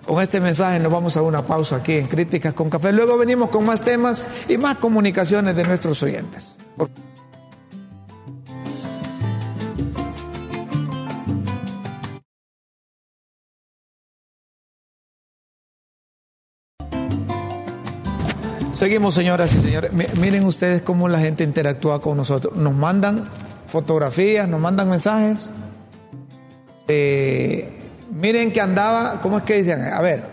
Con 0.06 0.22
este 0.22 0.40
mensaje 0.42 0.80
nos 0.80 0.92
vamos 0.92 1.16
a 1.18 1.22
una 1.22 1.42
pausa 1.42 1.78
aquí 1.78 1.94
en 1.98 2.06
Críticas 2.08 2.54
con 2.54 2.70
Café. 2.70 2.92
Luego 2.92 3.18
venimos 3.18 3.50
con 3.50 3.66
más 3.66 3.82
temas 3.82 4.20
y 4.50 4.58
más 4.58 4.78
comunicaciones 4.78 5.56
de 5.56 5.64
nuestros 5.64 6.02
oyentes. 6.04 6.58
Por- 6.78 6.90
Seguimos, 18.78 19.16
señoras 19.16 19.54
y 19.54 19.60
señores. 19.62 19.92
Mi- 19.92 20.06
Miren 20.20 20.46
ustedes 20.46 20.82
cómo 20.82 21.08
la 21.08 21.20
gente 21.20 21.44
interactúa 21.44 22.00
con 22.00 22.16
nosotros. 22.18 22.56
Nos 22.56 22.74
mandan 22.76 23.24
fotografías, 23.68 24.48
nos 24.48 24.60
mandan 24.60 24.90
mensajes. 24.90 25.50
Eh, 26.88 27.70
miren 28.12 28.52
que 28.52 28.62
andaba, 28.62 29.20
¿cómo 29.22 29.40
es 29.40 29.44
que 29.44 29.56
dicen? 29.56 29.82
A 29.84 30.00
ver, 30.02 30.24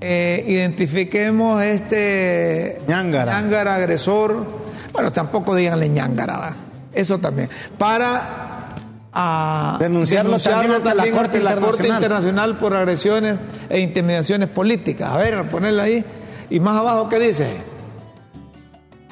eh, 0.00 0.44
identifiquemos 0.46 1.62
este 1.62 2.80
Ñángara. 2.86 3.32
ñángara 3.40 3.74
agresor. 3.76 4.44
Bueno, 4.92 5.10
tampoco 5.10 5.54
díganle 5.54 5.88
ñángara, 5.88 6.36
¿va? 6.38 6.52
eso 6.92 7.18
también. 7.18 7.48
Para 7.78 8.66
a 9.12 9.76
Denunciarlo 9.80 10.38
también 10.38 10.72
ante 10.72 10.94
la 10.94 11.10
Corte 11.10 11.40
la 11.40 11.56
Corte 11.56 11.82
Internacional. 11.88 11.96
Internacional 11.96 12.58
por 12.58 12.74
agresiones 12.76 13.38
e 13.68 13.80
intimidaciones 13.80 14.48
políticas. 14.50 15.10
A 15.10 15.16
ver, 15.16 15.42
ponerla 15.48 15.84
ahí. 15.84 16.04
Y 16.50 16.60
más 16.60 16.76
abajo, 16.76 17.08
¿qué 17.08 17.18
dice? 17.18 17.48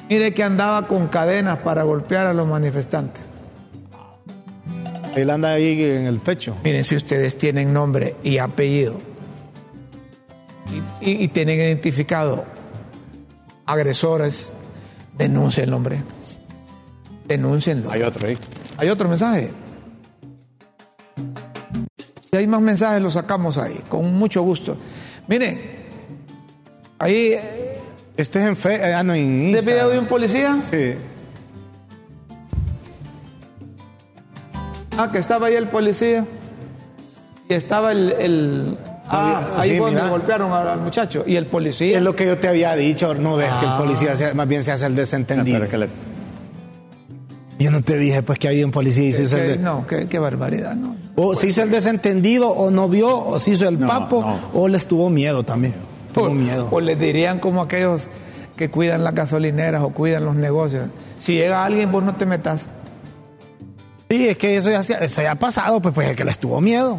Mire 0.09 0.33
que 0.33 0.43
andaba 0.43 0.87
con 0.87 1.07
cadenas 1.07 1.59
para 1.59 1.83
golpear 1.83 2.27
a 2.27 2.33
los 2.33 2.47
manifestantes. 2.47 3.23
Él 5.15 5.29
anda 5.29 5.53
ahí 5.53 5.83
en 5.83 6.05
el 6.05 6.19
pecho. 6.19 6.55
Miren, 6.63 6.83
si 6.83 6.95
ustedes 6.95 7.37
tienen 7.37 7.73
nombre 7.73 8.15
y 8.23 8.37
apellido 8.37 8.97
y, 11.01 11.09
y- 11.09 11.23
y 11.23 11.27
tienen 11.29 11.59
identificado 11.59 12.45
agresores, 13.65 14.51
denuncien 15.17 15.65
el 15.65 15.71
nombre. 15.71 16.03
Denúncienlo. 17.27 17.91
Hay 17.91 18.01
otro 18.01 18.27
ahí. 18.27 18.37
¿Hay 18.77 18.89
otro 18.89 19.07
mensaje? 19.07 19.51
Si 22.31 22.37
hay 22.37 22.47
más 22.47 22.61
mensajes, 22.61 23.01
los 23.01 23.13
sacamos 23.13 23.57
ahí, 23.57 23.79
con 23.89 24.13
mucho 24.13 24.41
gusto. 24.43 24.77
Miren, 25.27 25.78
ahí, 26.99 27.35
Esto 28.17 28.37
es 28.39 28.45
en 28.45 28.55
fe, 28.57 28.75
eh, 28.75 28.93
ah, 28.93 29.01
no, 29.03 29.13
en 29.13 29.39
¿de 29.39 29.45
Instagram. 29.45 29.65
video 29.75 29.89
de 29.89 29.99
un 29.99 30.05
policía? 30.05 30.57
Sí. 30.69 30.93
Ah, 34.97 35.09
que 35.11 35.17
estaba 35.19 35.47
ahí 35.47 35.55
el 35.55 35.67
policía. 35.67 36.25
Y 37.47 37.53
estaba 37.53 37.91
el. 37.93 38.11
el- 38.19 38.77
ah, 39.07 39.53
ahí 39.57 39.71
sí, 39.71 39.77
fue 39.77 39.91
donde 39.91 40.09
golpearon 40.09 40.51
al, 40.51 40.79
muchacho. 40.81 41.23
Y 41.25 41.35
el 41.35 41.45
policía. 41.45 41.97
Es 41.97 42.03
lo 42.03 42.15
que 42.15 42.25
yo 42.25 42.37
te 42.37 42.47
había 42.47 42.75
dicho, 42.75 43.13
no 43.15 43.37
ves 43.37 43.47
que 43.59 43.65
el 43.65 43.71
Ah. 43.71 43.77
policía 43.77 44.15
se- 44.15 44.33
más 44.33 44.47
bien 44.47 44.63
se 44.63 44.71
hace 44.71 44.85
el 44.85 44.95
desentendido. 44.95 45.59
Pero 45.59 45.71
que 45.71 45.77
le- 45.77 45.89
Yo 47.59 47.71
no 47.71 47.81
te 47.81 47.97
dije 47.97 48.23
pues 48.23 48.39
que 48.39 48.47
había 48.47 48.65
un 48.65 48.71
policía 48.71 49.05
y 49.07 49.11
se 49.11 49.23
hizo 49.23 49.35
el 49.37 49.41
Que- 49.43 49.47
de- 49.49 49.57
no, 49.57 49.85
qué, 49.85 50.07
qué 50.07 50.17
barbaridad, 50.19 50.75
¿no? 50.75 50.95
o 51.17 51.35
se 51.35 51.47
hizo 51.47 51.61
el 51.61 51.69
desentendido 51.71 52.49
o 52.49 52.71
no 52.71 52.87
vio 52.87 53.13
o 53.25 53.37
se 53.37 53.51
hizo 53.51 53.67
el 53.67 53.77
No, 53.79 53.87
papo 53.87 54.21
no. 54.21 54.39
o 54.61 54.67
les 54.69 54.85
tuvo 54.85 55.09
miedo 55.09 55.43
también. 55.43 55.73
Tuvo 56.13 56.25
O, 56.27 56.29
miedo. 56.33 56.67
o 56.71 56.79
les 56.79 56.99
dirían 56.99 57.39
como 57.39 57.61
aquellos 57.61 58.03
que 58.55 58.69
cuidan 58.69 59.03
las 59.03 59.13
gasolineras 59.15 59.81
o 59.83 59.89
cuidan 59.89 60.25
los 60.25 60.35
negocios. 60.35 60.87
Si 61.17 61.33
llega 61.33 61.63
alguien, 61.63 61.91
vos 61.91 62.03
no 62.03 62.15
te 62.15 62.25
metas. 62.25 62.65
Sí, 64.09 64.27
es 64.27 64.37
que 64.37 64.57
eso 64.57 64.71
ya, 64.71 64.79
eso 64.79 65.21
ya 65.21 65.31
ha 65.31 65.35
pasado, 65.35 65.81
pues, 65.81 65.93
pues 65.93 66.09
el 66.09 66.15
que 66.15 66.23
les 66.25 66.39
tuvo 66.39 66.59
miedo. 66.61 66.97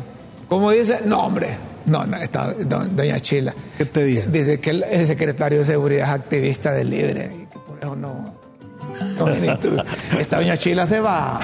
Como 0.48 0.70
dice, 0.70 1.00
no, 1.04 1.18
hombre. 1.26 1.48
No, 1.86 2.06
no, 2.06 2.16
está 2.18 2.52
do- 2.52 2.84
doña 2.86 3.18
Chila. 3.20 3.54
¿Qué 3.76 3.84
te 3.84 4.04
dice? 4.04 4.30
Dice 4.30 4.61
que 4.61 4.70
el, 4.70 4.82
el 4.84 5.06
secretario 5.06 5.58
de 5.61 5.64
seguridad 5.64 6.06
es 6.08 6.12
activista 6.20 6.72
del 6.72 6.90
libre 6.90 7.30
y 7.34 7.46
que 7.46 7.58
por 7.58 7.78
eso 7.80 7.96
no. 7.96 8.34
no 9.18 9.26
doña 10.30 10.56
Chila 10.56 10.86
se 10.86 11.00
va, 11.00 11.40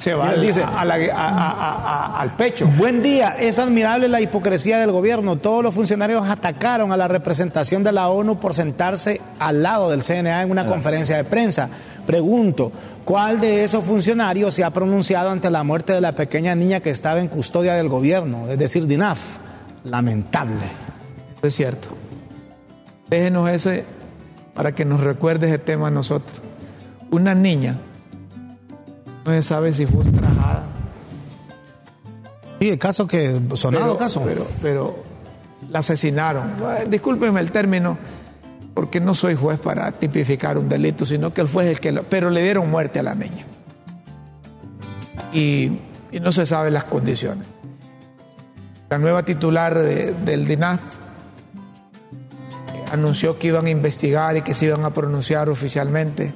se 0.00 0.14
va 0.14 0.32
dice- 0.34 0.64
a 0.64 0.82
la- 0.84 0.94
a- 0.94 1.28
a- 1.28 1.76
a- 2.16 2.20
al 2.20 2.30
pecho. 2.34 2.66
Buen 2.66 3.02
día, 3.02 3.36
es 3.38 3.58
admirable 3.58 4.08
la 4.08 4.20
hipocresía 4.22 4.78
del 4.78 4.92
gobierno. 4.92 5.36
Todos 5.36 5.62
los 5.62 5.74
funcionarios 5.74 6.26
atacaron 6.26 6.90
a 6.90 6.96
la 6.96 7.06
representación 7.06 7.84
de 7.84 7.92
la 7.92 8.08
ONU 8.08 8.40
por 8.40 8.54
sentarse 8.54 9.20
al 9.38 9.62
lado 9.62 9.90
del 9.90 10.02
CNA 10.02 10.40
en 10.42 10.50
una 10.50 10.66
conferencia 10.66 11.16
de 11.18 11.24
prensa. 11.24 11.68
Pregunto, 12.06 12.72
¿cuál 13.04 13.40
de 13.40 13.62
esos 13.62 13.84
funcionarios 13.84 14.54
se 14.54 14.64
ha 14.64 14.70
pronunciado 14.70 15.30
ante 15.30 15.50
la 15.50 15.64
muerte 15.64 15.92
de 15.92 16.00
la 16.00 16.12
pequeña 16.12 16.54
niña 16.54 16.80
que 16.80 16.88
estaba 16.90 17.20
en 17.20 17.28
custodia 17.28 17.74
del 17.74 17.88
gobierno? 17.90 18.48
Es 18.50 18.58
decir, 18.58 18.86
DINAF. 18.86 19.18
Lamentable. 19.84 20.64
Es 21.42 21.54
cierto. 21.54 21.88
Déjenos 23.10 23.50
ese 23.50 23.84
para 24.54 24.72
que 24.74 24.84
nos 24.86 25.00
recuerde 25.00 25.48
ese 25.48 25.58
tema 25.58 25.88
a 25.88 25.90
nosotros. 25.90 26.40
Una 27.10 27.34
niña, 27.34 27.76
no 29.30 29.42
se 29.42 29.42
sabe 29.48 29.72
si 29.72 29.86
fue 29.86 30.00
ultrajada. 30.02 30.64
Sí, 32.58 32.68
el 32.70 32.78
caso 32.78 33.06
que 33.06 33.40
sonado 33.54 33.84
pero, 33.84 33.96
caso. 33.98 34.22
Pero, 34.24 34.46
pero 34.60 35.02
la 35.70 35.78
asesinaron. 35.78 36.52
Eh, 36.78 36.86
Discúlpenme 36.88 37.40
el 37.40 37.50
término, 37.50 37.96
porque 38.74 39.00
no 39.00 39.14
soy 39.14 39.34
juez 39.34 39.58
para 39.58 39.90
tipificar 39.92 40.58
un 40.58 40.68
delito, 40.68 41.04
sino 41.06 41.32
que 41.32 41.40
él 41.40 41.48
fue 41.48 41.70
el 41.70 41.80
que 41.80 41.92
lo. 41.92 42.02
Pero 42.02 42.28
le 42.30 42.42
dieron 42.42 42.70
muerte 42.70 42.98
a 42.98 43.02
la 43.02 43.14
niña. 43.14 43.46
Y, 45.32 45.72
y 46.12 46.20
no 46.20 46.32
se 46.32 46.44
sabe 46.44 46.70
las 46.70 46.84
condiciones. 46.84 47.46
La 48.90 48.98
nueva 48.98 49.22
titular 49.24 49.78
de- 49.78 50.12
del 50.12 50.46
DINAF 50.46 50.80
anunció 52.92 53.38
que 53.38 53.46
iban 53.48 53.66
a 53.66 53.70
investigar 53.70 54.36
y 54.36 54.42
que 54.42 54.52
se 54.54 54.66
iban 54.66 54.84
a 54.84 54.90
pronunciar 54.90 55.48
oficialmente. 55.48 56.34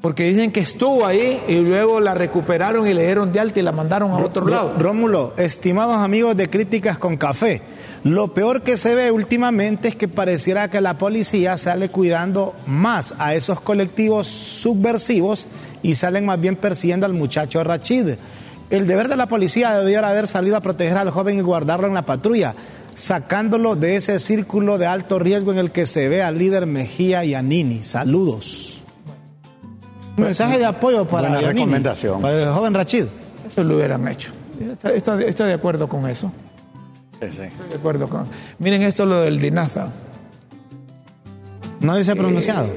Porque 0.00 0.24
dicen 0.24 0.50
que 0.50 0.60
estuvo 0.60 1.04
ahí 1.04 1.42
y 1.46 1.56
luego 1.56 2.00
la 2.00 2.14
recuperaron 2.14 2.88
y 2.88 2.94
le 2.94 3.04
dieron 3.04 3.32
de 3.32 3.40
alta 3.40 3.60
y 3.60 3.62
la 3.62 3.72
mandaron 3.72 4.12
a 4.12 4.16
otro 4.16 4.46
lado. 4.46 4.72
Rómulo, 4.78 5.34
estimados 5.36 5.96
amigos 5.96 6.34
de 6.38 6.48
Críticas 6.48 6.96
con 6.96 7.18
Café, 7.18 7.60
lo 8.02 8.32
peor 8.32 8.62
que 8.62 8.78
se 8.78 8.94
ve 8.94 9.10
últimamente 9.10 9.88
es 9.88 9.96
que 9.96 10.08
pareciera 10.08 10.68
que 10.68 10.80
la 10.80 10.96
policía 10.96 11.58
sale 11.58 11.90
cuidando 11.90 12.54
más 12.66 13.14
a 13.18 13.34
esos 13.34 13.60
colectivos 13.60 14.26
subversivos 14.26 15.46
y 15.82 15.92
salen 15.92 16.24
más 16.24 16.40
bien 16.40 16.56
persiguiendo 16.56 17.04
al 17.04 17.12
muchacho 17.12 17.62
Rachid. 17.62 18.14
El 18.70 18.86
deber 18.86 19.08
de 19.08 19.16
la 19.16 19.26
policía 19.26 19.78
debiera 19.78 20.08
haber 20.08 20.26
salido 20.26 20.56
a 20.56 20.60
proteger 20.60 20.96
al 20.96 21.10
joven 21.10 21.38
y 21.38 21.42
guardarlo 21.42 21.88
en 21.88 21.94
la 21.94 22.06
patrulla, 22.06 22.54
sacándolo 22.94 23.76
de 23.76 23.96
ese 23.96 24.18
círculo 24.18 24.78
de 24.78 24.86
alto 24.86 25.18
riesgo 25.18 25.52
en 25.52 25.58
el 25.58 25.72
que 25.72 25.84
se 25.84 26.08
ve 26.08 26.22
al 26.22 26.38
líder 26.38 26.64
Mejía 26.64 27.22
y 27.26 27.34
a 27.34 27.42
Nini. 27.42 27.82
Saludos. 27.82 28.79
Un 30.16 30.24
mensaje 30.24 30.58
de 30.58 30.64
apoyo 30.66 31.06
para 31.06 31.28
Buena 31.28 31.42
Yanini, 31.42 31.60
recomendación. 31.60 32.20
para 32.20 32.42
el 32.42 32.48
joven 32.50 32.74
Rachid. 32.74 33.04
Eso 33.46 33.64
lo 33.64 33.76
hubieran 33.76 34.06
hecho. 34.08 34.30
Estoy, 34.84 35.46
de 35.46 35.52
acuerdo 35.54 35.88
con 35.88 36.06
eso. 36.08 36.30
Sí, 37.20 37.28
sí. 37.32 37.42
Estoy 37.42 37.68
de 37.70 37.74
acuerdo 37.76 38.08
con. 38.08 38.26
Miren 38.58 38.82
esto 38.82 39.06
lo 39.06 39.20
del 39.22 39.40
DINAFA. 39.40 39.88
No 41.80 41.96
dice 41.96 42.14
pronunciado. 42.14 42.68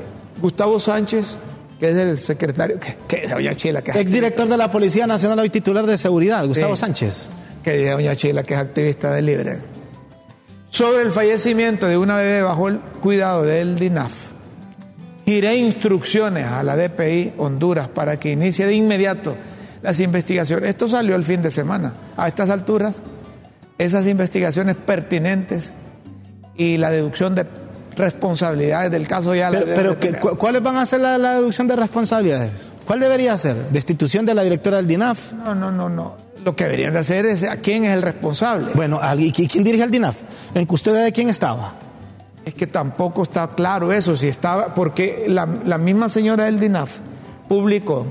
Gustavo 0.42 0.80
Sánchez, 0.80 1.38
que 1.80 1.90
es 1.90 1.96
el 1.98 2.18
secretario, 2.18 2.80
que, 2.80 2.96
que 3.08 3.28
doña 3.28 3.54
Chila, 3.56 3.82
que 3.82 3.92
es 3.92 3.98
Exdirector 3.98 4.48
de 4.48 4.58
la 4.58 4.72
Policía 4.72 5.06
Nacional 5.08 5.46
y 5.46 5.50
titular 5.50 5.86
de 5.86 5.98
Seguridad, 5.98 6.46
Gustavo 6.48 6.76
Sí. 6.76 6.82
Sánchez. 6.82 7.28
que 7.64 7.74
dice 7.74 7.92
doña 7.92 8.16
Chila, 8.16 8.44
que 8.44 8.54
es 8.54 8.60
activista 8.60 9.14
de 9.14 9.22
Libre, 9.22 9.58
sobre 10.70 11.02
el 11.02 11.12
fallecimiento 11.12 11.88
de 11.88 11.98
una 11.98 12.18
bebé 12.18 12.42
bajo 12.42 12.68
el 12.70 12.80
cuidado 12.80 13.44
del 13.44 13.78
DINAF. 13.78 14.12
Giré 15.26 15.56
instrucciones 15.56 16.46
a 16.46 16.64
la 16.64 16.76
DPI 16.76 17.34
Honduras 17.38 17.88
para 17.88 18.18
que 18.20 18.32
inicie 18.32 18.66
de 18.66 18.74
inmediato 18.76 19.36
las 19.82 20.00
investigaciones. 20.00 20.70
Esto 20.70 20.88
salió 20.88 21.16
el 21.16 21.24
fin 21.24 21.42
de 21.42 21.50
semana. 21.52 21.94
A 22.18 22.28
estas 22.28 22.50
alturas, 22.50 23.02
esas 23.78 24.08
investigaciones 24.08 24.76
pertinentes 24.76 25.72
y 26.58 26.78
la 26.78 26.90
deducción 26.92 27.36
de 27.36 27.46
responsabilidades 27.96 28.92
del 28.92 29.08
caso 29.08 29.34
ya 29.36 29.50
la 29.50 29.60
Pero, 29.60 29.66
deben 29.66 29.76
pero 29.78 29.90
de 29.92 29.98
¿qué- 29.98 30.06
tener. 30.08 30.22
cu- 30.22 30.36
¿cuáles 30.38 30.62
van 30.64 30.78
a 30.78 30.86
ser 30.86 31.02
la, 31.02 31.18
la 31.18 31.36
deducción 31.36 31.68
de 31.68 31.76
responsabilidades? 31.76 32.52
¿Cuál 32.86 33.00
debería 33.00 33.38
ser? 33.38 33.56
¿Destitución 33.72 34.26
de 34.26 34.34
la 34.34 34.44
directora 34.44 34.78
del 34.78 34.88
DINAF? 34.88 35.32
No, 35.34 35.56
no, 35.56 35.72
no, 35.72 35.88
no. 35.90 36.18
Lo 36.44 36.54
que 36.56 36.66
deberían 36.66 36.92
de 36.94 37.00
hacer 37.00 37.26
es 37.26 37.44
a 37.44 37.58
quién 37.58 37.86
es 37.86 37.92
el 37.94 38.02
responsable. 38.02 38.72
Bueno, 38.76 39.00
¿y 39.18 39.32
qui- 39.32 39.50
quién 39.50 39.64
dirige 39.64 39.84
el 39.84 39.92
DINAF? 39.92 40.18
¿En 40.54 40.66
custodia 40.66 41.02
de 41.02 41.12
quién 41.14 41.30
estaba? 41.30 41.76
Es 42.46 42.54
que 42.54 42.68
tampoco 42.68 43.24
está 43.24 43.48
claro 43.48 43.92
eso, 43.94 44.18
si 44.18 44.28
estaba, 44.28 44.74
porque 44.74 45.26
la, 45.28 45.48
la 45.66 45.78
misma 45.78 46.10
señora 46.10 46.46
del 46.46 46.60
DINAF 46.60 47.00
publicó 47.48 48.06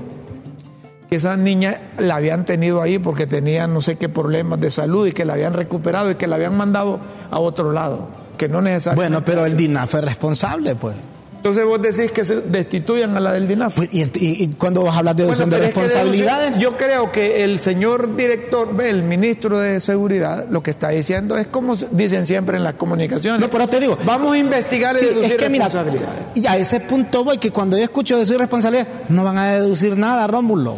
que 1.09 1.17
esa 1.17 1.37
niña 1.37 1.79
la 1.99 2.15
habían 2.15 2.45
tenido 2.45 2.81
ahí 2.81 2.97
porque 2.97 3.27
tenía 3.27 3.67
no 3.67 3.81
sé 3.81 3.97
qué 3.97 4.09
problemas 4.09 4.59
de 4.59 4.71
salud 4.71 5.05
y 5.05 5.11
que 5.11 5.25
la 5.25 5.33
habían 5.33 5.53
recuperado 5.53 6.09
y 6.09 6.15
que 6.15 6.25
la 6.25 6.37
habían 6.37 6.57
mandado 6.57 6.99
a 7.29 7.39
otro 7.39 7.71
lado, 7.71 8.07
que 8.37 8.49
no 8.49 8.61
necesariamente. 8.61 9.09
Bueno, 9.09 9.25
pero 9.25 9.45
el 9.45 9.55
DINAF 9.55 9.93
es 9.95 10.03
responsable, 10.03 10.73
pues. 10.75 10.95
Entonces 11.43 11.65
vos 11.65 11.81
decís 11.81 12.09
que 12.13 12.23
se 12.23 12.39
destituyan 12.39 13.17
a 13.17 13.19
la 13.19 13.33
del 13.33 13.49
DINAF. 13.49 13.75
Pues, 13.75 13.89
¿Y, 13.91 14.03
y- 14.03 14.43
y 14.43 14.47
cuando 14.57 14.81
vas 14.83 14.95
a 14.95 14.99
hablar 14.99 15.13
de 15.13 15.23
deducción 15.23 15.49
Bueno, 15.49 15.61
de 15.61 15.67
responsabilidades? 15.71 16.51
deducir- 16.53 16.61
yo 16.61 16.77
creo 16.77 17.11
que 17.11 17.43
el 17.43 17.59
señor 17.59 18.15
director, 18.15 18.69
el 18.81 19.03
ministro 19.03 19.59
de 19.59 19.81
Seguridad, 19.81 20.47
lo 20.49 20.63
que 20.63 20.71
está 20.71 20.87
diciendo 20.89 21.37
es 21.37 21.47
como 21.47 21.75
dicen 21.75 22.25
siempre 22.25 22.55
en 22.55 22.63
las 22.63 22.75
comunicaciones. 22.75 23.41
No, 23.41 23.49
pero 23.49 23.67
te 23.67 23.81
digo, 23.81 23.97
Vamos 24.05 24.35
a 24.35 24.37
investigar 24.37 24.95
y 24.95 24.99
Sí, 24.99 25.05
deducir 25.07 25.31
es 25.33 25.37
que 25.37 25.49
mira, 25.49 25.65
responsabilidades. 25.65 26.19
y 26.35 26.47
a 26.47 26.55
ese 26.55 26.79
punto 26.79 27.25
voy, 27.25 27.37
que 27.39 27.51
cuando 27.51 27.75
yo 27.77 27.83
escucho 27.83 28.17
decir 28.17 28.37
responsabilidad, 28.37 28.87
no 29.09 29.25
van 29.25 29.37
a 29.37 29.53
deducir 29.53 29.97
nada, 29.97 30.25
Rómulo. 30.27 30.77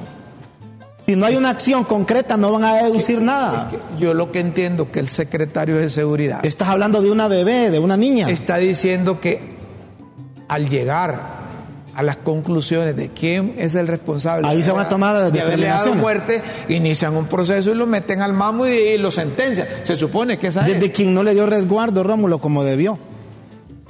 Si 1.05 1.15
no 1.15 1.27
hay 1.27 1.35
una 1.35 1.51
acción 1.51 1.83
concreta, 1.83 2.35
no 2.37 2.51
van 2.51 2.63
a 2.63 2.73
deducir 2.77 3.21
nada. 3.21 3.69
Yo 3.99 4.15
lo 4.15 4.31
que 4.31 4.39
entiendo 4.39 4.89
que 4.91 4.99
el 4.99 5.07
secretario 5.09 5.77
de 5.77 5.91
Seguridad 5.91 6.43
Estás 6.43 6.69
hablando 6.69 7.03
de 7.03 7.11
una 7.11 7.27
bebé, 7.27 7.69
de 7.69 7.77
una 7.77 7.95
niña. 7.95 8.27
está 8.31 8.57
diciendo 8.57 9.19
que 9.19 9.53
al 10.47 10.69
llegar 10.69 11.45
a 11.95 12.03
las 12.03 12.17
conclusiones 12.17 12.95
de 12.97 13.09
quién 13.09 13.53
es 13.57 13.73
el 13.75 13.87
responsable 13.87 14.45
Ahí 14.47 14.61
se 14.61 14.71
van 14.71 14.85
a 14.85 14.89
tomar 14.89 15.15
de 15.15 15.19
dado 15.21 15.31
determinaciones. 15.31 16.01
muerte, 16.01 16.41
inician 16.67 17.15
un 17.15 17.25
proceso 17.27 17.71
y 17.71 17.75
lo 17.75 17.87
meten 17.87 18.21
al 18.21 18.33
mamo 18.33 18.67
y, 18.67 18.71
y 18.71 18.97
lo 18.97 19.11
sentencian. 19.11 19.65
Se 19.83 19.95
supone 19.95 20.37
que 20.37 20.47
esa 20.47 20.63
es. 20.65 20.73
Desde 20.73 20.91
quien 20.91 21.13
no 21.13 21.23
le 21.23 21.33
dio 21.33 21.45
resguardo, 21.45 22.03
Rómulo, 22.03 22.39
como 22.39 22.63
debió. 22.65 22.99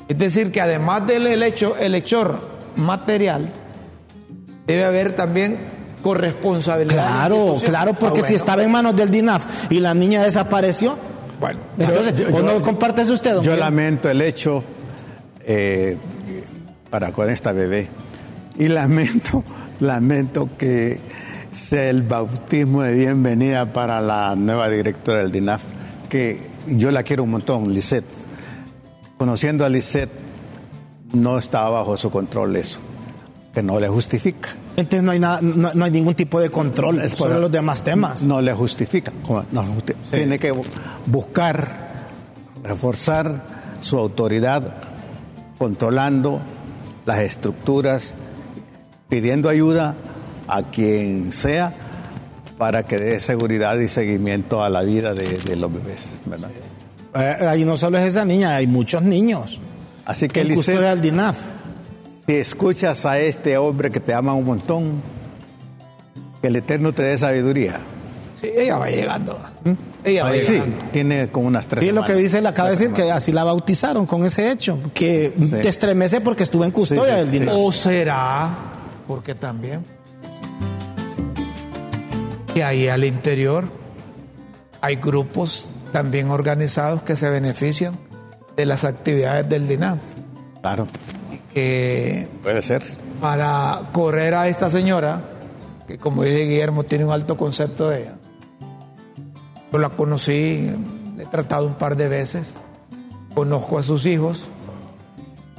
Es 0.07 0.17
decir, 0.19 0.51
que 0.51 0.61
además 0.61 1.07
del 1.07 1.25
el 1.25 1.41
hecho, 1.41 1.75
el 1.77 1.95
hechor 1.95 2.39
material, 2.75 3.49
debe 4.67 4.85
haber 4.85 5.15
también 5.15 5.57
corresponsabilidad. 6.03 7.07
Claro, 7.07 7.55
claro, 7.65 7.93
porque 7.95 8.19
Ah, 8.19 8.21
si 8.23 8.33
bueno. 8.33 8.37
estaba 8.37 8.63
en 8.63 8.71
manos 8.71 8.95
del 8.95 9.09
DINAF 9.09 9.71
y 9.71 9.79
la 9.79 9.95
niña 9.95 10.21
desapareció, 10.21 10.95
Bueno, 11.39 11.59
entonces, 11.79 12.13
yo- 12.15 12.27
¿o 12.27 12.39
yo- 12.39 12.43
no 12.43 12.61
comparte 12.61 13.01
eso 13.01 13.13
usted, 13.13 13.33
don 13.33 13.43
Yo 13.43 13.55
lamento 13.57 14.07
el 14.09 14.21
hecho 14.21 14.63
eh, 15.47 15.97
para 16.95 17.11
con 17.11 17.29
esta 17.29 17.51
bebé 17.51 17.89
y 18.57 18.69
lamento, 18.69 19.43
lamento 19.81 20.47
que 20.57 20.97
sea 21.51 21.89
el 21.89 22.03
bautismo 22.03 22.83
de 22.83 22.93
bienvenida 22.93 23.65
para 23.73 23.99
la 23.99 24.33
nueva 24.37 24.69
directora 24.69 25.19
del 25.19 25.29
DINAF, 25.29 25.61
que 26.07 26.39
yo 26.67 26.91
la 26.91 27.03
quiero 27.03 27.23
un 27.23 27.31
montón, 27.31 27.73
Lisette. 27.73 28.05
Conociendo 29.17 29.65
a 29.65 29.69
Lisette, 29.69 30.09
no 31.11 31.37
estaba 31.37 31.69
bajo 31.71 31.97
su 31.97 32.09
control 32.09 32.55
eso, 32.55 32.79
que 33.53 33.61
no 33.61 33.77
le 33.81 33.89
justifica. 33.89 34.51
Entonces 34.77 35.03
no 35.03 35.11
hay, 35.11 35.19
nada, 35.19 35.41
no, 35.41 35.73
no 35.73 35.83
hay 35.83 35.91
ningún 35.91 36.15
tipo 36.15 36.39
de 36.39 36.49
control 36.49 37.01
Es 37.01 37.11
sobre 37.11 37.41
los 37.41 37.51
demás 37.51 37.83
temas. 37.83 38.21
No 38.21 38.39
le 38.41 38.53
justifica. 38.53 39.11
Tiene 40.11 40.39
que 40.39 40.53
bu- 40.53 40.63
buscar, 41.07 42.05
reforzar 42.63 43.43
su 43.81 43.97
autoridad, 43.97 44.75
controlando 45.57 46.39
las 47.05 47.19
estructuras, 47.19 48.13
pidiendo 49.09 49.49
ayuda 49.49 49.95
a 50.47 50.63
quien 50.63 51.31
sea 51.31 51.73
para 52.57 52.83
que 52.83 52.97
dé 52.97 53.19
seguridad 53.19 53.77
y 53.79 53.89
seguimiento 53.89 54.63
a 54.63 54.69
la 54.69 54.83
vida 54.83 55.13
de, 55.13 55.37
de 55.39 55.55
los 55.55 55.71
bebés. 55.71 55.99
¿verdad? 56.25 56.49
Eh, 57.15 57.47
ahí 57.47 57.65
no 57.65 57.77
solo 57.77 57.97
es 57.97 58.07
esa 58.07 58.25
niña, 58.25 58.55
hay 58.55 58.67
muchos 58.67 59.01
niños. 59.01 59.59
Así 60.05 60.27
que, 60.27 60.43
Lisette, 60.43 60.79
del 60.79 61.01
DINAF. 61.01 61.39
si 62.27 62.35
escuchas 62.35 63.05
a 63.05 63.19
este 63.19 63.57
hombre 63.57 63.89
que 63.89 63.99
te 63.99 64.13
ama 64.13 64.33
un 64.33 64.45
montón, 64.45 65.01
que 66.41 66.47
el 66.47 66.55
Eterno 66.57 66.93
te 66.93 67.03
dé 67.03 67.17
sabiduría. 67.17 67.79
sí, 68.39 68.49
ella 68.55 68.77
va 68.77 68.89
llegando. 68.89 69.39
Ella 70.05 70.23
va 70.23 70.29
Ahí 70.29 70.43
sí, 70.43 70.61
tiene 70.93 71.29
como 71.29 71.47
unas 71.47 71.65
tres 71.65 71.81
Sí, 71.81 71.89
es 71.89 71.95
lo 71.95 72.03
que 72.05 72.13
dice, 72.13 72.39
le 72.41 72.47
acaba 72.49 72.69
de 72.69 72.75
decir 72.77 72.93
que 72.93 73.11
así 73.11 73.31
la 73.31 73.43
bautizaron 73.43 74.05
con 74.05 74.23
ese 74.25 74.51
hecho, 74.51 74.77
que 74.93 75.33
te 75.61 75.67
estremece 75.67 76.21
porque 76.21 76.43
estuvo 76.43 76.63
en 76.63 76.71
custodia 76.71 77.03
Sí, 77.03 77.09
sí, 77.11 77.17
del 77.17 77.29
sí. 77.31 77.39
DINAF. 77.39 77.55
O 77.57 77.71
será, 77.71 78.49
porque 79.07 79.33
también, 79.35 79.81
que 82.53 82.63
ahí 82.63 82.87
al 82.87 83.03
interior 83.03 83.65
hay 84.81 84.95
grupos 84.97 85.69
también 85.91 86.29
organizados 86.29 87.01
que 87.01 87.15
se 87.15 87.29
benefician 87.29 87.97
de 88.55 88.65
las 88.65 88.83
actividades 88.83 89.47
del 89.49 89.67
DINAF, 89.67 89.99
Claro, 90.61 90.87
que 91.53 92.27
puede 92.43 92.61
ser. 92.61 92.83
para 93.21 93.81
correr 93.91 94.33
a 94.35 94.47
esta 94.47 94.69
señora, 94.69 95.21
que 95.87 95.97
como 95.97 96.23
dice 96.23 96.39
Guillermo, 96.41 96.83
tiene 96.83 97.05
un 97.05 97.11
alto 97.11 97.37
concepto 97.37 97.89
de 97.89 98.01
ella. 98.03 98.14
Yo 99.71 99.79
la 99.79 99.89
conocí, 99.89 100.71
le 101.17 101.23
he 101.23 101.25
tratado 101.25 101.65
un 101.67 101.73
par 101.73 101.97
de 101.97 102.07
veces, 102.07 102.53
conozco 103.33 103.77
a 103.77 103.83
sus 103.83 104.05
hijos 104.05 104.47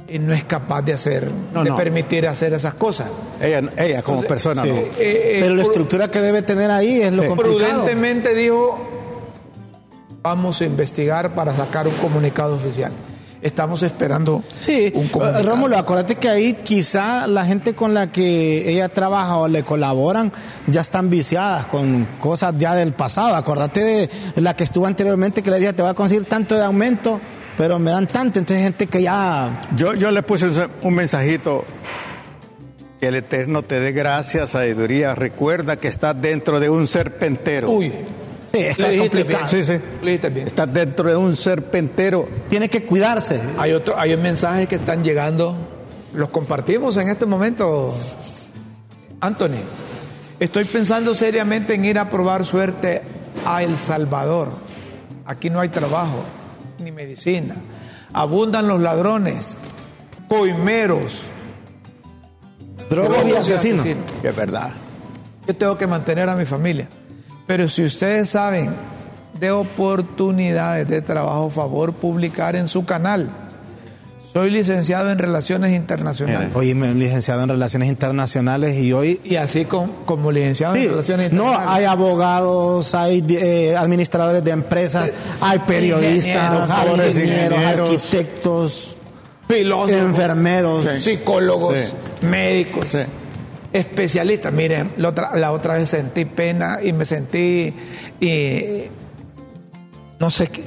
y 0.07 0.19
no 0.19 0.33
es 0.33 0.43
capaz 0.43 0.81
de 0.83 0.93
hacer, 0.93 1.29
No, 1.53 1.63
de 1.63 1.69
no. 1.71 1.75
permitir 1.75 2.27
hacer 2.27 2.53
esas 2.53 2.73
cosas. 2.73 3.09
Ella, 3.41 3.59
ella 3.77 4.01
como 4.01 4.21
Entonces, 4.21 4.27
persona 4.27 4.63
Sí. 4.63 4.69
no. 4.69 4.75
Eh, 4.75 4.89
eh, 4.99 5.37
Pero 5.41 5.53
la 5.55 5.63
estructura 5.63 6.09
que 6.09 6.19
debe 6.21 6.41
tener 6.41 6.71
ahí 6.71 7.01
es 7.01 7.11
lo 7.13 7.23
Sí. 7.23 7.27
complicado. 7.29 7.57
Prudentemente 7.83 8.33
dijo, 8.33 8.79
vamos 10.23 10.61
a 10.61 10.65
investigar 10.65 11.35
para 11.35 11.55
sacar 11.55 11.87
un 11.87 11.93
comunicado 11.95 12.55
oficial. 12.55 12.91
Estamos 13.41 13.83
esperando 13.83 14.43
Sí, 14.59 14.91
un 14.95 15.05
eh, 15.05 15.09
comunicado. 15.11 15.43
Rómulo, 15.43 15.77
acuérdate 15.77 16.15
que 16.15 16.27
ahí 16.29 16.53
quizá 16.53 17.27
la 17.27 17.45
gente 17.45 17.75
con 17.75 17.93
la 17.93 18.11
que 18.11 18.69
ella 18.71 18.89
trabaja 18.89 19.35
o 19.37 19.47
le 19.47 19.63
colaboran 19.63 20.31
ya 20.65 20.81
están 20.81 21.09
viciadas 21.09 21.67
con 21.67 22.07
cosas 22.19 22.55
ya 22.57 22.73
del 22.73 22.93
pasado. 22.93 23.35
Acuérdate 23.35 24.09
de 24.35 24.41
la 24.41 24.55
que 24.55 24.63
estuvo 24.63 24.87
anteriormente 24.87 25.43
que 25.43 25.51
le 25.51 25.59
dije, 25.59 25.73
te 25.73 25.83
voy 25.83 25.91
a 25.91 25.93
conseguir 25.93 26.25
tanto 26.25 26.55
de 26.55 26.63
aumento, 26.63 27.19
pero 27.57 27.77
me 27.77 27.91
dan 27.91 28.07
tanto. 28.07 28.39
Entonces 28.39 28.63
gente 28.63 28.87
que 28.87 29.03
ya... 29.03 29.61
Yo, 29.75 29.93
yo 29.93 30.09
le 30.09 30.23
puse 30.23 30.47
un- 30.47 30.67
un 30.81 30.93
mensajito. 30.95 31.63
Que 32.99 33.09
el 33.09 33.15
Eterno 33.15 33.61
te 33.61 33.79
dé 33.79 33.91
gracia, 33.91 34.47
sabiduría. 34.47 35.13
Recuerda 35.13 35.75
que 35.75 35.87
estás 35.87 36.19
dentro 36.19 36.59
de 36.59 36.71
un 36.71 36.87
serpentero. 36.87 37.69
Uy, 37.69 37.93
Sí, 38.57 38.63
es 38.65 38.75
que 38.75 38.81
le 38.81 38.87
es 38.87 38.93
dijiste 38.93 39.17
complicado. 39.19 39.51
bien. 39.51 39.65
Sí, 39.65 39.73
sí. 39.73 39.81
Le 40.01 40.05
dijiste 40.11 40.29
bien. 40.29 40.47
Estás 40.47 40.73
dentro 40.73 41.09
de 41.09 41.15
un 41.15 41.35
serpentero. 41.35 42.27
Tiene 42.49 42.69
que 42.69 42.83
cuidarse. 42.83 43.39
Hay 43.57 43.73
otro, 43.73 43.97
hay 43.97 44.15
mensajes 44.17 44.67
que 44.67 44.75
están 44.75 45.03
llegando, 45.03 45.55
los 46.13 46.29
compartimos 46.29 46.97
en 46.97 47.09
este 47.09 47.25
momento. 47.25 47.93
Anthony, 49.21 49.61
estoy 50.39 50.65
pensando 50.65 51.13
seriamente 51.13 51.73
en 51.73 51.85
ir 51.85 51.99
a 51.99 52.09
probar 52.09 52.45
suerte 52.45 53.01
a 53.45 53.63
El 53.63 53.77
Salvador. 53.77 54.49
Aquí 55.25 55.49
no 55.49 55.59
hay 55.59 55.69
trabajo 55.69 56.23
ni 56.83 56.91
medicina. 56.91 57.55
Abundan 58.13 58.67
los 58.67 58.79
ladrones, 58.79 59.55
coimeros, 60.27 61.23
Drogos 62.89 63.25
y 63.27 63.33
asesinos. 63.33 63.85
Es 64.23 64.35
verdad. 64.35 64.71
Yo 65.45 65.55
tengo 65.55 65.77
que 65.77 65.87
mantener 65.87 66.29
a 66.29 66.35
mi 66.35 66.45
familia. 66.45 66.87
Pero 67.47 67.67
si 67.67 67.83
ustedes 67.83 68.29
saben 68.29 68.71
de 69.39 69.51
oportunidades 69.51 70.87
de 70.87 71.01
trabajo, 71.01 71.49
favor 71.49 71.93
publicar 71.93 72.55
en 72.55 72.67
su 72.67 72.85
canal. 72.85 73.29
Soy 74.33 74.49
licenciado 74.51 75.09
en 75.09 75.17
Relaciones 75.17 75.73
Internacionales. 75.73 76.49
Oye, 76.53 76.75
me- 76.75 76.93
licenciado 76.93 77.41
en 77.43 77.49
Relaciones 77.49 77.89
Internacionales 77.89 78.75
y 78.77 78.93
hoy... 78.93 79.19
Y 79.23 79.35
así 79.37 79.65
con- 79.65 79.91
como 80.05 80.31
licenciado 80.31 80.75
Sí, 80.75 80.81
en 80.83 80.89
Relaciones 80.89 81.31
no, 81.33 81.43
Internacionales. 81.45 81.77
hay 81.79 81.85
abogados, 81.85 82.93
hay 82.95 83.25
eh, 83.29 83.75
administradores 83.75 84.43
de 84.43 84.51
empresas, 84.51 85.11
hay 85.41 85.59
periodistas, 85.59 86.69
hay 86.69 86.85
doctores, 86.89 87.15
ingenieros, 87.15 87.57
ingenieros. 87.59 87.89
arquitectos, 87.89 88.95
filósofos, 89.47 89.93
enfermeros. 89.93 90.85
psicólogos, 90.99 91.75
Sí. 91.75 92.25
médicos, 92.27 92.89
Sí. 92.89 92.99
Especialistas. 93.77 94.51
Miren, 94.51 94.91
la 94.97 95.09
otra, 95.09 95.35
la 95.35 95.51
otra 95.51 95.75
vez 95.75 95.89
sentí 95.89 96.25
pena 96.25 96.79
y 96.81 96.93
me 96.93 97.05
sentí, 97.05 97.73
y, 98.19 98.61
no 100.19 100.29
sé 100.29 100.47
qué, 100.47 100.63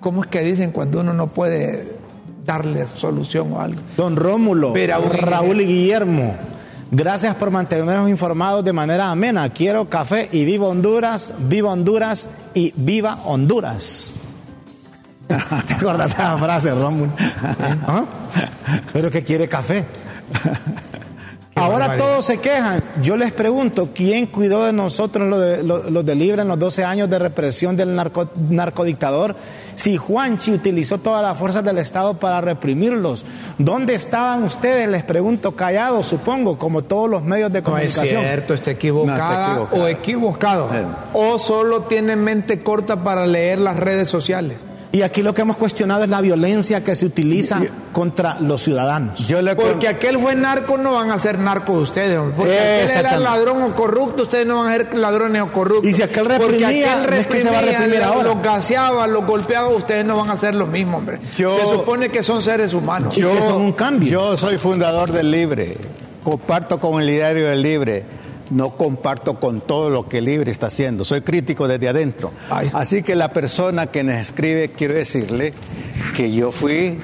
cómo 0.00 0.22
es 0.24 0.28
que 0.28 0.40
dicen 0.40 0.72
cuando 0.72 1.00
uno 1.00 1.12
no 1.12 1.28
puede 1.28 1.96
darle 2.44 2.86
solución 2.86 3.52
o 3.52 3.60
algo. 3.60 3.80
Don 3.96 4.16
Rómulo, 4.16 4.72
Pero 4.72 5.00
Raúl 5.00 5.60
y 5.60 5.66
Guillermo, 5.66 6.36
gracias 6.90 7.34
por 7.34 7.50
mantenernos 7.50 8.08
informados 8.08 8.64
de 8.64 8.72
manera 8.72 9.10
amena. 9.10 9.50
Quiero 9.50 9.90
café 9.90 10.28
y 10.32 10.44
viva 10.44 10.68
Honduras, 10.68 11.34
viva 11.38 11.72
Honduras 11.72 12.28
y 12.54 12.72
viva 12.76 13.20
Honduras. 13.24 14.12
¿Te 15.28 15.74
acuerdas 15.74 16.16
de 16.16 16.22
la 16.22 16.38
frase, 16.38 16.70
Rómulo? 16.70 17.12
¿Ah? 17.86 18.04
Pero 18.92 19.10
que 19.10 19.24
quiere 19.24 19.48
café. 19.48 19.84
Ahora 21.56 21.78
barbaridad. 21.88 22.06
todos 22.06 22.24
se 22.26 22.38
quejan. 22.38 22.82
Yo 23.02 23.16
les 23.16 23.32
pregunto, 23.32 23.88
¿quién 23.94 24.26
cuidó 24.26 24.64
de 24.64 24.72
nosotros 24.74 25.26
los 25.28 25.40
de, 25.40 25.62
los- 25.62 25.90
los 25.90 26.04
de 26.04 26.14
Libre 26.14 26.42
en 26.42 26.48
los 26.48 26.58
12 26.58 26.84
años 26.84 27.08
de 27.08 27.18
represión 27.18 27.76
del 27.76 27.96
narco- 27.96 28.28
narcodictador? 28.50 29.34
Si 29.74 29.96
Juanchi 29.96 30.52
utilizó 30.52 30.98
todas 30.98 31.22
las 31.22 31.38
fuerzas 31.38 31.64
del 31.64 31.78
Estado 31.78 32.14
para 32.14 32.40
reprimirlos, 32.40 33.24
¿dónde 33.58 33.94
estaban 33.94 34.42
ustedes? 34.44 34.86
Les 34.88 35.02
pregunto, 35.04 35.56
callados, 35.56 36.06
supongo, 36.06 36.58
como 36.58 36.82
todos 36.82 37.08
los 37.10 37.22
medios 37.22 37.50
de 37.52 37.62
No 37.62 37.78
es 37.78 37.94
comunicación. 37.94 38.22
cierto, 38.22 38.54
está 38.54 38.70
equivocada 38.72 39.16
No, 39.18 39.64
está 39.64 39.76
equivocada. 39.76 39.82
o 39.84 39.88
equivocado. 39.88 40.70
Eh. 40.74 40.84
O 41.14 41.38
solo 41.38 41.82
tiene 41.82 42.16
mente 42.16 42.62
corta 42.62 43.02
para 43.02 43.26
leer 43.26 43.58
las 43.60 43.76
redes 43.78 44.08
sociales. 44.08 44.58
Y 44.92 45.02
aquí 45.02 45.20
lo 45.22 45.34
que 45.34 45.42
hemos 45.42 45.56
cuestionado 45.56 46.04
es 46.04 46.08
la 46.08 46.20
violencia 46.22 46.82
que 46.82 46.94
se 46.94 47.04
utiliza 47.04 47.60
contra 47.92 48.38
los 48.40 48.62
ciudadanos. 48.62 49.26
Yo 49.26 49.42
le 49.42 49.54
Porque 49.54 49.88
aquel 49.88 50.18
fue 50.18 50.34
narco, 50.34 50.78
no 50.78 50.94
van 50.94 51.10
a 51.10 51.18
ser 51.18 51.38
narcos 51.38 51.82
ustedes. 51.90 52.18
hombre. 52.18 52.36
Porque 52.36 52.58
aquel 52.58 52.90
era 52.96 53.18
ladrón 53.18 53.62
o 53.62 53.74
corrupto, 53.74 54.22
ustedes 54.22 54.46
no 54.46 54.62
van 54.62 54.72
a 54.72 54.76
ser 54.76 54.94
ladrones 54.96 55.42
o 55.42 55.48
corruptos. 55.52 55.90
Y 55.90 55.92
si 55.92 56.02
aquel 56.02 56.24
Porque 56.28 56.38
reprimía, 56.38 56.92
aquel 57.00 57.10
no 57.10 57.16
es 57.16 57.26
que 57.26 57.42
se 57.42 57.50
va 57.50 57.58
a 57.58 57.60
reprimía, 57.62 57.78
reprimir 57.80 58.02
ahora. 58.04 58.28
Los 58.28 58.42
gaseaba, 58.42 59.06
los 59.06 59.26
golpeaba, 59.26 59.68
ustedes 59.68 60.04
no 60.06 60.16
van 60.16 60.30
a 60.30 60.34
hacer 60.34 60.54
lo 60.54 60.66
mismo, 60.66 60.96
hombre. 60.98 61.18
Yo- 61.36 61.56
Se 61.58 61.66
supone 61.66 62.08
que 62.08 62.22
son 62.22 62.40
seres 62.40 62.72
humanos. 62.72 63.18
Y 63.18 63.22
que 63.22 63.40
son 63.42 63.60
un 63.62 63.72
cambio. 63.72 64.08
Yo 64.10 64.36
soy 64.38 64.56
fundador 64.56 65.12
del 65.12 65.30
Libre, 65.30 65.76
comparto 66.22 66.78
con 66.78 67.02
el 67.02 67.08
diario 67.08 67.48
del 67.48 67.60
Libre, 67.60 68.04
no 68.50 68.76
comparto 68.76 69.40
con 69.40 69.60
todo 69.60 69.90
lo 69.90 70.08
que 70.08 70.20
Libre 70.20 70.50
está 70.50 70.68
haciendo, 70.68 71.04
soy 71.04 71.22
crítico 71.22 71.68
desde 71.68 71.88
adentro. 71.88 72.32
Ay. 72.50 72.70
Así 72.72 73.02
que 73.02 73.16
la 73.16 73.32
persona 73.32 73.86
que 73.88 74.04
nos 74.04 74.16
escribe, 74.16 74.70
quiero 74.70 74.94
decirle 74.94 75.52
que 76.16 76.32
yo 76.32 76.52
fui 76.52 76.98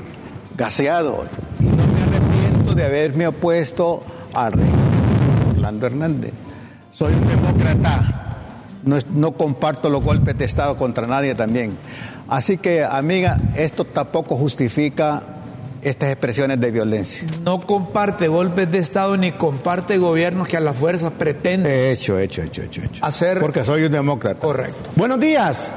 gaseado 0.57 1.24
y 1.61 1.64
no 1.64 1.86
me 1.86 2.03
arrepiento 2.03 2.74
de 2.74 2.84
haberme 2.84 3.26
opuesto 3.26 4.03
rey 4.34 4.66
Orlando 5.51 5.86
Hernández. 5.86 6.32
Soy 6.93 7.12
un 7.12 7.26
demócrata, 7.28 8.36
no 9.14 9.32
comparto 9.32 9.88
los 9.88 10.03
golpes 10.03 10.36
de 10.36 10.45
Estado 10.45 10.76
contra 10.76 11.07
nadie 11.07 11.34
también. 11.34 11.76
Así 12.28 12.57
que, 12.57 12.84
amiga, 12.84 13.36
esto 13.57 13.84
tampoco 13.84 14.36
justifica 14.36 15.22
estas 15.82 16.10
expresiones 16.10 16.60
de 16.60 16.70
violencia. 16.70 17.26
No 17.42 17.60
comparte 17.60 18.28
golpes 18.28 18.70
de 18.70 18.78
Estado 18.78 19.16
ni 19.16 19.32
comparte 19.32 19.98
gobiernos 19.98 20.46
que 20.48 20.56
a 20.56 20.60
la 20.60 20.72
fuerza 20.72 21.10
pretenden 21.10 21.72
Hecho, 21.72 22.18
hecho, 22.18 22.42
hecho, 22.42 22.62
hecho, 22.62 22.82
hecho. 22.82 23.04
hacer. 23.04 23.40
Porque 23.40 23.64
soy 23.64 23.84
un 23.84 23.92
demócrata. 23.92 24.40
Correcto. 24.40 24.90
Buenos 24.96 25.18
días. 25.20 25.72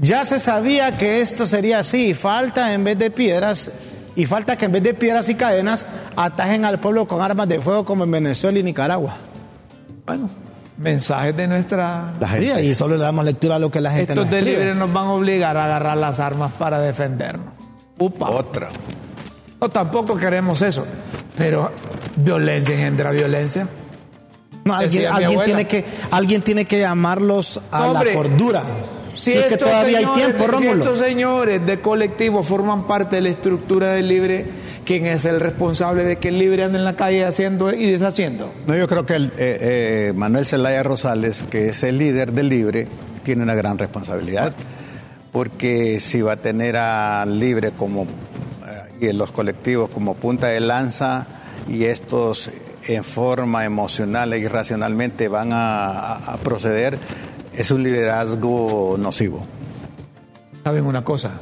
Ya 0.00 0.24
se 0.24 0.38
sabía 0.38 0.96
que 0.98 1.20
esto 1.20 1.46
sería 1.46 1.78
así. 1.78 2.12
Falta 2.14 2.74
en 2.74 2.84
vez 2.84 2.98
de 2.98 3.10
piedras 3.10 3.70
y 4.14 4.26
falta 4.26 4.56
que 4.56 4.64
en 4.66 4.72
vez 4.72 4.82
de 4.82 4.94
piedras 4.94 5.28
y 5.28 5.34
cadenas 5.36 5.86
atajen 6.16 6.64
al 6.64 6.78
pueblo 6.80 7.06
con 7.06 7.22
armas 7.22 7.48
de 7.48 7.60
fuego 7.60 7.84
como 7.84 8.04
en 8.04 8.10
Venezuela 8.10 8.58
y 8.58 8.62
Nicaragua. 8.62 9.14
Bueno, 10.04 10.28
mensajes 10.76 11.36
de 11.36 11.46
nuestra. 11.48 12.12
La 12.20 12.28
gente. 12.28 12.64
Y 12.64 12.74
solo 12.74 12.96
le 12.96 13.02
damos 13.04 13.24
lectura 13.24 13.56
a 13.56 13.58
lo 13.58 13.70
que 13.70 13.80
la 13.80 13.90
gente 13.90 14.12
Estos 14.12 14.24
nos 14.24 14.30
de 14.30 14.38
escribe. 14.38 14.58
libre 14.58 14.74
nos 14.74 14.92
van 14.92 15.06
a 15.06 15.12
obligar 15.12 15.56
a 15.56 15.64
agarrar 15.66 15.96
las 15.96 16.18
armas 16.20 16.52
para 16.58 16.80
defendernos. 16.80 17.46
Upa. 17.98 18.28
Otra. 18.30 18.68
No, 19.60 19.68
tampoco 19.68 20.16
queremos 20.16 20.62
eso. 20.62 20.86
Pero 21.36 21.70
violencia 22.16 22.74
engendra 22.74 23.10
violencia. 23.10 23.68
No, 24.64 24.74
alguien, 24.74 25.12
tiene 25.44 25.66
que, 25.66 25.84
alguien 26.10 26.42
tiene 26.42 26.64
que 26.64 26.80
llamarlos 26.80 27.60
a 27.70 27.86
Hombre, 27.86 28.10
la 28.10 28.16
cordura. 28.16 28.62
Si, 29.14 29.32
es 29.32 29.46
que 29.46 29.56
todavía 29.56 29.98
hay 29.98 30.06
tiempo, 30.06 30.44
si 30.44 30.50
Rómulo. 30.50 30.84
estos 30.84 30.98
señores 30.98 31.64
de 31.64 31.80
colectivo 31.80 32.42
forman 32.42 32.86
parte 32.86 33.16
de 33.16 33.22
la 33.22 33.28
estructura 33.30 33.92
del 33.92 34.08
libre, 34.08 34.44
¿quién 34.84 35.06
es 35.06 35.24
el 35.24 35.40
responsable 35.40 36.04
de 36.04 36.16
que 36.16 36.28
el 36.28 36.38
libre 36.38 36.64
ande 36.64 36.78
en 36.78 36.84
la 36.84 36.96
calle 36.96 37.24
haciendo 37.24 37.72
y 37.72 37.90
deshaciendo? 37.90 38.52
No, 38.66 38.76
yo 38.76 38.88
creo 38.88 39.06
que 39.06 39.14
el, 39.14 39.26
eh, 39.26 39.30
eh, 39.38 40.12
Manuel 40.16 40.46
Zelaya 40.46 40.82
Rosales, 40.82 41.44
que 41.44 41.68
es 41.68 41.82
el 41.82 41.98
líder 41.98 42.32
del 42.32 42.48
Libre, 42.48 42.88
tiene 43.24 43.42
una 43.42 43.54
gran 43.54 43.78
responsabilidad. 43.78 44.52
Porque 45.32 46.00
si 46.00 46.22
va 46.22 46.32
a 46.32 46.36
tener 46.36 46.76
al 46.76 47.38
Libre 47.38 47.70
como 47.70 48.06
y 49.00 49.08
en 49.08 49.18
los 49.18 49.32
colectivos 49.32 49.90
como 49.90 50.14
punta 50.14 50.46
de 50.48 50.60
lanza 50.60 51.26
y 51.68 51.84
estos 51.84 52.50
en 52.88 53.02
forma 53.04 53.64
emocional 53.64 54.32
e 54.32 54.38
irracionalmente 54.38 55.28
van 55.28 55.52
a, 55.52 55.88
a- 55.90 56.16
a 56.34 56.36
proceder, 56.36 56.98
es 57.56 57.70
un 57.70 57.82
liderazgo 57.82 58.96
nocivo. 58.98 59.44
¿Saben 60.62 60.84
una 60.86 61.02
cosa? 61.04 61.40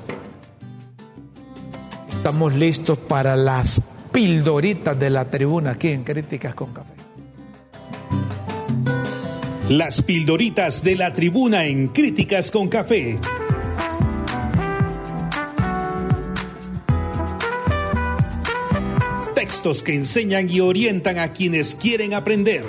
Estamos 2.17 2.55
listos 2.55 2.99
para 2.99 3.37
las 3.37 3.83
pildoritas 4.13 4.99
de 4.99 5.11
la 5.11 5.27
tribuna 5.27 5.73
aquí 5.73 5.89
en 5.89 6.05
Críticas 6.05 6.55
con 6.55 6.73
Café. 6.73 6.95
Las 9.69 10.03
pildoritas 10.03 10.83
de 10.85 10.95
la 10.97 11.11
tribuna 11.11 11.65
en 11.67 11.89
Críticas 11.89 12.51
con 12.51 12.69
Café. 12.69 13.19
Que 19.65 19.95
enseñan 19.95 20.51
y 20.51 20.61
orientan 20.61 21.19
a 21.19 21.33
quienes 21.33 21.75
quieren 21.75 22.13
aprender. 22.13 22.67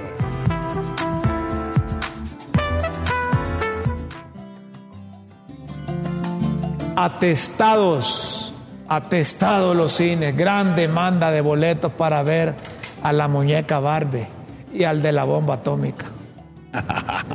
Atestados, 6.95 8.53
atestados 8.87 9.75
los 9.75 9.91
cines, 9.91 10.37
gran 10.37 10.77
demanda 10.77 11.31
de 11.31 11.41
boletos 11.41 11.91
para 11.91 12.23
ver 12.23 12.55
a 13.03 13.11
la 13.11 13.27
muñeca 13.27 13.79
Barbie 13.81 14.27
y 14.73 14.85
al 14.85 15.01
de 15.01 15.11
la 15.11 15.25
bomba 15.25 15.55
atómica. 15.55 16.05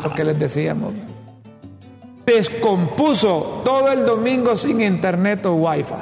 Lo 0.03 0.15
que 0.15 0.25
les 0.25 0.39
decíamos. 0.39 0.95
Descompuso 2.25 3.61
todo 3.63 3.93
el 3.93 4.07
domingo 4.07 4.57
sin 4.57 4.81
internet 4.81 5.45
o 5.45 5.53
wifi. 5.53 5.93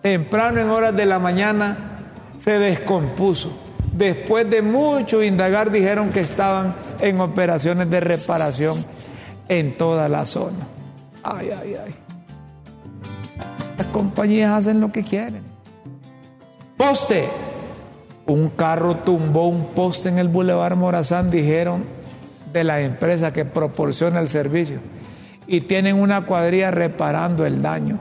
Temprano 0.00 0.60
en 0.60 0.70
horas 0.70 0.96
de 0.96 1.04
la 1.04 1.18
mañana 1.18 1.89
se 2.40 2.58
descompuso. 2.58 3.52
Después 3.92 4.48
de 4.48 4.62
mucho 4.62 5.22
indagar 5.22 5.70
dijeron 5.70 6.10
que 6.10 6.20
estaban 6.20 6.74
en 7.00 7.20
operaciones 7.20 7.90
de 7.90 8.00
reparación 8.00 8.84
en 9.48 9.76
toda 9.76 10.08
la 10.08 10.26
zona. 10.26 10.58
Ay, 11.22 11.50
ay, 11.50 11.76
ay. 11.84 11.94
Las 13.76 13.86
compañías 13.88 14.52
hacen 14.52 14.80
lo 14.80 14.90
que 14.90 15.02
quieren. 15.04 15.42
Poste. 16.76 17.28
Un 18.26 18.50
carro 18.50 18.96
tumbó 18.96 19.48
un 19.48 19.66
poste 19.74 20.08
en 20.08 20.18
el 20.18 20.28
Boulevard 20.28 20.76
Morazán, 20.76 21.30
dijeron 21.30 21.82
de 22.52 22.64
la 22.64 22.80
empresa 22.80 23.32
que 23.32 23.44
proporciona 23.44 24.20
el 24.20 24.28
servicio. 24.28 24.78
Y 25.46 25.62
tienen 25.62 26.00
una 26.00 26.26
cuadrilla 26.26 26.70
reparando 26.70 27.44
el 27.44 27.60
daño. 27.60 27.98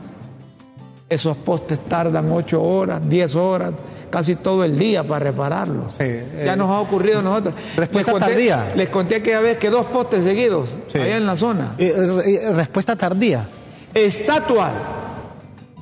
Esos 1.09 1.35
postes 1.37 1.79
tardan 1.85 2.31
8 2.31 2.61
horas, 2.61 3.01
10 3.09 3.35
horas, 3.35 3.73
casi 4.11 4.35
todo 4.35 4.63
el 4.63 4.77
día 4.77 5.03
para 5.07 5.19
repararlos. 5.25 5.95
Sí, 5.97 6.05
ya 6.45 6.53
eh, 6.53 6.55
nos 6.55 6.69
ha 6.69 6.79
ocurrido 6.79 7.19
a 7.19 7.21
nosotros. 7.23 7.55
respuesta 7.75 8.11
les 8.11 8.19
conté, 8.21 8.33
tardía. 8.33 8.71
Les 8.75 8.89
conté 8.89 9.15
aquella 9.15 9.39
vez 9.41 9.57
que 9.57 9.69
dos 9.71 9.87
postes 9.87 10.23
seguidos, 10.23 10.69
Sí. 10.91 10.99
allá 10.99 11.17
en 11.17 11.25
la 11.25 11.35
zona. 11.35 11.73
Eh, 11.79 11.91
eh, 12.25 12.51
respuesta 12.53 12.95
tardía. 12.95 13.47
Estatua. 13.93 14.69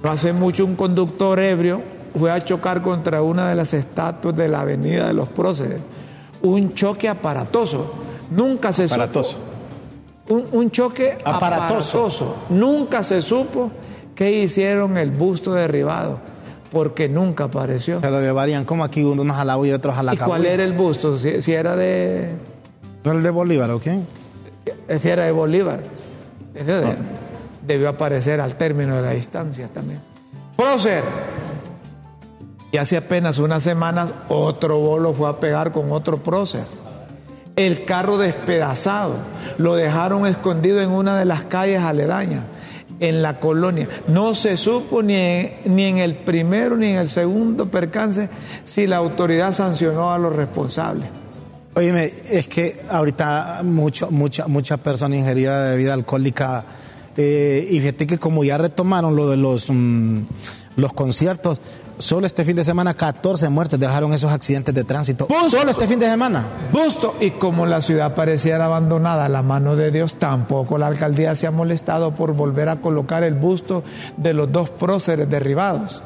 No 0.01 0.11
hace 0.11 0.31
mucho 0.31 0.63
un 0.65 0.75
conductor 0.75 1.39
ebrio 1.39 1.81
fue 2.17 2.31
a 2.31 2.43
chocar 2.43 2.81
contra 2.81 3.21
una 3.21 3.49
de 3.49 3.55
las 3.55 3.73
estatuas 3.73 4.35
de 4.35 4.47
la 4.47 4.61
Avenida 4.61 5.07
de 5.07 5.13
los 5.13 5.27
Próceres. 5.29 5.81
Un 6.41 6.73
choque 6.73 7.09
aparatoso. 7.09 7.93
Nunca 8.31 8.71
se 8.71 8.85
Aparatoso. 8.85 9.31
supo. 9.31 10.33
Un, 10.33 10.45
un 10.53 10.71
choque 10.71 11.17
Aparatoso. 11.25 11.35
aparatoso. 11.35 12.35
Nunca 12.49 13.03
se 13.03 13.21
supo 13.21 13.71
que 14.17 14.31
hicieron 14.43 14.97
el 14.97 15.11
busto 15.11 15.53
derribado, 15.53 16.19
porque 16.71 17.07
nunca 17.07 17.45
apareció. 17.45 18.01
Se 18.01 18.11
lo 18.11 18.19
llevarían 18.19 18.65
como 18.65 18.83
aquí 18.83 19.03
unos 19.03 19.37
a 19.37 19.45
la 19.45 19.57
U 19.57 19.65
y 19.65 19.71
otros 19.71 19.95
a 19.97 20.03
la 20.03 20.15
¿Y 20.15 20.17
cuál 20.17 20.45
era 20.45 20.63
el 20.63 20.73
busto? 20.73 21.17
Si, 21.17 21.41
si 21.41 21.53
era 21.53 21.75
de 21.77 22.31
¿No 23.05 23.13
el 23.13 23.23
de 23.23 23.29
Bolívar 23.29 23.69
o 23.71 23.79
quién? 23.79 24.05
si 24.99 25.07
era 25.07 25.23
de 25.25 25.31
Bolívar. 25.31 25.79
Ese 26.53 26.71
de- 26.73 26.95
debió 27.65 27.87
aparecer 27.89 28.41
al 28.41 28.55
término 28.55 28.95
de 28.95 29.01
la 29.03 29.11
distancia 29.11 29.67
también. 29.69 29.99
Prócer. 30.57 31.03
Y 32.71 32.77
hace 32.77 32.97
apenas 32.97 33.37
unas 33.39 33.63
semanas 33.63 34.11
otro 34.27 34.79
bolo 34.79 35.13
fue 35.13 35.29
a 35.29 35.33
pegar 35.39 35.71
con 35.71 35.91
otro 35.91 36.17
prócer. 36.17 36.63
El 37.55 37.83
carro 37.85 38.17
despedazado. 38.17 39.13
Lo 39.57 39.75
dejaron 39.75 40.25
escondido 40.27 40.81
en 40.81 40.89
una 40.89 41.17
de 41.17 41.25
las 41.25 41.43
calles 41.43 41.81
aledañas, 41.81 42.43
en 42.99 43.21
la 43.21 43.39
colonia. 43.39 43.87
No 44.07 44.35
se 44.35 44.57
supo 44.57 45.03
ni 45.03 45.15
en, 45.15 45.51
ni 45.65 45.85
en 45.85 45.97
el 45.97 46.15
primero 46.15 46.77
ni 46.77 46.87
en 46.87 46.97
el 46.97 47.09
segundo 47.09 47.69
percance 47.69 48.29
si 48.65 48.87
la 48.87 48.97
autoridad 48.97 49.53
sancionó 49.53 50.11
a 50.11 50.17
los 50.17 50.35
responsables. 50.35 51.09
Óyeme, 51.75 52.11
es 52.29 52.47
que 52.47 52.75
ahorita 52.89 53.61
mucho, 53.63 54.09
mucha, 54.09 54.47
muchas 54.47 54.79
personas 54.79 55.19
ingeridas 55.19 55.65
de 55.65 55.71
bebida 55.71 55.93
alcohólica 55.93 56.65
eh, 57.17 57.67
y 57.71 57.79
fíjate 57.79 58.05
que 58.05 58.17
como 58.19 58.43
ya 58.43 58.57
retomaron 58.59 59.15
lo 59.15 59.27
de 59.27 59.37
los, 59.37 59.69
mm, 59.69 60.21
los 60.75 60.93
conciertos, 60.93 61.59
solo 61.99 62.25
este 62.27 62.43
fin 62.45 62.55
de 62.55 62.63
semana 62.63 62.93
14 62.93 63.49
muertes 63.49 63.79
dejaron 63.79 64.13
esos 64.13 64.31
accidentes 64.31 64.73
de 64.73 64.83
tránsito. 64.83 65.27
Solo 65.49 65.71
este 65.71 65.87
fin 65.87 65.99
de 65.99 66.07
semana. 66.09 66.45
Busto. 66.71 67.15
Y 67.19 67.31
como 67.31 67.65
la 67.65 67.81
ciudad 67.81 68.13
pareciera 68.15 68.65
abandonada 68.65 69.25
a 69.25 69.29
la 69.29 69.41
mano 69.41 69.75
de 69.75 69.91
Dios, 69.91 70.15
tampoco 70.15 70.77
la 70.77 70.87
alcaldía 70.87 71.35
se 71.35 71.47
ha 71.47 71.51
molestado 71.51 72.11
por 72.15 72.33
volver 72.33 72.69
a 72.69 72.77
colocar 72.77 73.23
el 73.23 73.33
busto 73.35 73.83
de 74.17 74.33
los 74.33 74.51
dos 74.51 74.69
próceres 74.69 75.29
derribados. 75.29 76.01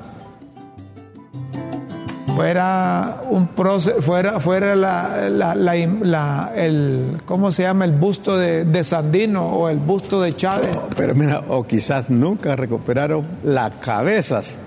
Fuera 2.36 3.22
un 3.30 3.48
prócer, 3.48 3.96
fuera, 4.02 4.40
fuera 4.40 4.74
la, 4.74 5.30
la- 5.30 5.54
la- 5.54 5.76
la- 5.76 6.52
el, 6.56 7.18
¿cómo 7.26 7.52
se 7.52 7.64
llama? 7.64 7.84
El 7.84 7.92
busto 7.92 8.38
de, 8.38 8.64
de 8.64 8.84
Sandino 8.86 9.46
o 9.48 9.68
el 9.70 9.80
busto 9.80 10.22
de 10.22 10.34
Chávez. 10.36 10.70
Pero 10.96 11.14
mira, 11.14 11.44
o 11.50 11.64
quizás 11.64 12.10
nunca 12.10 12.56
recuperaron 12.56 13.28
las 13.44 13.72
cabezas. 13.82 14.58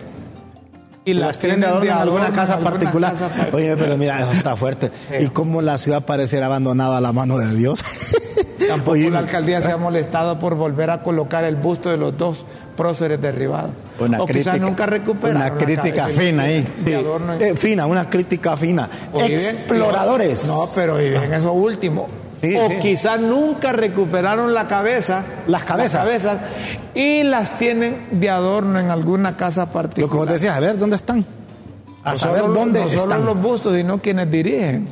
Y 1.07 1.13
las 1.15 1.39
tienen 1.39 1.61
de 1.61 1.67
adorno 1.67 1.85
en 1.91 1.97
alguna 1.97 2.33
casa 2.33 2.55
alguna 2.55 2.71
particular. 2.71 3.13
casa. 3.13 3.31
Oye, 3.53 3.77
pero 3.77 3.97
mira, 3.99 4.21
eso 4.23 4.33
está 4.33 4.57
fuerte. 4.57 4.91
Y 5.21 5.29
como 5.29 5.61
la 5.61 5.77
ciudad 5.77 6.03
pareciera 6.05 6.47
abandonada 6.47 6.97
a 6.97 7.01
la 7.01 7.13
mano 7.13 7.37
de 7.39 7.55
Dios. 7.55 7.83
Tampoco 8.69 8.93
Oye, 8.93 9.11
la 9.11 9.19
alcaldía 9.19 9.61
se 9.61 9.71
ha 9.71 9.77
molestado 9.77 10.39
por 10.39 10.55
volver 10.55 10.89
a 10.89 11.03
colocar 11.03 11.45
el 11.45 11.57
busto 11.57 11.91
de 11.91 11.99
los 11.99 12.17
dos 12.17 12.47
próceres 12.77 13.21
derribados. 13.21 13.73
Una 13.99 14.23
o 14.23 14.27
quizás 14.27 14.55
crítica- 14.55 14.57
nunca 14.59 14.87
recuperaron 14.87 15.43
una 15.43 15.55
crítica 15.55 15.93
cabeza 16.07 16.21
fina 16.21 16.43
ahí. 16.45 16.67
Sí, 16.83 16.93
eh, 17.41 17.55
fina, 17.55 17.87
una 17.87 18.09
crítica 18.09 18.57
fina. 18.57 18.89
Exploradores. 19.13 20.47
No, 20.47 20.65
pero 20.75 20.97
viven 20.97 21.33
eso 21.35 21.53
último. 21.53 22.09
Sí, 22.49 22.57
o 22.57 22.69
sí. 22.69 22.77
quizás 22.81 23.21
nunca 23.21 23.73
recuperaron 23.73 24.53
la 24.55 24.67
cabeza. 24.69 25.25
Las 25.47 25.65
cabezas. 25.65 26.05
cabezas, 26.05 26.39
y 26.95 27.23
las 27.23 27.57
tienen 27.59 27.97
de 28.13 28.31
adorno 28.31 28.79
en 28.79 28.91
alguna 28.91 29.37
casa 29.37 29.67
Lo 29.67 29.73
particular. 29.73 30.11
que 30.11 30.17
vos 30.17 30.27
decías, 30.29 30.57
a 30.57 30.61
ver, 30.61 30.79
¿dónde 30.79 30.97
están? 30.97 31.25
A 32.05 32.13
No 32.13 32.19
saber 32.19 32.41
solo- 32.43 32.55
dónde 32.55 32.81
no 32.83 32.89
solo 32.91 33.03
están. 33.03 33.25
los 33.25 33.41
bustos, 33.41 33.75
sino 33.75 34.01
quienes 34.03 34.31
dirigen. 34.31 34.87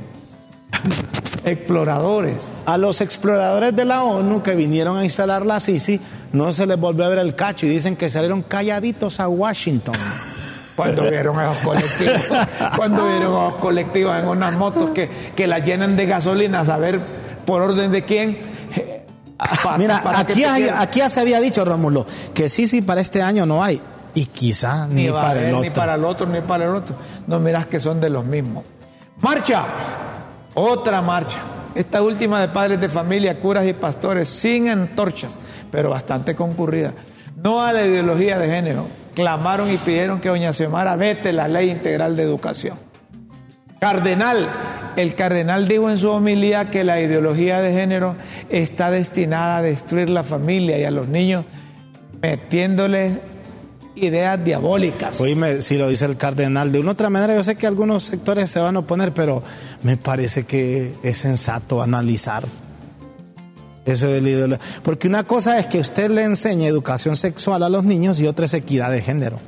Exploradores. 1.45 2.51
A 2.67 2.79
los 2.79 3.01
exploradores 3.01 3.75
de 3.75 3.85
la 3.85 4.05
ONU 4.05 4.43
que 4.43 4.55
vinieron 4.55 4.97
a 4.97 5.05
instalar 5.05 5.45
la 5.45 5.59
Sisi, 5.61 6.01
no 6.33 6.53
se 6.53 6.67
les 6.67 6.79
volvió 6.79 7.05
a 7.05 7.09
ver 7.09 7.19
el 7.19 7.35
cacho 7.35 7.67
y 7.67 7.69
dicen 7.69 7.97
que 7.97 8.09
salieron 8.09 8.43
calladitos 8.43 9.19
a 9.21 9.29
Washington. 9.29 9.95
Cuando 10.77 11.03
vieron 11.03 11.39
a 11.39 11.47
los 11.49 11.59
colectivos, 11.59 12.31
cuando 12.77 13.07
vieron 13.07 13.37
a 13.37 13.45
los 13.51 13.55
colectivos 13.57 14.19
en 14.19 14.27
unas 14.27 14.57
motos 14.57 14.89
que, 14.91 15.11
que 15.37 15.47
la 15.47 15.59
llenan 15.59 15.97
de 15.97 16.07
gasolina, 16.07 16.61
a 16.61 16.65
saber 16.65 16.99
por 17.45 17.63
orden 17.63 17.91
de 17.93 18.03
quién. 18.05 18.39
Mira, 19.79 20.03
para 20.03 20.21
aquí, 20.21 20.45
hay- 20.45 20.71
ya 20.93 21.09
se 21.09 21.21
había 21.21 21.41
dicho, 21.41 21.65
Rómulo, 21.65 22.07
que 22.33 22.49
Sisi 22.49 22.81
para 22.83 23.01
este 23.01 23.23
año 23.23 23.45
no 23.47 23.63
hay. 23.63 23.81
Y 24.15 24.27
quizá 24.27 24.87
ni, 24.89 25.09
para 25.11 25.41
el 25.41 25.55
otro. 25.55 25.63
ni 25.63 25.71
para 25.71 25.95
el 25.95 26.05
otro, 26.05 26.27
ni 26.27 26.41
para 26.43 26.65
el 26.65 26.75
otro. 26.75 26.95
No 27.27 27.41
miras 27.41 27.67
que 27.67 27.81
son 27.81 28.01
de 28.01 28.11
los 28.11 28.25
mismos. 28.25 28.65
Marcha, 29.21 29.65
otra 30.55 31.01
marcha. 31.01 31.39
Esta 31.75 32.03
última 32.03 32.41
de 32.41 32.49
padres 32.49 32.79
de 32.81 32.89
familia, 32.91 33.41
curas 33.41 33.67
y 33.67 33.73
pastores, 33.73 34.29
sin 34.29 34.69
antorchas, 34.69 35.39
pero 35.71 35.89
bastante 35.91 36.35
concurrida. 36.37 36.93
No 37.43 37.63
a 37.63 37.73
la 37.73 37.87
ideología 37.87 38.39
de 38.39 38.49
género. 38.49 38.87
Clamaron 39.15 39.71
y 39.71 39.79
pidieron 39.79 40.21
que 40.21 40.29
doña 40.29 40.53
Xiomara 40.53 40.95
vete 40.97 41.33
la 41.33 41.49
ley 41.49 41.71
integral 41.71 42.15
de 42.15 42.23
educación. 42.23 42.79
Cardenal, 43.83 44.49
el 44.95 45.17
cardenal 45.17 45.67
dijo 45.67 45.91
en 45.91 45.99
su 45.99 46.09
homilía 46.09 46.71
que 46.71 46.85
la 46.85 47.01
ideología 47.01 47.61
de 47.61 47.73
género 47.73 48.15
está 48.49 48.93
destinada 48.93 49.57
a 49.57 49.63
destruir 49.63 50.09
la 50.09 50.23
familia 50.23 50.79
y 50.79 50.85
a 50.85 50.93
los 50.93 51.09
niños 51.09 51.45
metiéndoles 52.23 53.15
ideas 53.97 54.45
diabólicas. 54.45 55.21
Oíme, 55.21 55.63
si 55.63 55.77
lo 55.79 55.89
dice 55.89 56.05
el 56.05 56.17
cardenal, 56.17 56.71
de 56.71 56.79
una 56.79 56.91
u 56.91 56.93
otra 56.93 57.11
manera 57.11 57.35
yo 57.35 57.43
sé 57.43 57.57
que 57.57 57.67
algunos 57.67 58.05
sectores 58.05 58.51
se 58.51 58.61
van 58.61 58.77
a 58.77 58.79
oponer, 58.79 59.13
pero 59.13 59.43
me 59.83 59.97
parece 59.97 60.45
que 60.45 60.95
es 61.03 61.19
sensato 61.19 61.83
analizar 61.83 62.45
eso 63.85 64.07
del 64.07 64.29
ídolo. 64.29 64.59
Porque 64.85 65.09
una 65.09 65.25
cosa 65.25 65.59
es 65.59 65.67
que 65.67 65.81
usted 65.81 66.09
le 66.09 66.23
enseñe 66.23 66.69
educación 66.69 67.17
sexual 67.17 67.65
a 67.65 67.69
los 67.69 67.83
niños 67.83 68.21
y 68.21 68.29
otra 68.29 68.45
es 68.45 68.55
equidad 68.55 68.93
de 68.93 69.03
género. 69.03 69.41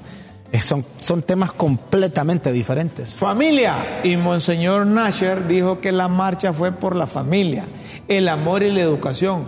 Eh, 0.54 0.60
Son, 0.62 0.86
son 1.00 1.22
temas 1.22 1.50
completamente 1.50 2.52
diferentes. 2.52 3.16
Familia. 3.16 4.00
Y 4.04 4.16
Monseñor 4.16 4.86
Nasher 4.86 5.48
dijo 5.48 5.80
que 5.80 5.90
la 5.90 6.06
marcha 6.06 6.52
fue 6.52 6.70
por 6.70 6.94
la 6.94 7.08
familia, 7.08 7.64
el 8.06 8.28
amor 8.28 8.62
y 8.62 8.70
la 8.70 8.82
educación. 8.82 9.46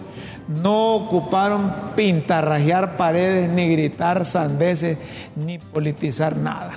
No 0.48 0.96
ocuparon 0.96 1.72
pintarrajear 1.94 2.96
paredes, 2.96 3.48
ni 3.48 3.68
gritar 3.68 4.26
sandeces, 4.26 4.98
ni 5.36 5.58
politizar 5.58 6.36
nada. 6.36 6.72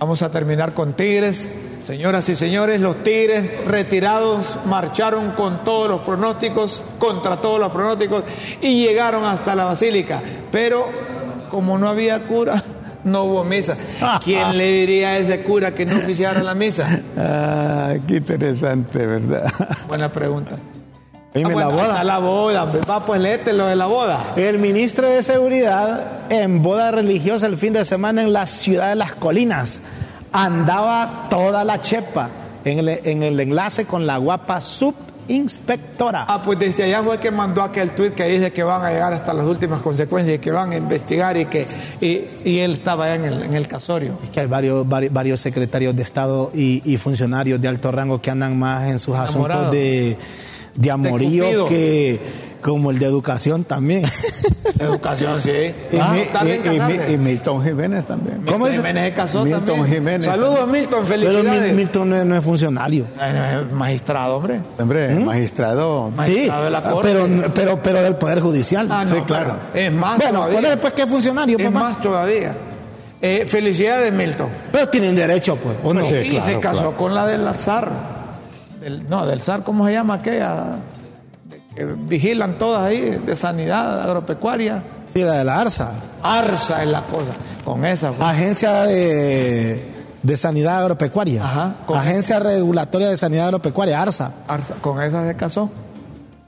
Vamos 0.00 0.20
a 0.22 0.32
terminar 0.32 0.72
con 0.72 0.94
Tigres. 0.94 1.48
Señoras 1.86 2.28
y 2.28 2.34
señores, 2.34 2.80
los 2.80 3.04
Tigres 3.04 3.64
retirados 3.64 4.56
marcharon 4.66 5.32
con 5.36 5.64
todos 5.64 5.88
los 5.88 6.00
pronósticos, 6.00 6.82
contra 6.98 7.40
todos 7.40 7.60
los 7.60 7.70
pronósticos, 7.70 8.24
y 8.60 8.84
llegaron 8.84 9.24
hasta 9.24 9.54
la 9.54 9.66
basílica. 9.66 10.20
Pero 10.50 10.88
como 11.48 11.78
no 11.78 11.88
había 11.88 12.26
cura, 12.26 12.60
no 13.04 13.24
hubo 13.24 13.44
misa. 13.44 13.76
¿Quién 14.24 14.56
le 14.56 14.64
diría 14.72 15.08
a 15.10 15.18
ese 15.18 15.42
cura 15.42 15.74
que 15.74 15.86
no 15.86 15.96
oficiara 15.96 16.42
la 16.42 16.54
misa? 16.54 17.00
Ah, 17.16 17.94
qué 18.08 18.16
interesante, 18.16 19.06
¿verdad? 19.06 19.50
Buena 19.88 20.10
pregunta. 20.10 20.56
Oíme, 21.36 21.50
Ah, 21.50 21.52
bueno, 21.52 21.58
la 21.60 21.68
boda. 21.76 21.88
está 21.88 22.04
la 22.04 22.18
boda. 22.18 22.64
Va, 22.88 23.04
pues 23.06 23.20
léete 23.20 23.52
lo 23.52 23.66
de 23.66 23.74
la 23.76 23.86
boda. 23.86 24.32
El 24.36 24.58
ministro 24.58 25.08
de 25.08 25.22
Seguridad 25.22 26.30
en 26.30 26.62
boda 26.62 26.90
religiosa 26.92 27.46
el 27.46 27.56
fin 27.56 27.72
de 27.72 27.84
semana 27.84 28.22
en 28.22 28.32
la 28.32 28.46
ciudad 28.46 28.90
de 28.90 28.94
las 28.96 29.12
colinas 29.14 29.82
andaba 30.32 31.26
toda 31.30 31.64
la 31.64 31.80
chepa 31.80 32.28
en 32.64 32.78
el, 32.80 32.88
en 33.04 33.22
el 33.22 33.38
enlace 33.40 33.84
con 33.84 34.06
la 34.06 34.16
guapa 34.18 34.60
subinspectora. 35.26 36.24
Ah, 36.28 36.42
pues 36.42 36.58
desde 36.58 36.84
allá 36.84 37.02
fue 37.02 37.18
que 37.18 37.30
mandó 37.30 37.62
aquel 37.62 37.90
tuit 37.90 38.14
que 38.14 38.24
dice 38.24 38.52
que 38.52 38.62
van 38.62 38.84
a 38.84 38.90
llegar 38.90 39.12
hasta 39.12 39.32
las 39.32 39.46
últimas 39.46 39.80
consecuencias 39.80 40.36
y 40.36 40.38
que 40.38 40.50
van 40.50 40.72
a 40.72 40.76
investigar 40.76 41.36
y 41.36 41.46
que 41.46 41.66
y, 42.00 42.24
y 42.48 42.58
él 42.58 42.72
estaba 42.72 43.06
allá 43.06 43.14
en 43.16 43.24
el, 43.24 43.42
en 43.42 43.54
el 43.54 43.68
casorio. 43.68 44.18
Es 44.22 44.30
que 44.30 44.40
hay 44.40 44.46
varios, 44.46 44.88
varios, 44.88 45.12
varios 45.12 45.40
secretarios 45.40 45.94
de 45.96 46.02
Estado 46.02 46.50
y, 46.54 46.82
y 46.84 46.96
funcionarios 46.96 47.60
de 47.60 47.68
alto 47.68 47.90
rango 47.90 48.20
que 48.20 48.30
andan 48.30 48.58
más 48.58 48.88
en 48.88 48.98
sus 48.98 49.16
asuntos 49.16 49.70
de, 49.70 50.16
de 50.76 50.90
amorío 50.90 51.66
que 51.66 52.20
Como 52.64 52.90
el 52.90 52.98
de 52.98 53.04
educación 53.04 53.64
también. 53.64 54.04
Educación, 54.78 55.40
sí. 55.42 55.50
Y, 55.92 55.96
Ah, 56.00 56.14
mi- 56.14 57.10
y- 57.10 57.14
y 57.14 57.18
Milton 57.18 57.62
Jiménez 57.62 58.06
también. 58.06 58.38
Milton 58.38 58.52
¿Cómo 58.54 58.66
dice? 58.66 58.78
Jiménez 58.78 59.04
se 59.10 59.14
casó 59.14 59.44
Milton 59.44 59.64
también. 59.66 59.86
Jiménez. 59.92 60.24
Saludos, 60.24 60.66
Milton, 60.66 61.04
Pero 61.06 61.06
felicidades. 61.06 61.62
Mil- 61.62 61.74
Milton 61.74 62.08
no 62.10 62.16
es, 62.16 62.24
no 62.24 62.36
es 62.36 62.42
funcionario. 62.44 63.04
Es 63.20 63.72
magistrado, 63.72 64.36
hombre. 64.38 64.60
Hombre, 64.78 65.14
magistrado. 65.16 66.08
Sí, 66.08 66.16
Magistrado 66.16 66.64
de 66.64 66.70
la 66.70 66.82
Corte. 66.82 67.08
pero, 67.12 67.52
pero, 67.54 67.82
pero 67.82 68.02
del 68.02 68.16
Poder 68.16 68.40
Judicial. 68.40 68.88
Ah, 68.90 69.04
no, 69.04 69.14
Sí, 69.14 69.20
claro. 69.26 69.56
pero 69.72 69.86
Es 69.86 69.92
más 69.92 70.16
bueno, 70.18 70.32
todavía. 70.38 70.60
¿cuál 70.60 70.72
es 70.72 70.78
pues 70.78 70.92
que 70.94 71.02
es 71.02 71.08
funcionario, 71.08 71.58
es 71.58 71.64
papá? 71.66 71.78
más 71.80 72.00
todavía. 72.00 72.56
Eh, 73.20 73.44
felicidades, 73.46 74.12
Milton. 74.12 74.48
Pero 74.72 74.88
tienen 74.88 75.14
derecho, 75.14 75.56
pues, 75.56 75.76
¿o 75.84 75.92
no? 75.94 76.00
Sí, 76.02 76.14
y 76.14 76.30
se 76.32 76.38
claro, 76.40 76.60
casó 76.60 76.76
claro. 76.78 76.96
con 76.96 77.14
la 77.14 77.26
del 77.26 77.46
azar. 77.46 77.90
Del- 78.80 79.08
no, 79.08 79.24
del 79.26 79.40
SAR, 79.40 79.62
¿cómo 79.62 79.86
se 79.86 79.92
llama 79.92 80.14
aquella? 80.14 80.76
Que 81.74 81.84
vigilan 81.84 82.56
todas 82.58 82.82
ahí, 82.82 83.00
de 83.24 83.34
sanidad 83.36 84.02
agropecuaria. 84.02 84.82
Sí, 85.12 85.20
la 85.22 85.34
de 85.38 85.44
la 85.44 85.60
ARSA. 85.60 85.92
Arsa 86.22 86.82
es 86.82 86.88
la 86.88 87.02
cosa. 87.02 87.32
Con 87.64 87.84
esa 87.84 88.12
fue. 88.12 88.24
Agencia 88.24 88.82
de, 88.82 89.84
de 90.22 90.36
Sanidad 90.36 90.78
Agropecuaria. 90.80 91.44
Ajá, 91.44 91.74
con- 91.86 91.98
Agencia 91.98 92.38
Regulatoria 92.40 93.08
de 93.08 93.16
Sanidad 93.16 93.46
Agropecuaria, 93.46 94.00
ARSA. 94.02 94.32
Arsa, 94.48 94.74
con 94.80 95.00
esa 95.02 95.26
se 95.26 95.34
casó. 95.36 95.70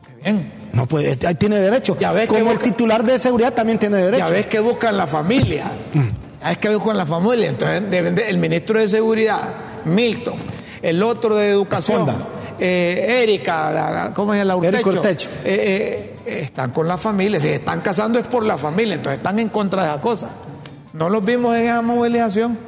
Qué 0.06 0.22
bien. 0.30 0.52
No, 0.72 0.86
pues 0.86 1.24
ahí 1.24 1.34
tiene 1.36 1.56
derecho. 1.56 1.96
Ya 1.98 2.12
ves 2.12 2.28
que 2.28 2.38
Como 2.38 2.50
el 2.52 2.58
busca- 2.58 2.62
titular 2.64 3.02
de 3.02 3.18
seguridad 3.18 3.52
también 3.52 3.78
tiene 3.78 3.96
derecho. 3.96 4.26
Ya 4.26 4.30
ves 4.30 4.46
que 4.46 4.60
buscan 4.60 4.96
la 4.96 5.06
familia. 5.06 5.64
Ya 6.42 6.48
ves 6.50 6.58
que 6.58 6.68
buscan 6.74 6.96
la 6.98 7.06
familia. 7.06 7.48
Entonces, 7.48 7.82
el 8.28 8.38
ministro 8.38 8.78
de 8.78 8.88
Seguridad, 8.88 9.40
Milton, 9.84 10.34
el 10.82 11.02
otro 11.02 11.34
de 11.36 11.48
Educación. 11.50 12.06
Eh, 12.58 13.20
Erika, 13.22 13.70
la- 13.70 13.90
la- 13.90 14.14
¿cómo 14.14 14.34
es 14.34 14.44
la 14.46 14.56
Urtecho? 14.56 14.76
Erika 14.76 14.90
Urtecho. 14.90 15.28
Eh, 15.44 16.16
eh, 16.24 16.40
están 16.42 16.70
con 16.72 16.86
la 16.88 16.96
familia. 16.96 17.40
Si 17.40 17.48
están 17.48 17.80
casando 17.80 18.18
es 18.18 18.26
por 18.26 18.44
la 18.44 18.56
familia. 18.58 18.94
Entonces 18.96 19.18
están 19.18 19.38
en 19.38 19.48
contra 19.48 19.82
de 19.84 19.88
esa 19.90 20.00
cosa. 20.00 20.28
No 20.92 21.08
los 21.08 21.24
vimos 21.24 21.54
en 21.56 21.62
esa 21.64 21.82
movilización. 21.82 22.58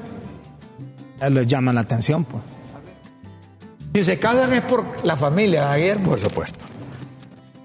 Les 1.31 1.47
llama 1.47 1.73
la 1.73 1.81
atención, 1.81 2.25
pues. 2.25 2.43
Si 3.95 4.05
se 4.05 4.19
casan 4.19 4.53
es 4.53 4.61
por 4.61 4.85
la 5.05 5.17
familia, 5.17 5.75
Guillermo. 5.75 6.11
Por 6.11 6.19
supuesto. 6.21 6.65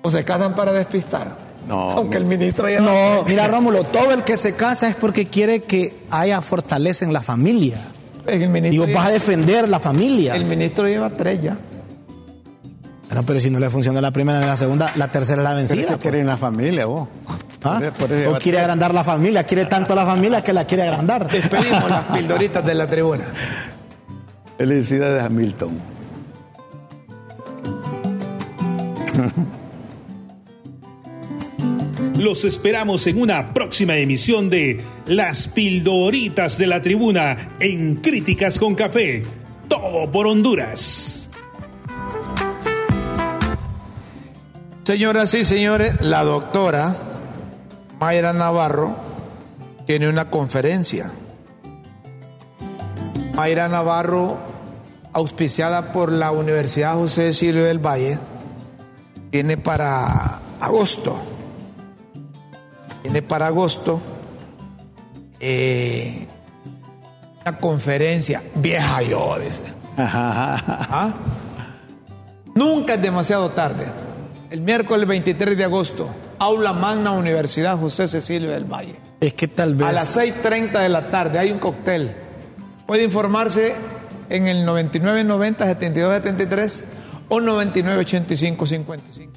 O 0.02 0.10
se 0.10 0.24
casan 0.24 0.56
para 0.56 0.72
despistar. 0.74 1.38
No, 1.68 1.92
Aunque 1.92 2.18
el 2.18 2.26
ministro 2.26 2.68
ya 2.68 2.82
No, 2.82 3.24
mira, 3.26 3.48
Rómulo, 3.48 3.84
todo 3.86 4.12
el 4.12 4.24
que 4.24 4.36
se 4.36 4.54
casa 4.54 4.90
es 4.90 4.96
porque 4.96 5.28
quiere 5.28 5.62
que 5.64 5.96
haya 6.10 6.42
fortaleza 6.42 7.06
en 7.06 7.14
la 7.14 7.22
familia. 7.22 7.78
El 8.26 8.42
Y 8.44 8.48
ministro, 8.50 8.86
vos 8.86 8.94
vas 8.94 9.06
a 9.06 9.10
lleva, 9.10 9.14
defender 9.14 9.70
la 9.70 9.80
familia. 9.80 10.36
el 10.36 10.46
ministro 10.46 10.88
lleva 10.88 11.10
tres 11.12 11.42
ya. 11.42 11.58
Bueno, 13.14 13.28
pero 13.28 13.40
si 13.40 13.52
no 13.52 13.60
le 13.60 13.70
funciona 13.70 14.02
la 14.02 14.10
primera 14.10 14.40
ni 14.40 14.48
la 14.48 14.58
segunda, 14.58 14.92
la 14.96 15.08
tercera 15.08 15.40
es 15.42 15.44
la 15.44 15.50
Pero 15.52 15.58
vencida. 15.68 15.82
que 15.82 15.88
pues. 15.92 16.02
quiere 16.02 16.20
en 16.22 16.26
la 16.26 16.36
familia, 16.36 16.88
vos. 16.88 17.08
¿Ah? 17.64 17.76
Por 17.76 17.84
eso- 17.84 17.94
por 17.94 18.12
eso 18.12 18.32
O 18.32 18.40
quiere 18.40 18.60
agrandar 18.60 18.92
la 18.92 19.04
familia, 19.04 19.44
quiere 19.44 19.66
tanto 19.68 19.94
la 19.94 20.04
familia 20.04 20.44
que 20.44 20.52
la 20.52 20.66
quiere 20.66 20.82
agrandar. 20.82 21.30
Despedimos 21.32 21.88
las 21.92 22.06
pildoritas 22.06 22.66
de 22.66 22.74
la 22.74 22.90
tribuna. 22.90 23.26
Felicidades 24.58 25.22
a 25.22 25.30
Milton. 25.30 25.78
Los 32.18 32.46
esperamos 32.46 33.06
en 33.08 33.20
una 33.20 33.54
próxima 33.54 33.96
emisión 33.98 34.50
de 34.50 34.80
Las 35.08 35.48
Pildoritas 35.48 36.58
de 36.58 36.68
la 36.68 36.82
Tribuna 36.82 37.56
en 37.60 37.96
Críticas 37.98 38.60
con 38.60 38.76
Café. 38.76 39.24
Todo 39.68 40.10
por 40.12 40.28
Honduras. 40.28 41.13
Señoras 44.84 45.34
y 45.34 45.46
señores, 45.46 46.02
la 46.02 46.26
doctora 46.26 46.94
Mayra 48.02 48.34
Navarro 48.34 48.98
tiene 49.86 50.10
una 50.10 50.30
conferencia. 50.30 51.10
Mayra 53.34 53.70
Navarro, 53.70 54.38
auspiciada 55.14 55.94
por 55.94 56.12
la 56.12 56.32
Universidad 56.32 56.96
José 56.96 57.24
de 57.24 57.34
Silvio 57.34 57.64
del 57.64 57.80
Valle, 57.80 58.20
tiene 59.32 59.56
para 59.56 60.42
agosto. 60.60 61.16
Tiene 63.04 63.22
para 63.22 63.48
agosto 63.48 64.02
eh, 65.40 66.28
una 67.42 67.58
conferencia 67.58 68.44
vieja 68.56 69.02
yo, 69.02 69.38
dice. 69.40 69.64
¿Ah? 69.98 71.14
Nunca 72.54 72.96
es 72.96 73.02
demasiado 73.02 73.50
tarde. 73.52 73.86
El 74.54 74.62
miércoles 74.62 75.08
23 75.08 75.58
de 75.58 75.64
agosto, 75.64 76.08
Aula 76.38 76.74
Magna 76.74 77.12
Universidad 77.12 77.76
José 77.80 78.08
Cecilio 78.08 78.52
del 78.52 78.66
Valle. 78.66 78.94
Es 79.20 79.34
que 79.34 79.48
tal 79.48 79.74
vez. 79.74 79.88
A 79.88 79.92
las 79.92 80.16
6.30 80.16 80.80
de 80.80 80.90
la 80.90 81.10
tarde 81.10 81.40
hay 81.40 81.50
un 81.52 81.58
cóctel. 81.58 82.16
Puede 82.86 83.04
informarse 83.04 83.74
en 84.30 84.46
el 84.46 84.64
9990-7273 84.68 86.84
o 87.30 87.40
9985-55. 87.40 89.28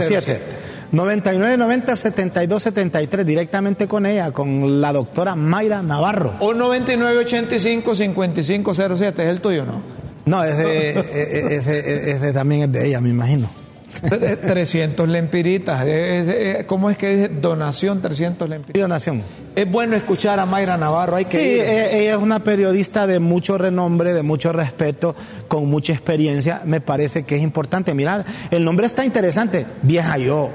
07. 0.00 0.40
99 0.92 1.56
90 1.56 1.96
72 1.96 2.62
73 2.62 3.26
directamente 3.26 3.88
con 3.88 4.06
ella, 4.06 4.30
con 4.30 4.80
la 4.80 4.92
doctora 4.92 5.34
Mayra 5.34 5.82
Navarro. 5.82 6.34
O 6.38 6.54
9985-5507, 6.54 9.18
es 9.18 9.20
el 9.28 9.40
tuyo, 9.40 9.66
¿no? 9.66 9.82
No, 10.26 10.44
es 10.44 10.56
de, 10.56 10.90
es 10.90 10.94
de- 11.12 11.56
es 11.56 11.66
de- 11.66 12.10
es 12.12 12.20
de- 12.20 12.32
también 12.32 12.62
es 12.62 12.70
de 12.70 12.86
ella, 12.86 13.00
me 13.00 13.08
imagino. 13.08 13.50
300 14.00 15.08
lempiritas. 15.08 15.86
Es- 15.86 16.28
es- 16.28 16.64
¿Cómo 16.64 16.90
es 16.90 16.96
que 16.96 17.16
dice? 17.16 17.28
Donación 17.28 18.00
300 18.02 18.46
Y 18.48 18.50
lempiritas. 18.50 18.82
donación. 18.82 19.22
Es 19.54 19.70
bueno 19.70 19.96
escuchar 19.96 20.38
a 20.40 20.46
Mayra 20.46 20.76
Navarro, 20.76 21.16
hay 21.16 21.24
que 21.26 21.38
Sí, 21.38 21.46
ir. 21.46 21.62
ella 21.62 22.12
es 22.14 22.16
una 22.16 22.42
periodista 22.42 23.06
de 23.06 23.20
mucho 23.20 23.58
renombre, 23.58 24.12
de 24.12 24.22
mucho 24.22 24.52
respeto, 24.52 25.14
con 25.48 25.66
mucha 25.68 25.92
experiencia. 25.92 26.62
Me 26.64 26.80
parece 26.80 27.22
que 27.24 27.36
es 27.36 27.42
importante. 27.42 27.94
Mirar, 27.94 28.24
el 28.50 28.64
nombre 28.64 28.86
está 28.86 29.04
interesante. 29.04 29.66
Vieja 29.82 30.18
yo. 30.18 30.50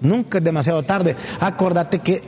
Nunca 0.00 0.38
es 0.38 0.44
demasiado 0.44 0.82
tarde. 0.82 1.14
Acordate 1.40 1.98
que 1.98 2.22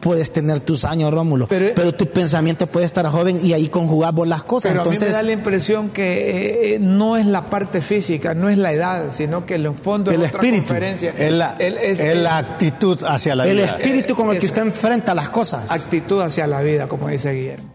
puedes 0.00 0.32
tener 0.32 0.60
tus 0.60 0.84
años, 0.84 1.12
Rómulo, 1.12 1.46
Pero- 1.48 1.74
pero, 1.74 1.92
tu 1.92 2.06
pensamiento 2.06 2.66
puede 2.66 2.86
estar 2.86 3.04
joven 3.06 3.40
y 3.42 3.52
ahí 3.52 3.68
conjugar 3.68 4.14
vos 4.14 4.28
las 4.28 4.42
cosas. 4.44 4.70
Pero 4.70 4.82
a 4.82 4.84
mí 4.84 4.88
Entonces, 4.90 5.08
me 5.08 5.14
da 5.14 5.22
la 5.22 5.32
impresión 5.32 5.90
que 5.90 6.30
eh, 6.30 6.74
eh, 6.74 6.78
no 6.78 7.16
es 7.16 7.26
la 7.26 7.46
parte 7.46 7.80
física, 7.80 8.34
no 8.34 8.48
es 8.48 8.56
la 8.58 8.72
edad, 8.72 9.12
sino 9.12 9.46
que 9.46 9.56
en 9.56 9.66
el 9.66 9.74
fondo 9.74 10.10
El 10.12 10.22
es 10.22 10.28
otra 10.28 10.38
espíritu. 10.40 10.66
conferencia. 10.68 11.14
Es 11.18 11.32
la, 11.32 11.56
El- 11.58 11.78
es- 11.78 11.98
es 11.98 12.14
la 12.16 12.38
actitud 12.38 13.02
hacia 13.04 13.34
la 13.34 13.46
el 13.48 13.56
vida. 13.56 13.76
espíritu 13.78 14.14
con 14.14 14.30
el 14.30 14.38
que 14.38 14.46
usted 14.46 14.62
enfrenta 14.62 15.14
las 15.14 15.28
cosas. 15.30 15.70
actitud 15.70 16.20
hacia 16.20 16.46
la 16.46 16.60
vida, 16.62 16.86
como 16.86 17.08
dice 17.08 17.32
Guillermo. 17.32 17.74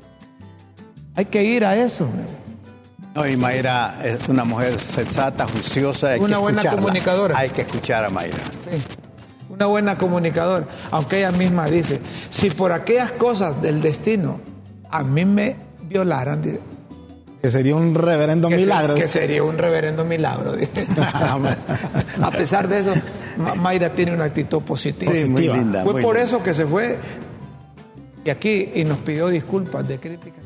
Hay 1.16 1.26
que 1.26 1.44
ir 1.44 1.66
a 1.66 1.76
eso. 1.78 2.08
No, 3.14 3.26
y 3.26 3.38
Mayra 3.38 4.00
es 4.04 4.28
una 4.28 4.44
mujer 4.44 4.78
sensata, 4.78 5.48
juiciosa. 5.48 6.10
Hay 6.10 6.20
Una 6.20 6.36
que 6.36 6.42
buena 6.42 6.58
escucharla. 6.62 6.82
comunicadora. 6.82 7.38
Hay 7.38 7.50
que 7.50 7.62
escuchar 7.62 8.04
a 8.04 8.10
Mayra. 8.10 8.36
Sí. 8.70 8.82
Una 9.56 9.66
buena 9.68 9.98
comunicadora, 9.98 10.66
aunque 10.92 11.18
ella 11.20 11.32
misma 11.32 11.66
dice, 11.68 12.02
si 12.30 12.50
por 12.50 12.72
aquellas 12.72 13.12
cosas 13.12 13.62
del 13.62 13.82
destino 13.82 14.40
a 14.92 15.04
mí 15.04 15.24
me 15.26 15.56
violaran, 15.84 16.42
dice, 16.42 16.60
Que 17.42 17.50
sería 17.50 17.76
un 17.76 17.96
reverendo 17.96 18.50
que, 18.50 18.56
se- 18.56 18.62
milagro. 18.62 18.96
que 18.96 19.08
sería 19.08 19.44
un 19.44 19.58
reverendo 19.58 20.04
milagro. 20.04 20.54
dice. 20.54 20.86
a 22.22 22.32
pesar 22.32 22.68
de 22.68 22.80
eso, 22.80 22.94
Ma- 23.38 23.56
Mayra 23.56 23.90
tiene 23.92 24.14
una 24.14 24.26
actitud 24.26 24.62
positiva. 24.62 25.14
Sí, 25.14 25.22
muy 25.26 25.32
Positiva. 25.34 25.58
linda. 25.58 25.84
Fue 25.84 25.94
muy 25.94 26.02
por 26.02 26.16
linda. 26.16 26.28
eso 26.28 26.44
que 26.44 26.54
se 26.54 26.66
fue 26.66 26.98
y 28.24 28.30
aquí 28.30 28.72
y 28.76 28.84
nos 28.84 28.98
pidió 29.00 29.28
disculpas 29.28 29.88
de 29.88 30.00
crítica. 30.00 30.38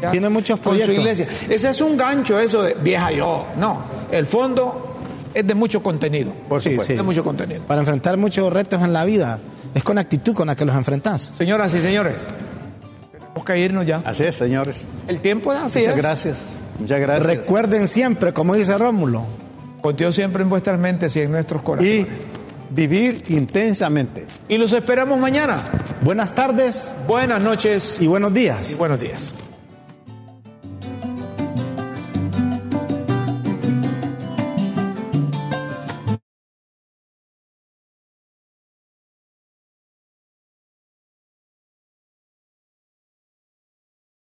Ya, 0.00 0.10
Tiene 0.10 0.28
muchos 0.28 0.58
con 0.60 0.72
su 0.78 0.84
proyectos. 0.84 0.98
iglesia. 0.98 1.28
Ese 1.48 1.70
es 1.70 1.80
un 1.80 1.96
gancho, 1.96 2.38
eso 2.38 2.62
de 2.64 2.74
vieja 2.74 3.12
yo. 3.12 3.46
No, 3.58 3.78
el 4.10 4.26
fondo 4.26 4.91
es 5.34 5.46
de 5.46 5.54
mucho 5.54 5.82
contenido. 5.82 6.32
Por 6.48 6.60
Sí, 6.60 6.70
supuesto. 6.70 6.92
sí. 6.92 6.96
De 6.96 7.02
mucho 7.02 7.24
contenido. 7.24 7.62
Para 7.64 7.80
enfrentar 7.80 8.16
muchos 8.16 8.52
retos 8.52 8.82
en 8.82 8.92
la 8.92 9.04
vida. 9.04 9.38
Es 9.74 9.82
con 9.82 9.96
actitud 9.98 10.34
con 10.34 10.46
la 10.48 10.56
que 10.56 10.64
los 10.64 10.74
enfrentas. 10.76 11.32
Señoras 11.38 11.72
y 11.74 11.80
señores, 11.80 12.26
tenemos 13.10 13.44
que 13.44 13.58
irnos 13.58 13.86
ya. 13.86 14.02
Así 14.04 14.24
es, 14.24 14.36
señores. 14.36 14.82
El 15.08 15.20
tiempo 15.20 15.50
así 15.52 15.80
Muchas 15.80 15.96
es. 15.96 16.02
gracias. 16.02 16.36
Muchas 16.78 17.00
gracias. 17.00 17.26
Recuerden 17.26 17.86
siempre, 17.88 18.32
como 18.32 18.54
dice 18.54 18.76
Rómulo, 18.76 19.22
Con 19.80 19.96
Dios 19.96 20.14
siempre 20.14 20.42
en 20.42 20.48
vuestras 20.50 20.78
mentes 20.78 21.14
y 21.16 21.20
en 21.20 21.30
nuestros 21.32 21.62
corazones. 21.62 21.94
y 21.94 22.06
vivir 22.70 23.22
intensamente. 23.28 24.26
y 24.48 24.56
los 24.58 24.72
esperamos 24.72 25.18
mañana. 25.18 25.62
buenas 26.02 26.34
tardes 26.34 26.92
Buenas 27.08 27.40
noches 27.40 27.98
y 28.00 28.06
buenos 28.06 28.32
días. 28.34 28.70
y 28.70 28.74
buenos 28.74 29.00
días. 29.00 29.34